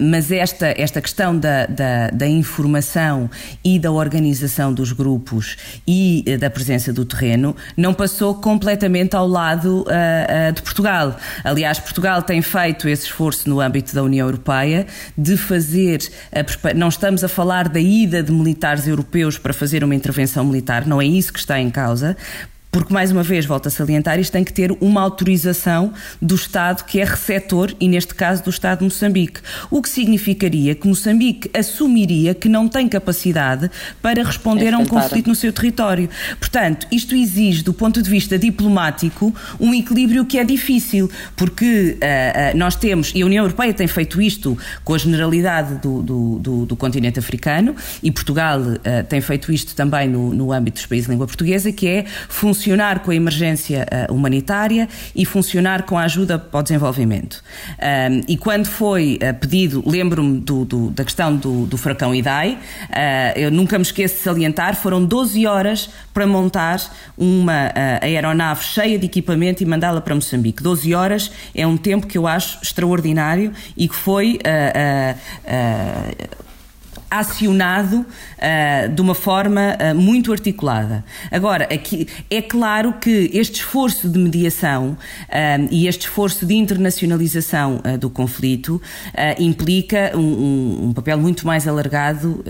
mas 0.00 0.30
esta, 0.30 0.74
esta 0.76 1.00
questão 1.00 1.36
da, 1.36 1.66
da, 1.66 2.10
da, 2.10 2.26
informação 2.26 3.30
e 3.62 3.78
da 3.78 3.90
organização 3.90 4.72
dos 4.72 4.92
grupos 4.92 5.56
e 5.86 6.24
da 6.40 6.50
presença 6.50 6.92
do 6.92 7.04
terreno 7.04 7.54
não 7.76 7.94
passou 7.94 8.34
completamente 8.34 9.14
ao 9.14 9.28
lado 9.28 9.84
de 10.54 10.62
Portugal. 10.62 11.16
Aliás, 11.44 11.67
Aliás, 11.68 11.80
Portugal 11.80 12.22
tem 12.22 12.40
feito 12.40 12.88
esse 12.88 13.04
esforço 13.04 13.46
no 13.46 13.60
âmbito 13.60 13.94
da 13.94 14.02
União 14.02 14.26
Europeia 14.26 14.86
de 15.18 15.36
fazer. 15.36 16.00
A, 16.32 16.72
não 16.72 16.88
estamos 16.88 17.22
a 17.22 17.28
falar 17.28 17.68
da 17.68 17.78
ida 17.78 18.22
de 18.22 18.32
militares 18.32 18.88
europeus 18.88 19.36
para 19.36 19.52
fazer 19.52 19.84
uma 19.84 19.94
intervenção 19.94 20.46
militar, 20.46 20.86
não 20.86 20.98
é 20.98 21.04
isso 21.04 21.30
que 21.30 21.38
está 21.38 21.60
em 21.60 21.68
causa 21.68 22.16
porque, 22.70 22.92
mais 22.92 23.10
uma 23.10 23.22
vez, 23.22 23.46
volto 23.46 23.66
a 23.66 23.70
salientar, 23.70 24.20
isto 24.20 24.32
tem 24.32 24.44
que 24.44 24.52
ter 24.52 24.70
uma 24.80 25.00
autorização 25.00 25.92
do 26.20 26.34
Estado 26.34 26.84
que 26.84 27.00
é 27.00 27.04
receptor, 27.04 27.74
e 27.80 27.88
neste 27.88 28.14
caso 28.14 28.44
do 28.44 28.50
Estado 28.50 28.80
de 28.80 28.84
Moçambique. 28.84 29.40
O 29.70 29.80
que 29.80 29.88
significaria 29.88 30.74
que 30.74 30.86
Moçambique 30.86 31.50
assumiria 31.56 32.34
que 32.34 32.48
não 32.48 32.68
tem 32.68 32.86
capacidade 32.86 33.70
para 34.02 34.22
responder 34.22 34.74
a 34.74 34.78
um 34.78 34.84
conflito 34.84 35.28
no 35.28 35.34
seu 35.34 35.52
território. 35.52 36.10
Portanto, 36.38 36.86
isto 36.92 37.14
exige, 37.14 37.62
do 37.62 37.72
ponto 37.72 38.02
de 38.02 38.10
vista 38.10 38.38
diplomático, 38.38 39.34
um 39.58 39.72
equilíbrio 39.72 40.26
que 40.26 40.38
é 40.38 40.44
difícil, 40.44 41.10
porque 41.36 41.96
uh, 41.96 42.54
uh, 42.54 42.58
nós 42.58 42.76
temos, 42.76 43.12
e 43.14 43.22
a 43.22 43.26
União 43.26 43.44
Europeia 43.44 43.72
tem 43.72 43.86
feito 43.86 44.20
isto 44.20 44.58
com 44.84 44.92
a 44.92 44.98
generalidade 44.98 45.76
do, 45.76 46.02
do, 46.02 46.38
do, 46.38 46.66
do 46.66 46.76
continente 46.76 47.18
africano, 47.18 47.74
e 48.02 48.12
Portugal 48.12 48.60
uh, 48.60 48.76
tem 49.08 49.22
feito 49.22 49.50
isto 49.50 49.74
também 49.74 50.06
no, 50.08 50.34
no 50.34 50.52
âmbito 50.52 50.76
dos 50.76 50.86
países 50.86 51.06
de 51.06 51.12
língua 51.12 51.26
portuguesa, 51.26 51.72
que 51.72 51.88
é 51.88 52.04
funcionar 52.28 52.57
funcionar 52.58 52.98
com 53.00 53.12
a 53.12 53.14
emergência 53.14 53.86
uh, 54.08 54.12
humanitária 54.12 54.88
e 55.14 55.24
funcionar 55.24 55.84
com 55.84 55.96
a 55.96 56.02
ajuda 56.02 56.36
para 56.38 56.58
o 56.58 56.62
desenvolvimento. 56.62 57.42
Um, 57.78 58.22
e 58.26 58.36
quando 58.36 58.66
foi 58.66 59.16
uh, 59.22 59.34
pedido, 59.38 59.82
lembro-me 59.86 60.44
da 60.92 61.04
questão 61.04 61.36
do, 61.36 61.66
do 61.66 61.76
furacão 61.78 62.12
Idai, 62.12 62.58
uh, 62.90 63.38
eu 63.38 63.50
nunca 63.52 63.78
me 63.78 63.82
esqueço 63.82 64.16
de 64.16 64.20
salientar, 64.22 64.74
foram 64.74 65.04
12 65.04 65.46
horas 65.46 65.88
para 66.12 66.26
montar 66.26 66.80
uma 67.16 67.72
aeronave 68.02 68.64
cheia 68.64 68.98
de 68.98 69.06
equipamento 69.06 69.62
e 69.62 69.66
mandá-la 69.66 70.00
para 70.00 70.14
Moçambique. 70.14 70.60
12 70.60 70.92
horas 70.94 71.30
é 71.54 71.64
um 71.64 71.76
tempo 71.76 72.08
que 72.08 72.18
eu 72.18 72.26
acho 72.26 72.58
extraordinário 72.60 73.52
e 73.76 73.86
que 73.86 73.94
foi 73.94 74.40
acionado 77.10 78.04
uh, 78.04 78.88
de 78.92 79.00
uma 79.00 79.14
forma 79.14 79.76
uh, 79.76 79.94
muito 79.94 80.32
articulada. 80.32 81.04
Agora, 81.30 81.64
aqui, 81.64 82.06
é 82.30 82.42
claro 82.42 82.94
que 82.94 83.30
este 83.32 83.60
esforço 83.60 84.08
de 84.08 84.18
mediação 84.18 84.90
uh, 84.90 85.68
e 85.70 85.86
este 85.86 86.02
esforço 86.02 86.44
de 86.44 86.54
internacionalização 86.54 87.80
do 88.00 88.10
conflito 88.10 88.80
implica 89.38 90.12
um, 90.14 90.88
um, 90.88 90.92
papel 90.92 91.18
muito 91.18 91.46
mais 91.46 91.66
alargado 91.66 92.42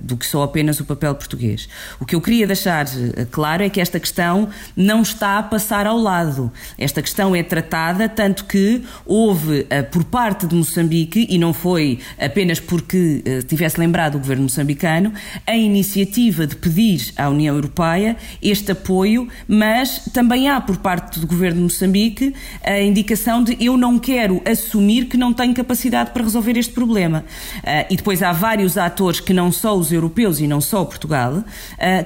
do 0.00 0.16
que 0.16 0.26
só 0.26 0.42
apenas 0.42 0.80
o 0.80 0.84
papel 0.84 1.14
português. 1.14 1.68
O 2.00 2.04
que 2.04 2.14
eu 2.14 2.20
queria 2.20 2.46
deixar 2.46 2.86
claro 3.30 3.62
é 3.62 3.68
que 3.68 3.80
esta 3.80 3.98
questão 3.98 4.48
não 4.76 5.02
está 5.02 5.38
a 5.38 5.42
passar 5.42 5.86
ao 5.86 5.98
lado. 5.98 6.52
Esta 6.78 7.02
questão 7.02 7.34
é 7.34 7.42
tratada, 7.42 8.08
tanto 8.08 8.44
que 8.44 8.82
houve, 9.04 9.66
por 9.90 10.04
parte 10.04 10.46
de 10.46 10.54
Moçambique, 10.54 11.26
e 11.28 11.38
não 11.38 11.52
foi 11.52 11.98
apenas 12.18 12.60
porque 12.60 13.22
tivesse 13.64 13.80
lembrado 13.80 14.16
o 14.16 14.18
governo 14.18 14.42
moçambicano, 14.44 14.94
ano 14.94 15.12
a 15.46 15.56
iniciativa 15.56 16.46
de 16.46 16.56
pedir 16.56 17.12
à 17.16 17.28
União 17.28 17.54
Europeia 17.54 18.16
este 18.42 18.72
apoio, 18.72 19.28
mas 19.48 20.04
também 20.12 20.48
há 20.48 20.60
por 20.60 20.76
parte 20.76 21.18
do 21.18 21.26
governo 21.26 21.56
de 21.56 21.62
Moçambique 21.64 22.34
a 22.62 22.80
indicação 22.80 23.42
de 23.42 23.56
eu 23.64 23.76
não 23.76 23.98
quero 23.98 24.40
assumir 24.44 25.06
que 25.06 25.16
não 25.16 25.32
tenho 25.32 25.54
capacidade 25.54 26.10
para 26.10 26.22
resolver 26.22 26.56
este 26.56 26.72
problema. 26.72 27.24
Uh, 27.58 27.86
e 27.90 27.96
depois 27.96 28.22
há 28.22 28.32
vários 28.32 28.76
atores 28.76 29.20
que 29.20 29.32
não 29.32 29.50
só 29.50 29.76
os 29.76 29.92
europeus 29.92 30.40
e 30.40 30.46
não 30.46 30.60
só 30.60 30.84
Portugal 30.84 31.38
uh, 31.38 31.44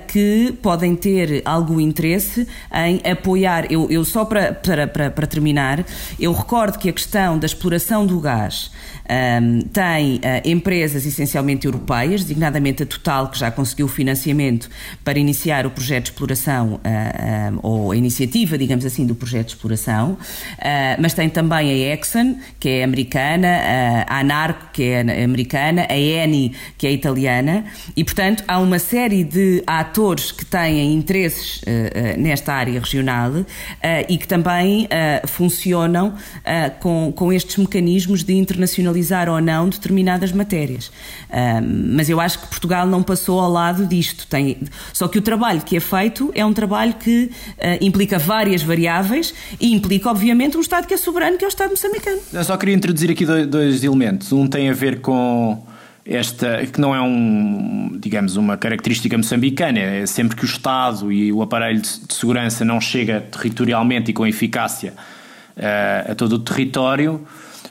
que 0.06 0.54
podem 0.62 0.94
ter 0.94 1.42
algum 1.44 1.80
interesse 1.80 2.46
em 2.72 3.00
apoiar. 3.10 3.70
Eu, 3.70 3.90
eu 3.90 4.04
só 4.04 4.24
para, 4.24 4.52
para, 4.52 4.86
para, 4.86 5.10
para 5.10 5.26
terminar, 5.26 5.84
eu 6.18 6.32
recordo 6.32 6.78
que 6.78 6.88
a 6.88 6.92
questão 6.92 7.38
da 7.38 7.46
exploração 7.46 8.06
do 8.06 8.18
gás 8.20 8.70
um, 9.08 9.62
tem 9.62 10.16
uh, 10.16 10.20
empresas 10.44 11.06
essencialmente 11.06 11.47
europeias, 11.66 12.22
designadamente 12.22 12.82
a 12.82 12.86
Total, 12.86 13.28
que 13.28 13.38
já 13.38 13.50
conseguiu 13.50 13.88
financiamento 13.88 14.68
para 15.02 15.18
iniciar 15.18 15.66
o 15.66 15.70
projeto 15.70 16.04
de 16.04 16.10
exploração, 16.10 16.74
uh, 16.74 17.54
um, 17.54 17.58
ou 17.62 17.92
a 17.92 17.96
iniciativa, 17.96 18.58
digamos 18.58 18.84
assim, 18.84 19.06
do 19.06 19.14
projeto 19.14 19.46
de 19.46 19.52
exploração, 19.54 20.12
uh, 20.12 20.18
mas 21.00 21.14
tem 21.14 21.28
também 21.28 21.70
a 21.70 21.94
Exxon, 21.94 22.36
que 22.60 22.68
é 22.68 22.84
americana, 22.84 23.48
a 24.06 24.20
Anarco, 24.20 24.68
que 24.72 24.82
é 24.82 25.24
americana, 25.24 25.86
a 25.88 25.96
Eni, 25.96 26.52
que 26.76 26.86
é 26.86 26.92
italiana, 26.92 27.64
e 27.96 28.04
portanto 28.04 28.44
há 28.46 28.58
uma 28.58 28.78
série 28.78 29.24
de 29.24 29.62
atores 29.66 30.32
que 30.32 30.44
têm 30.44 30.94
interesses 30.94 31.62
nesta 32.18 32.52
área 32.52 32.78
regional 32.78 33.32
e 34.08 34.18
que 34.18 34.26
também 34.26 34.88
funcionam 35.26 36.14
com, 36.80 37.12
com 37.14 37.32
estes 37.32 37.56
mecanismos 37.56 38.22
de 38.22 38.34
internacionalização 38.34 38.98
legalizar 38.98 39.28
ou 39.28 39.40
não 39.40 39.68
determinadas 39.68 40.32
matérias. 40.32 40.90
Mas 41.62 42.08
eu 42.08 42.20
acho 42.20 42.38
que 42.38 42.46
Portugal 42.46 42.86
não 42.86 43.02
passou 43.02 43.40
ao 43.40 43.50
lado 43.50 43.86
disto. 43.86 44.26
Tem, 44.26 44.58
só 44.92 45.08
que 45.08 45.18
o 45.18 45.22
trabalho 45.22 45.60
que 45.60 45.76
é 45.76 45.80
feito 45.80 46.30
é 46.34 46.44
um 46.44 46.52
trabalho 46.52 46.94
que 46.94 47.24
uh, 47.24 47.84
implica 47.84 48.18
várias 48.18 48.62
variáveis 48.62 49.34
e 49.60 49.72
implica, 49.72 50.10
obviamente, 50.10 50.56
um 50.56 50.60
Estado 50.60 50.86
que 50.86 50.94
é 50.94 50.96
soberano, 50.96 51.38
que 51.38 51.44
é 51.44 51.48
o 51.48 51.50
Estado 51.50 51.70
moçambicano. 51.70 52.20
Eu 52.32 52.44
só 52.44 52.56
queria 52.56 52.74
introduzir 52.74 53.10
aqui 53.10 53.24
dois, 53.24 53.46
dois 53.46 53.84
elementos. 53.84 54.32
Um 54.32 54.46
tem 54.46 54.68
a 54.70 54.72
ver 54.72 55.00
com 55.00 55.62
esta, 56.08 56.64
que 56.66 56.80
não 56.80 56.94
é 56.94 57.02
um, 57.02 57.96
digamos, 58.00 58.36
uma 58.36 58.56
característica 58.56 59.14
moçambicana, 59.16 59.78
é 59.78 60.06
sempre 60.06 60.36
que 60.36 60.44
o 60.44 60.46
Estado 60.46 61.12
e 61.12 61.30
o 61.30 61.42
aparelho 61.42 61.82
de, 61.82 61.88
segurança 62.08 62.64
não 62.64 62.80
chega 62.80 63.20
territorialmente 63.20 64.10
e 64.10 64.14
com 64.14 64.26
eficácia 64.26 64.94
uh, 65.56 66.12
a 66.12 66.14
todo 66.14 66.32
o 66.32 66.38
território, 66.38 67.26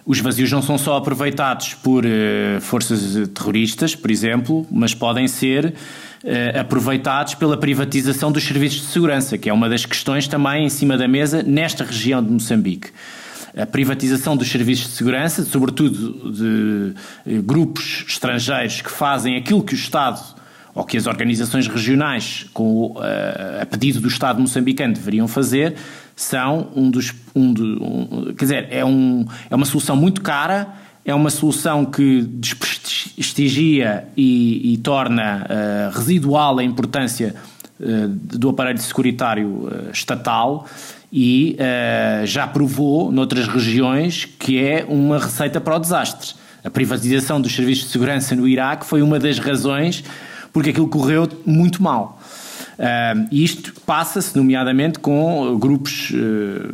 os 0.07 0.21
vazios 0.21 0.49
não 0.49 0.61
são 0.61 0.77
só 0.77 0.95
aproveitados 0.95 1.73
por 1.73 2.05
uh, 2.05 2.61
forças 2.61 3.27
terroristas, 3.27 3.93
por 3.93 4.09
exemplo, 4.09 4.65
mas 4.71 4.93
podem 4.93 5.27
ser 5.27 5.65
uh, 5.65 6.59
aproveitados 6.61 7.35
pela 7.35 7.57
privatização 7.57 8.31
dos 8.31 8.45
serviços 8.45 8.79
de 8.79 8.87
segurança, 8.87 9.37
que 9.37 9.49
é 9.49 9.53
uma 9.53 9.67
das 9.67 9.85
questões 9.85 10.25
também 10.25 10.65
em 10.65 10.69
cima 10.69 10.97
da 10.97 11.09
mesa 11.09 11.43
nesta 11.43 11.83
região 11.83 12.23
de 12.23 12.31
Moçambique. 12.31 12.89
A 13.55 13.65
privatização 13.65 14.37
dos 14.37 14.49
serviços 14.49 14.85
de 14.85 14.91
segurança, 14.93 15.43
sobretudo 15.43 16.31
de 16.31 17.41
grupos 17.41 18.05
estrangeiros 18.07 18.81
que 18.81 18.91
fazem 18.91 19.35
aquilo 19.35 19.63
que 19.63 19.73
o 19.73 19.75
Estado 19.75 20.21
ou 20.75 20.83
que 20.83 20.95
as 20.95 21.07
organizações 21.07 21.67
regionais, 21.67 22.45
com, 22.53 22.93
a 23.59 23.65
pedido 23.65 23.99
do 23.99 24.07
Estado 24.07 24.39
moçambicano, 24.39 24.93
deveriam 24.93 25.27
fazer, 25.27 25.73
são 26.17 26.69
um 26.75 26.89
dos. 26.89 27.13
Um, 27.35 27.51
um, 27.51 28.33
quer 28.33 28.45
dizer, 28.45 28.67
é, 28.71 28.83
um, 28.83 29.25
é 29.49 29.55
uma 29.55 29.65
solução 29.65 29.95
muito 29.95 30.21
cara, 30.21 30.73
é 31.05 31.13
uma 31.13 31.29
solução 31.29 31.85
que 31.85 32.23
desprestigia 32.23 34.07
e, 34.17 34.73
e 34.73 34.77
torna 34.77 35.45
uh, 35.45 35.97
residual 35.97 36.57
a 36.57 36.63
importância 36.63 37.35
uh, 37.79 38.07
do 38.09 38.49
aparelho 38.49 38.79
securitário 38.79 39.47
uh, 39.47 39.91
estatal 39.93 40.67
e 41.13 41.55
já 42.25 42.45
provou 42.45 43.13
noutras 43.13 43.47
regiões 43.47 44.25
que 44.25 44.61
é 44.61 44.85
uma 44.89 45.17
receita 45.17 45.61
para 45.61 45.77
o 45.77 45.79
desastre. 45.79 46.33
A 46.65 46.69
privatização 46.69 47.39
dos 47.39 47.55
serviços 47.55 47.85
de 47.85 47.91
segurança 47.91 48.35
no 48.35 48.45
Iraque 48.45 48.85
foi 48.85 49.01
uma 49.01 49.17
das 49.17 49.39
razões 49.39 50.03
porque 50.51 50.71
aquilo 50.71 50.89
correu 50.89 51.25
muito 51.45 51.81
mal. 51.81 52.16
Uh, 52.77 53.27
isto 53.31 53.73
passa-se, 53.81 54.37
nomeadamente, 54.37 54.99
com 54.99 55.57
grupos, 55.57 56.11
uh, 56.11 56.73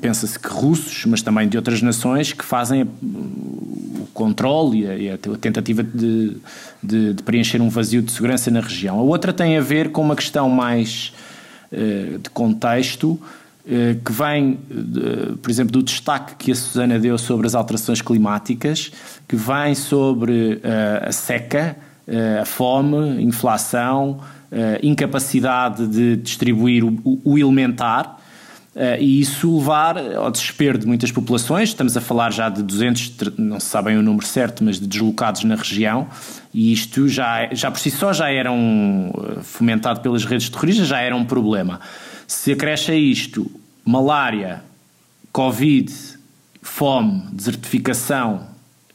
pensa-se 0.00 0.38
que 0.38 0.48
russos, 0.48 1.04
mas 1.04 1.20
também 1.20 1.46
de 1.46 1.58
outras 1.58 1.82
nações, 1.82 2.32
que 2.32 2.44
fazem 2.44 2.82
o 2.82 4.08
controle 4.14 4.84
e 4.84 5.10
a, 5.10 5.14
e 5.14 5.18
tentativa 5.38 5.82
de, 5.82 6.38
de, 6.82 7.12
de, 7.12 7.22
preencher 7.22 7.60
um 7.60 7.68
vazio 7.68 8.00
de 8.00 8.10
segurança 8.10 8.50
na 8.50 8.60
região. 8.60 8.98
A 8.98 9.02
outra 9.02 9.34
tem 9.34 9.58
a 9.58 9.60
ver 9.60 9.90
com 9.90 10.00
uma 10.00 10.16
questão 10.16 10.48
mais 10.48 11.12
uh, 11.70 12.18
de 12.18 12.30
contexto, 12.30 13.20
que 14.04 14.12
vem, 14.12 14.58
por 15.40 15.50
exemplo, 15.50 15.72
do 15.72 15.82
destaque 15.82 16.34
que 16.36 16.52
a 16.52 16.54
Susana 16.54 16.98
deu 16.98 17.16
sobre 17.16 17.46
as 17.46 17.54
alterações 17.54 18.02
climáticas, 18.02 18.92
que 19.26 19.36
vem 19.36 19.74
sobre 19.74 20.60
a 21.02 21.10
seca, 21.10 21.74
a 22.42 22.44
fome, 22.44 23.16
a 23.16 23.22
inflação, 23.22 24.20
incapacidade 24.82 25.86
de 25.86 26.16
distribuir 26.16 26.84
o, 26.84 27.20
o 27.24 27.38
elementar 27.38 28.20
uh, 28.74 29.00
e 29.00 29.20
isso 29.20 29.56
levar 29.58 29.98
ao 29.98 30.30
desespero 30.30 30.78
de 30.78 30.86
muitas 30.86 31.10
populações. 31.10 31.70
Estamos 31.70 31.96
a 31.96 32.00
falar 32.00 32.32
já 32.32 32.48
de 32.48 32.62
200, 32.62 33.12
não 33.38 33.60
se 33.60 33.66
sabem 33.66 33.96
o 33.96 34.02
número 34.02 34.26
certo, 34.26 34.64
mas 34.64 34.78
de 34.78 34.86
deslocados 34.86 35.44
na 35.44 35.54
região 35.54 36.08
e 36.52 36.72
isto 36.72 37.08
já, 37.08 37.52
já 37.52 37.70
por 37.70 37.80
si 37.80 37.90
só 37.90 38.12
já 38.12 38.30
era 38.30 38.50
um, 38.50 39.10
eh, 39.10 39.42
fomentado 39.42 40.00
pelas 40.00 40.24
redes 40.24 40.48
terroristas, 40.48 40.86
já 40.86 41.00
era 41.00 41.14
um 41.16 41.24
problema. 41.24 41.80
Se 42.26 42.52
acresce 42.52 42.92
a 42.92 42.94
isto 42.94 43.50
malária, 43.84 44.62
Covid, 45.32 45.92
fome, 46.62 47.24
desertificação 47.32 48.46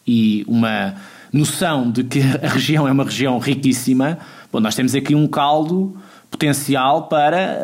e 0.08 0.44
uma 0.48 0.96
noção 1.32 1.92
de 1.92 2.04
que 2.04 2.22
a 2.42 2.48
região 2.48 2.88
é 2.88 2.92
uma 2.92 3.04
região 3.04 3.38
riquíssima, 3.38 4.18
Bom, 4.52 4.60
nós 4.60 4.76
temos 4.76 4.96
aqui 4.96 5.14
um 5.14 5.28
caldo 5.28 5.96
potencial 6.30 7.08
para, 7.08 7.58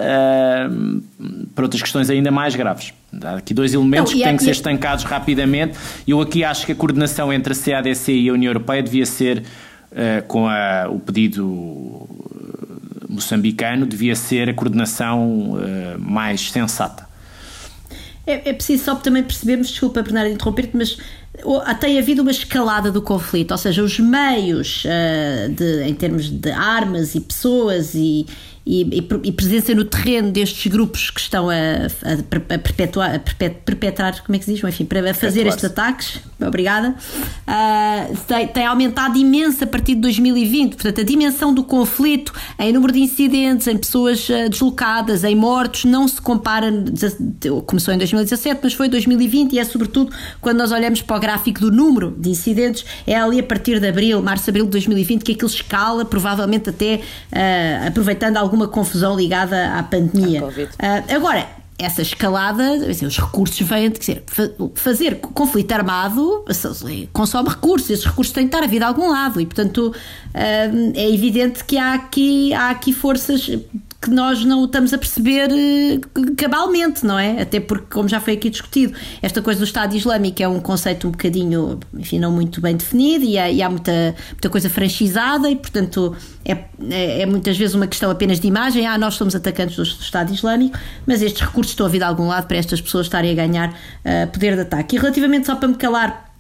uh, 0.70 1.48
para 1.54 1.66
outras 1.66 1.82
questões 1.82 2.10
ainda 2.10 2.32
mais 2.32 2.56
graves. 2.56 2.94
Há 3.24 3.36
aqui 3.36 3.54
dois 3.54 3.74
elementos 3.74 4.12
não, 4.12 4.20
que 4.20 4.24
têm 4.24 4.38
que 4.38 4.44
ser 4.44 4.52
estancados 4.52 5.04
rapidamente. 5.04 5.78
Eu 6.08 6.20
aqui 6.22 6.44
acho 6.44 6.66
que 6.66 6.72
a 6.72 6.76
coordenação 6.76 7.32
entre 7.32 7.54
a 7.54 7.56
CADC 7.56 8.12
e 8.12 8.30
a 8.30 8.34
União 8.34 8.50
Europeia 8.50 8.84
devia 8.84 9.06
ser, 9.06 9.40
uh, 9.92 10.24
com 10.28 10.48
a, 10.48 10.88
o 10.90 11.00
pedido 11.00 12.08
moçambicano, 13.08 13.86
devia 13.86 14.16
ser 14.16 14.50
a 14.50 14.54
coordenação 14.54 15.52
uh, 15.52 16.00
mais 16.00 16.52
sensata. 16.52 17.06
É, 18.28 18.50
é, 18.50 18.54
preciso 18.54 18.84
só 18.84 18.96
também 18.96 19.24
percebermos, 19.24 19.68
desculpa 19.70 20.02
Bernardo 20.02 20.32
interromper-te, 20.32 20.76
mas 20.76 20.98
tem 21.80 21.98
havido 22.00 22.22
uma 22.22 22.32
escalada 22.32 22.92
do 22.92 23.02
conflito, 23.02 23.52
ou 23.52 23.58
seja, 23.58 23.84
os 23.84 24.00
meios 24.00 24.84
uh, 24.86 25.50
de, 25.52 25.84
em 25.84 25.94
termos 25.94 26.30
de 26.30 26.52
armas 26.52 27.16
e 27.16 27.20
pessoas 27.20 27.94
e, 27.96 28.26
e, 28.66 28.82
e, 29.24 29.32
presença 29.32 29.76
no 29.76 29.86
terreno 29.86 30.32
destes 30.32 30.72
grupos 30.72 31.12
que 31.12 31.20
estão 31.20 31.52
a, 31.52 31.54
a, 31.54 32.58
perpetuar, 32.58 33.14
a 33.16 33.20
perpetrar, 33.20 34.24
como 34.24 34.36
é 34.36 34.40
que 34.40 34.46
se 34.46 34.56
diz? 34.56 34.64
Enfim, 34.64 34.86
para 34.86 35.14
fazer 35.14 35.46
estes 35.46 35.66
ataques, 35.66 36.20
obrigada, 36.40 36.96
uh, 37.48 38.18
tem, 38.28 38.48
tem, 38.48 38.66
aumentado 38.66 39.20
imenso 39.20 39.64
a 39.64 39.68
partir 39.68 39.94
de 39.94 40.02
2020. 40.02 40.74
Portanto, 40.74 41.02
a 41.02 41.04
dimensão 41.04 41.54
do 41.54 41.64
conflito 41.64 42.34
em 42.58 42.74
número 42.74 42.92
de 42.92 43.02
incidentes, 43.02 43.68
em 43.68 43.78
pessoas 43.78 44.28
uh, 44.30 44.50
deslocadas, 44.50 45.24
em 45.24 45.36
mortos, 45.36 45.86
não 45.86 46.08
se 46.08 46.20
compara. 46.20 46.74
Começou 47.68 47.94
em 47.94 47.98
2017, 48.00 48.62
mas 48.64 48.74
foi 48.74 48.90
2020 48.90 49.54
e 49.54 49.60
é 49.60 49.64
sobretudo 49.64 50.12
quando 50.42 50.58
nós 50.58 50.72
olhamos 50.72 51.04
para 51.04 51.18
o 51.18 51.20
gráfico 51.20 51.60
do 51.60 51.72
número 51.72 52.16
de 52.18 52.32
incidentes, 52.32 52.84
é 53.06 53.16
ali 53.16 53.40
a 53.40 53.44
partir 53.44 53.80
de 53.80 53.88
abril, 53.88 54.24
março, 54.24 54.50
abril 54.50 54.66
de 54.66 54.72
2020, 54.72 55.24
que 55.24 55.34
aquilo 55.34 55.50
escala, 55.50 56.04
provavelmente 56.04 56.72
até 56.72 56.96
uh, 57.32 57.88
aproveitando 57.88 58.38
algum 58.38 58.55
alguma 58.56 58.68
confusão 58.68 59.16
ligada 59.16 59.78
à 59.78 59.84
pandemia. 59.84 60.44
Uh, 60.44 61.16
agora, 61.16 61.48
essa 61.78 62.02
escalada, 62.02 62.64
os 63.06 63.18
recursos 63.18 63.60
vêm, 63.60 63.92
quer 63.92 64.00
dizer, 64.00 64.24
fazer 64.76 65.16
conflito 65.18 65.74
armado 65.74 66.46
consome 67.12 67.50
recursos, 67.50 67.90
esses 67.90 68.06
recursos 68.06 68.34
têm 68.34 68.48
que 68.48 68.56
estar 68.56 68.64
a 68.64 68.68
vir 68.68 68.80
de 68.80 68.86
algum 68.86 69.10
lado 69.10 69.42
e, 69.42 69.46
portanto, 69.46 69.94
ah, 70.34 70.70
é 70.94 71.14
evidente 71.14 71.66
que 71.66 71.78
há 71.78 71.94
aqui, 71.94 72.54
há 72.54 72.70
aqui 72.70 72.94
forças 72.94 73.52
que 74.02 74.10
nós 74.12 74.44
não 74.46 74.66
estamos 74.66 74.94
a 74.94 74.98
perceber 74.98 75.50
eh, 75.52 76.00
cabalmente, 76.38 77.06
não 77.06 77.18
é? 77.18 77.42
Até 77.42 77.60
porque, 77.60 77.88
como 77.90 78.08
já 78.08 78.20
foi 78.20 78.34
aqui 78.34 78.50
discutido, 78.50 78.94
esta 79.22 79.42
coisa 79.42 79.60
do 79.60 79.64
Estado 79.64 79.96
Islâmico 79.96 80.44
é 80.44 80.48
um 80.48 80.60
conceito 80.60 81.08
um 81.08 81.12
bocadinho, 81.12 81.80
enfim, 81.94 82.20
não 82.20 82.32
muito 82.32 82.62
bem 82.62 82.76
definido 82.76 83.26
e 83.26 83.38
há, 83.38 83.50
e 83.50 83.62
há 83.62 83.70
muita, 83.70 84.16
muita 84.30 84.50
coisa 84.50 84.70
franchisada 84.70 85.50
e, 85.50 85.56
portanto, 85.56 86.16
é, 86.44 86.52
é, 86.90 87.22
é, 87.22 87.26
muitas 87.26 87.58
vezes 87.58 87.74
uma 87.74 87.88
questão 87.88 88.12
apenas 88.12 88.40
de 88.40 88.48
imagem. 88.48 88.86
Ah, 88.86 88.98
nós 88.98 89.16
somos 89.16 89.36
atacantes 89.36 89.76
do, 89.76 89.84
do 89.84 90.04
Estado 90.04 90.34
Islâmico, 90.34 90.78
mas 91.08 91.22
estes 91.22 91.42
recursos 91.42 91.72
estão 91.72 91.88
a 91.88 91.90
vir 91.90 92.00
de 92.00 92.04
algum 92.04 92.28
lado 92.28 92.48
para 92.48 92.58
estas 92.58 92.80
pessoas 92.80 93.08
estarem 93.08 93.32
a 93.32 93.36
ganhar 93.36 93.70
uh, 93.70 94.32
poder 94.32 94.56
de 94.56 94.62
ataque. 94.62 94.96
E 94.96 95.00
relativamente, 95.00 95.48
só 95.48 95.56
para 95.56 95.68
me 95.68 95.76
calar 95.76 96.35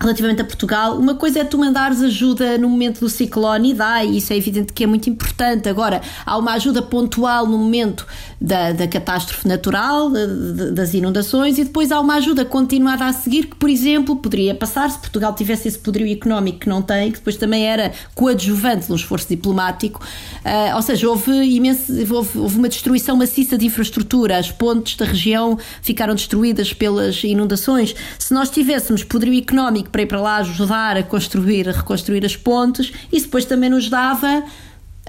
relativamente 0.00 0.40
a 0.40 0.44
Portugal, 0.44 0.96
uma 0.96 1.14
coisa 1.14 1.40
é 1.40 1.44
tu 1.44 1.58
mandares 1.58 2.00
ajuda 2.00 2.56
no 2.56 2.68
momento 2.70 3.00
do 3.00 3.08
ciclone 3.08 3.72
e 3.72 3.74
dá, 3.74 4.02
e 4.02 4.16
isso 4.16 4.32
é 4.32 4.36
evidente 4.36 4.72
que 4.72 4.82
é 4.82 4.86
muito 4.86 5.10
importante. 5.10 5.68
Agora, 5.68 6.00
há 6.24 6.38
uma 6.38 6.52
ajuda 6.52 6.80
pontual 6.80 7.46
no 7.46 7.58
momento 7.58 8.06
da, 8.40 8.72
da 8.72 8.88
catástrofe 8.88 9.46
natural, 9.46 10.10
de, 10.10 10.26
de, 10.54 10.70
das 10.72 10.94
inundações, 10.94 11.58
e 11.58 11.64
depois 11.64 11.92
há 11.92 12.00
uma 12.00 12.14
ajuda 12.14 12.46
continuada 12.46 13.04
a 13.04 13.12
seguir, 13.12 13.46
que, 13.46 13.56
por 13.56 13.68
exemplo, 13.68 14.16
poderia 14.16 14.54
passar 14.54 14.90
se 14.90 14.98
Portugal 14.98 15.34
tivesse 15.34 15.68
esse 15.68 15.78
poderio 15.78 16.10
económico 16.10 16.60
que 16.60 16.68
não 16.68 16.80
tem, 16.80 17.12
que 17.12 17.18
depois 17.18 17.36
também 17.36 17.66
era 17.66 17.92
coadjuvante 18.14 18.90
um 18.90 18.94
esforço 18.94 19.28
diplomático. 19.28 20.02
Uh, 20.44 20.76
ou 20.76 20.82
seja, 20.82 21.10
houve, 21.10 21.30
imenso, 21.30 21.92
houve, 22.10 22.38
houve 22.38 22.56
uma 22.56 22.68
destruição 22.68 23.16
maciça 23.16 23.58
de 23.58 23.66
infraestrutura, 23.66 24.38
as 24.38 24.50
pontes 24.50 24.96
da 24.96 25.04
região 25.04 25.58
ficaram 25.82 26.14
destruídas 26.14 26.72
pelas 26.72 27.22
inundações. 27.22 27.94
Se 28.18 28.32
nós 28.32 28.48
tivéssemos 28.48 29.04
poderio 29.04 29.38
económico 29.38 29.89
para 29.90 30.02
ir 30.02 30.06
para 30.06 30.20
lá 30.20 30.36
ajudar 30.36 30.96
a 30.96 31.02
construir, 31.02 31.68
a 31.68 31.72
reconstruir 31.72 32.24
as 32.24 32.36
pontes. 32.36 32.92
Isso 33.12 33.26
depois 33.26 33.44
também 33.44 33.70
nos 33.70 33.88
dava 33.88 34.44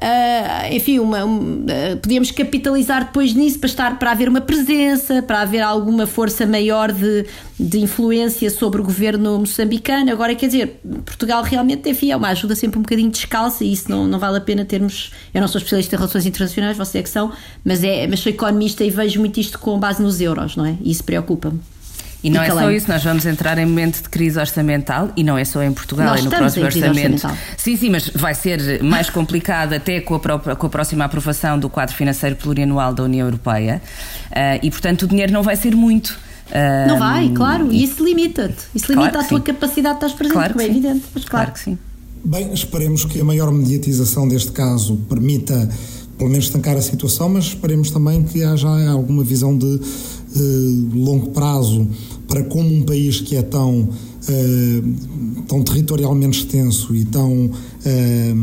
Uh, 0.02 0.74
enfim, 0.74 0.98
uma, 0.98 1.24
um, 1.24 1.62
uh, 1.62 1.98
podíamos 2.02 2.32
capitalizar 2.32 3.06
depois 3.06 3.36
nisso 3.36 3.60
para 3.60 3.70
estar 3.70 4.00
para 4.00 4.10
haver 4.10 4.28
uma 4.28 4.42
presença, 4.42 5.22
para 5.22 5.42
haver 5.42 5.62
alguma 5.62 6.08
força 6.08 6.44
maior 6.44 6.92
de, 6.92 7.28
de 7.60 7.80
influência 7.80 8.50
sobre 8.50 8.82
o 8.82 8.84
governo 8.84 9.38
moçambicano. 9.38 10.12
Agora, 10.12 10.34
quer 10.34 10.48
dizer, 10.48 10.80
Portugal 11.06 11.44
realmente, 11.44 11.88
enfim, 11.88 12.10
é 12.10 12.18
uma 12.18 12.30
ajuda 12.30 12.56
sempre 12.56 12.80
um 12.80 12.82
bocadinho 12.82 13.12
descalça 13.12 13.64
e 13.64 13.72
isso 13.74 13.92
não, 13.92 14.08
não 14.08 14.18
vale 14.18 14.40
a 14.40 14.42
pena 14.42 14.66
termos. 14.66 15.12
Eu 15.32 15.40
não 15.40 15.48
sou 15.48 15.60
especialista 15.60 15.96
em 15.96 16.00
relações 16.00 16.26
internacionais, 16.26 16.76
você 16.76 16.98
é 16.98 17.04
que 17.04 17.10
são, 17.10 17.32
mas, 17.64 17.84
é, 17.84 18.08
mas 18.08 18.22
sou 18.22 18.32
economista 18.32 18.84
e 18.84 18.90
vejo 18.90 19.20
muito 19.20 19.40
isto 19.40 19.60
com 19.60 19.78
base 19.78 20.02
nos 20.02 20.20
euros, 20.20 20.56
não 20.56 20.66
é? 20.66 20.78
E 20.82 20.90
isso 20.90 21.04
preocupa-me. 21.04 21.60
E 22.24 22.30
não 22.30 22.44
e 22.44 22.48
é 22.48 22.50
só 22.52 22.72
isso, 22.72 22.88
nós 22.88 23.04
vamos 23.04 23.26
entrar 23.26 23.58
em 23.58 23.66
momento 23.66 24.04
de 24.04 24.10
crise 24.10 24.40
orçamental 24.40 25.12
e 25.16 25.24
não 25.24 25.38
é 25.38 25.44
só 25.44 25.64
em 25.64 25.74
Portugal, 25.74 26.08
nós 26.08 26.20
é 26.20 26.24
no 26.24 26.30
próximo 26.30 26.66
orçamento. 26.66 27.28
Sim, 27.58 27.76
sim, 27.76 27.90
mas 27.90 28.10
vai 28.10 28.36
ser 28.36 28.82
mais 28.84 29.10
complicado 29.10 29.74
até 29.74 30.00
com 30.00 30.14
a, 30.14 30.20
própria, 30.20 30.56
com 30.56 30.68
a 30.68 30.70
próxima 30.70 31.06
aprovação 31.06 31.58
do 31.58 31.68
quadro 31.68 31.96
financeiro 31.96 32.36
plurianual 32.36 32.94
da 32.94 33.04
União 33.04 33.26
Europeia 33.26 33.82
uh, 34.30 34.60
e, 34.62 34.70
portanto, 34.70 35.04
o 35.04 35.08
dinheiro 35.08 35.34
não 35.34 35.42
vai 35.42 35.56
ser 35.56 35.76
muito. 35.76 36.10
Uh, 36.50 36.88
não 36.88 37.00
vai, 37.00 37.30
claro, 37.30 37.72
e 37.72 37.84
isso 37.84 38.04
limita-te. 38.04 38.66
Isso 38.76 38.92
limita 38.92 39.12
claro 39.12 39.26
a 39.26 39.30
tua 39.30 39.40
sim. 39.40 39.44
capacidade 39.44 40.00
de 40.00 40.06
estar 40.06 40.18
presente, 40.18 40.34
claro 40.34 40.54
como 40.54 40.62
é 40.62 40.70
evidente. 40.70 41.06
Mas 41.14 41.26
claro. 41.26 41.46
claro 41.48 41.52
que 41.54 41.60
sim. 41.60 41.78
Bem, 42.24 42.54
esperemos 42.54 43.04
que 43.04 43.20
a 43.20 43.24
maior 43.24 43.52
mediatização 43.52 44.28
deste 44.28 44.52
caso 44.52 44.96
permita 45.10 45.68
pelo 46.20 46.30
menos 46.30 46.46
estancar 46.46 46.78
a 46.78 46.82
situação, 46.82 47.30
mas 47.30 47.46
esperemos 47.46 47.90
também 47.90 48.22
que 48.22 48.44
haja 48.44 48.68
alguma 48.92 49.24
visão 49.24 49.58
de 49.58 49.80
uh, 50.36 50.98
longo 50.98 51.30
prazo 51.30 51.88
para 52.28 52.44
como 52.44 52.74
um 52.74 52.84
país 52.84 53.20
que 53.20 53.36
é 53.36 53.42
tão, 53.42 53.82
uh, 53.82 55.44
tão 55.48 55.64
territorialmente 55.64 56.40
extenso 56.40 56.96
e 56.96 57.04
tão. 57.06 57.52
Uh, 57.86 58.36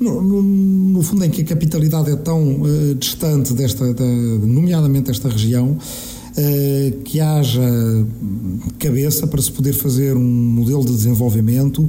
no, 0.00 0.22
no, 0.22 0.42
no, 0.42 1.02
fundo, 1.02 1.24
em 1.24 1.30
que 1.30 1.42
a 1.42 1.44
capitalidade 1.44 2.10
é 2.10 2.16
tão 2.16 2.60
distante, 2.98 3.54
desta, 3.54 3.94
da, 3.94 4.04
nomeadamente 4.04 5.06
desta 5.06 5.28
região, 5.28 5.78
que 7.02 7.18
haja 7.18 7.62
cabeça 8.78 9.26
para 9.26 9.40
se 9.40 9.50
poder 9.50 9.72
fazer 9.72 10.14
um 10.14 10.22
modelo 10.22 10.84
de 10.84 10.92
desenvolvimento 10.92 11.88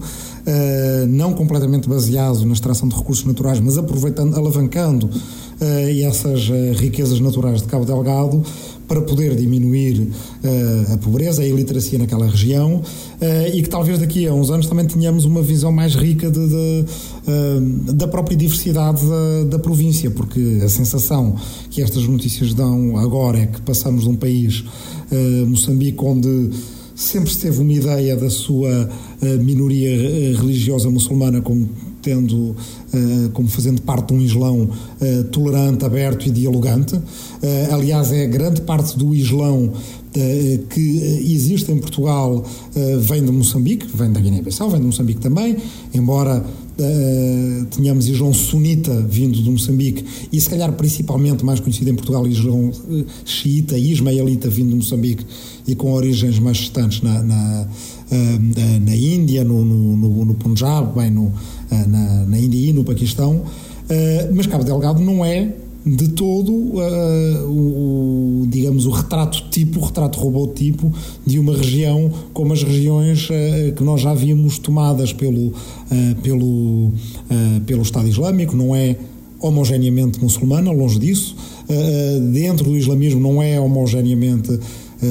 não 1.09 1.33
completamente 1.33 1.89
baseado 1.89 2.45
na 2.45 2.53
extração 2.53 2.87
de 2.87 2.95
recursos 2.95 3.25
naturais, 3.25 3.59
mas 3.59 3.77
aproveitando, 3.77 4.37
alavancando 4.37 5.09
essas 6.01 6.47
riquezas 6.77 7.19
naturais 7.19 7.61
de 7.61 7.67
Cabo 7.67 7.83
Delgado 7.83 8.41
para 8.87 9.01
poder 9.01 9.35
diminuir 9.35 9.99
uh, 9.99 10.93
a 10.93 10.97
pobreza, 10.97 11.41
a 11.41 11.45
iliteracia 11.45 11.99
naquela 11.99 12.25
região 12.25 12.75
uh, 12.77 12.83
e 13.53 13.61
que 13.61 13.69
talvez 13.69 13.99
daqui 13.99 14.25
a 14.25 14.33
uns 14.33 14.49
anos 14.49 14.67
também 14.67 14.85
tenhamos 14.85 15.25
uma 15.25 15.41
visão 15.41 15.71
mais 15.71 15.93
rica 15.93 16.31
de, 16.31 16.47
de, 16.47 16.85
uh, 17.27 17.93
da 17.93 18.07
própria 18.07 18.37
diversidade 18.37 19.05
da, 19.05 19.43
da, 19.57 19.59
província, 19.59 20.09
porque 20.09 20.61
a 20.63 20.69
sensação 20.69 21.35
que 21.69 21.81
estas 21.81 22.07
notícias 22.07 22.53
dão 22.53 22.97
agora 22.97 23.39
é 23.39 23.47
que 23.47 23.61
passamos 23.61 24.03
de 24.03 24.09
um 24.09 24.15
país, 24.15 24.63
Moçambique, 25.47 26.03
onde 26.03 26.49
sempre 26.95 27.31
se 27.31 27.39
teve 27.39 27.61
uma 27.61 27.73
ideia 27.73 28.15
da 28.15 28.29
sua 28.29 28.89
minoria 29.41 30.35
religiosa 30.37 30.89
muçulmana 30.89 31.41
como 31.41 31.69
tendo 32.07 32.35
uh, 32.37 32.55
como 33.33 33.49
fazendo 33.49 33.81
parte 33.81 34.07
de 34.07 34.13
um 34.13 34.21
Islão 34.21 34.61
uh, 34.61 35.23
tolerante, 35.25 35.83
aberto 35.83 36.25
e 36.25 36.31
dialogante. 36.31 36.95
Uh, 36.95 37.03
aliás, 37.73 38.13
é 38.13 38.25
grande 38.25 38.61
parte 38.61 38.97
do 38.97 39.13
Islão 39.13 39.73
que 40.71 41.21
existe 41.31 41.71
em 41.71 41.77
Portugal 41.77 42.43
vem 43.01 43.23
de 43.23 43.31
Moçambique, 43.31 43.85
vem 43.93 44.11
da 44.11 44.19
Guiné-Bissau, 44.19 44.67
vem 44.67 44.79
de 44.79 44.87
Moçambique 44.87 45.19
também, 45.19 45.57
embora 45.93 46.43
Uh, 46.79 47.65
tínhamos 47.71 48.07
Islão 48.07 48.31
sunita 48.31 49.01
vindo 49.09 49.41
de 49.41 49.49
Moçambique 49.49 50.05
e 50.31 50.39
se 50.39 50.47
calhar 50.47 50.71
principalmente 50.73 51.43
mais 51.43 51.59
conhecido 51.59 51.89
em 51.89 51.95
Portugal 51.95 52.27
Islão 52.27 52.69
uh, 52.69 53.05
xiita 53.25 53.75
e 53.75 53.91
ismaelita 53.91 54.47
vindo 54.47 54.69
de 54.69 54.75
Moçambique 54.75 55.25
e 55.67 55.73
com 55.73 55.91
origens 55.93 56.37
mais 56.37 56.57
distantes 56.57 57.01
na, 57.01 57.23
na, 57.23 57.67
uh, 58.11 58.85
na 58.85 58.95
Índia, 58.95 59.43
no, 59.43 59.65
no, 59.65 59.97
no, 59.97 60.25
no 60.25 60.33
Punjab, 60.35 60.93
bem 60.93 61.09
no, 61.09 61.33
na, 61.71 62.25
na 62.27 62.37
Índia 62.37 62.69
e 62.69 62.73
no 62.73 62.83
Paquistão, 62.83 63.41
mas 64.35 64.45
Cabo 64.45 64.63
Delgado 64.63 65.01
não 65.01 65.25
é 65.25 65.51
de 65.95 66.09
todo 66.09 66.51
uh, 66.51 66.81
o, 67.47 68.45
digamos 68.47 68.85
o 68.85 68.91
retrato 68.91 69.43
tipo, 69.49 69.79
o 69.79 69.85
retrato 69.85 70.19
robô 70.19 70.47
tipo 70.47 70.91
de 71.25 71.39
uma 71.39 71.55
região 71.55 72.11
como 72.33 72.53
as 72.53 72.63
regiões 72.63 73.29
uh, 73.29 73.73
que 73.75 73.83
nós 73.83 74.01
já 74.01 74.13
víamos 74.13 74.57
tomadas 74.57 75.13
pelo, 75.13 75.47
uh, 75.47 75.53
pelo, 76.21 76.91
pelo 77.65 77.81
Estado 77.81 78.07
Islâmico, 78.07 78.55
não 78.55 78.75
é 78.75 78.97
homogeneamente 79.39 80.21
muçulmana, 80.21 80.71
longe 80.71 80.97
disso, 80.97 81.35
dentro 82.33 82.65
do 82.65 82.75
islamismo 82.75 83.19
não 83.19 83.41
é 83.41 83.59
homogeneamente 83.59 84.59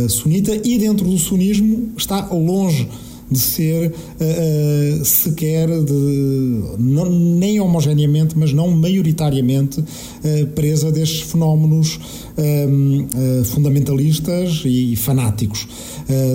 sunita. 0.08 0.52
E 0.64 0.78
dentro 0.78 1.08
do 1.08 1.16
sunismo 1.16 1.90
está 1.96 2.26
longe 2.32 2.88
de 3.30 3.38
ser 3.38 3.90
uh, 3.90 5.04
sequer 5.04 5.68
de, 5.68 6.62
não, 6.78 7.10
nem 7.10 7.60
homogeneamente, 7.60 8.38
mas 8.38 8.52
não 8.52 8.70
maioritariamente 8.70 9.80
uh, 9.80 10.46
presa 10.54 10.92
destes 10.92 11.22
fenómenos 11.22 11.96
uh, 11.96 13.44
fundamentalistas 13.44 14.62
e 14.64 14.94
fanáticos 14.96 15.66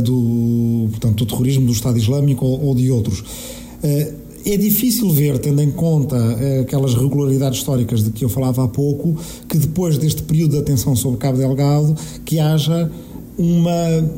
do, 0.03 0.87
portanto, 0.89 1.19
do 1.19 1.25
terrorismo 1.25 1.65
do 1.65 1.71
Estado 1.71 1.97
Islâmico 1.97 2.45
ou, 2.45 2.65
ou 2.65 2.75
de 2.75 2.91
outros. 2.91 3.23
É 4.45 4.57
difícil 4.57 5.09
ver, 5.09 5.39
tendo 5.39 5.61
em 5.61 5.71
conta 5.71 6.17
aquelas 6.61 6.93
regularidades 6.93 7.59
históricas 7.59 8.03
de 8.03 8.11
que 8.11 8.25
eu 8.25 8.29
falava 8.29 8.65
há 8.65 8.67
pouco, 8.67 9.15
que 9.47 9.57
depois 9.57 9.97
deste 9.97 10.23
período 10.23 10.51
de 10.51 10.57
atenção 10.57 10.95
sobre 10.95 11.19
Cabo 11.19 11.37
Delgado, 11.37 11.95
que 12.25 12.39
haja 12.39 12.91
uma 13.37 14.09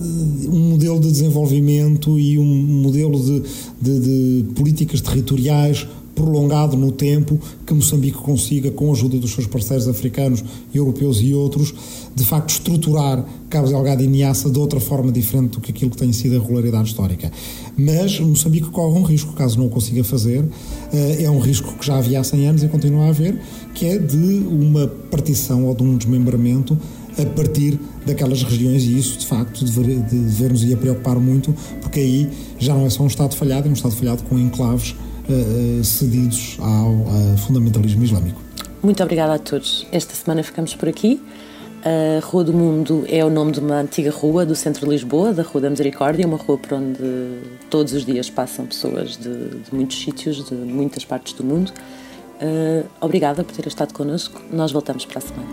um 0.00 0.70
modelo 0.70 1.00
de 1.00 1.10
desenvolvimento 1.10 2.18
e 2.18 2.38
um 2.38 2.44
modelo 2.44 3.18
de, 3.20 3.42
de, 3.80 4.00
de, 4.00 4.44
políticas 4.54 5.00
territoriais 5.00 5.86
prolongado 6.14 6.76
no 6.76 6.92
tempo 6.92 7.38
que 7.66 7.72
Moçambique 7.72 8.18
consiga, 8.18 8.70
com 8.70 8.90
a 8.90 8.92
ajuda 8.92 9.18
dos 9.18 9.32
seus 9.32 9.46
parceiros 9.46 9.88
africanos, 9.88 10.44
europeus 10.74 11.20
e 11.20 11.32
outros, 11.32 11.72
de 12.14 12.24
facto 12.24 12.50
estruturar 12.50 13.24
Cabo 13.48 13.68
Delgado 13.68 14.02
e 14.02 14.06
Niassa 14.06 14.50
de 14.50 14.58
outra 14.58 14.80
forma 14.80 15.10
diferente 15.10 15.52
do 15.52 15.60
que 15.60 15.70
aquilo 15.70 15.90
que 15.90 15.96
tem 15.96 16.12
sido 16.12 16.36
a 16.36 16.40
regularidade 16.40 16.88
histórica. 16.88 17.30
Mas 17.76 18.18
Moçambique 18.20 18.68
corre 18.70 18.98
um 18.98 19.02
risco, 19.02 19.32
caso 19.32 19.58
não 19.58 19.66
o 19.66 19.70
consiga 19.70 20.04
fazer, 20.04 20.44
eh, 20.92 21.24
é 21.24 21.30
um 21.30 21.38
risco 21.38 21.72
que 21.76 21.86
já 21.86 21.96
havia 21.96 22.20
há 22.20 22.24
100 22.24 22.48
anos 22.48 22.62
e 22.62 22.68
continua 22.68 23.06
a 23.06 23.08
haver, 23.08 23.40
que 23.74 23.86
é 23.86 23.98
de 23.98 24.16
uma 24.16 24.86
partição 25.10 25.66
ou 25.66 25.74
de 25.74 25.82
um 25.82 25.96
desmembramento 25.96 26.76
a 27.18 27.26
partir 27.26 27.78
daquelas 28.06 28.42
regiões 28.42 28.84
e 28.84 28.98
isso 28.98 29.18
de 29.18 29.26
facto 29.26 29.64
dever, 29.64 29.98
dever-nos 30.00 30.62
ia 30.62 30.76
preocupar 30.76 31.16
muito 31.16 31.52
porque 31.80 32.00
aí 32.00 32.30
já 32.58 32.74
não 32.74 32.86
é 32.86 32.90
só 32.90 33.02
um 33.02 33.08
Estado 33.08 33.34
falhado, 33.34 33.66
é 33.66 33.70
um 33.70 33.74
Estado 33.74 33.94
falhado 33.94 34.22
com 34.22 34.38
enclaves 34.38 34.94
uh, 35.28 35.84
cedidos 35.84 36.56
ao 36.60 37.36
fundamentalismo 37.38 38.04
islâmico. 38.04 38.40
Muito 38.82 39.02
obrigada 39.02 39.34
a 39.34 39.38
todos. 39.38 39.86
Esta 39.92 40.14
semana 40.14 40.42
ficamos 40.42 40.74
por 40.74 40.88
aqui. 40.88 41.20
A 41.82 42.20
Rua 42.22 42.44
do 42.44 42.52
Mundo 42.52 43.04
é 43.08 43.24
o 43.24 43.30
nome 43.30 43.52
de 43.52 43.60
uma 43.60 43.76
antiga 43.76 44.10
rua 44.10 44.44
do 44.44 44.54
centro 44.54 44.84
de 44.84 44.92
Lisboa, 44.92 45.32
da 45.32 45.42
Rua 45.42 45.62
da 45.62 45.70
Misericórdia, 45.70 46.26
uma 46.26 46.36
rua 46.36 46.58
por 46.58 46.74
onde 46.74 47.00
todos 47.70 47.94
os 47.94 48.04
dias 48.04 48.28
passam 48.28 48.66
pessoas 48.66 49.16
de, 49.16 49.48
de 49.60 49.74
muitos 49.74 49.98
sítios, 49.98 50.44
de 50.44 50.54
muitas 50.54 51.06
partes 51.06 51.32
do 51.32 51.42
mundo. 51.42 51.72
Uh, 52.42 52.86
obrigada 53.00 53.42
por 53.42 53.56
ter 53.56 53.66
estado 53.66 53.94
connosco. 53.94 54.42
Nós 54.52 54.72
voltamos 54.72 55.06
para 55.06 55.18
a 55.18 55.20
semana. 55.22 55.48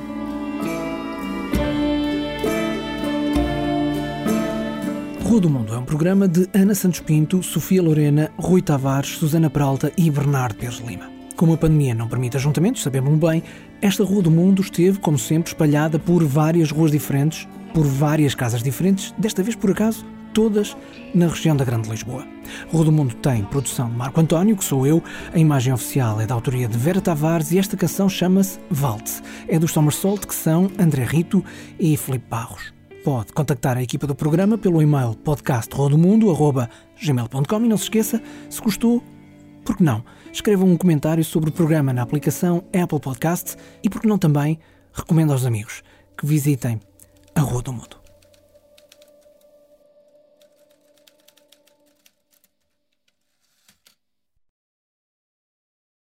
Rua 5.24 5.42
do 5.42 5.50
Mundo 5.50 5.74
é 5.74 5.78
um 5.78 5.86
programa 5.86 6.28
de 6.28 6.48
Ana 6.54 6.76
Santos 6.76 7.00
Pinto, 7.00 7.42
Sofia 7.42 7.82
Lorena, 7.82 8.32
Rui 8.38 8.62
Tavares, 8.62 9.18
Susana 9.18 9.50
Peralta 9.50 9.94
e 9.98 10.10
Bernardo 10.10 10.56
Pires 10.56 10.80
Lima. 10.80 11.10
Como 11.38 11.54
a 11.54 11.58
pandemia 11.58 11.94
não 11.94 12.08
permite 12.08 12.36
ajuntamentos, 12.36 12.82
sabemos 12.82 13.14
bem, 13.20 13.44
esta 13.82 14.04
Rua 14.04 14.22
do 14.22 14.32
Mundo 14.32 14.62
esteve, 14.62 15.00
como 15.00 15.18
sempre, 15.18 15.50
espalhada 15.50 16.00
por 16.00 16.24
várias 16.24 16.72
ruas 16.72 16.92
diferentes, 16.92 17.48
por 17.74 17.86
várias 17.86 18.36
casas 18.36 18.64
diferentes, 18.64 19.14
desta 19.18 19.44
vez, 19.44 19.56
por 19.56 19.72
acaso, 19.72 20.06
todas 20.34 20.76
na 21.14 21.28
região 21.28 21.56
da 21.56 21.66
Grande 21.66 21.90
Lisboa. 21.90 22.26
Rua 22.72 22.86
do 22.86 22.92
Mundo 22.92 23.16
tem 23.16 23.44
produção 23.44 23.90
de 23.90 23.96
Marco 23.96 24.20
António, 24.20 24.58
que 24.58 24.64
sou 24.64 24.86
eu, 24.86 25.02
a 25.34 25.40
imagem 25.40 25.74
oficial 25.74 26.20
é 26.22 26.26
da 26.26 26.36
autoria 26.36 26.68
de 26.68 26.78
Vera 26.78 27.02
Tavares 27.02 27.52
e 27.52 27.58
esta 27.58 27.78
canção 27.78 28.10
chama-se 28.10 28.60
Valtz. 28.70 29.24
É 29.48 29.58
dos 29.58 29.72
Somersault, 29.72 30.28
que 30.28 30.36
são 30.36 30.70
André 30.80 31.06
Rito 31.06 31.44
e 31.80 31.96
Felipe 31.98 32.26
Barros 32.30 32.78
pode 33.08 33.32
contactar 33.32 33.78
a 33.78 33.82
equipa 33.82 34.06
do 34.06 34.14
programa 34.14 34.58
pelo 34.58 34.82
e-mail 34.82 35.16
podcastrodomundo.gmail.com 35.24 37.64
e 37.64 37.70
não 37.70 37.78
se 37.78 37.84
esqueça, 37.84 38.22
se 38.50 38.60
gostou, 38.60 39.02
por 39.64 39.78
que 39.78 39.84
não? 39.84 40.04
Escreva 40.32 40.66
um 40.66 40.78
comentário 40.78 41.24
sobre 41.24 41.50
o 41.50 41.54
programa 41.54 41.94
na 41.94 42.02
aplicação 42.02 42.64
Apple 42.74 43.00
Podcasts 43.00 43.58
e 43.84 43.90
por 43.90 44.02
que 44.02 44.08
não 44.08 44.18
também 44.18 44.60
recomenda 44.94 45.34
aos 45.34 45.46
amigos 45.46 45.84
que 46.18 46.26
visitem 46.26 46.80
a 47.36 47.42
Rua 47.42 47.62
do 47.62 47.74
Mundo. 47.74 48.07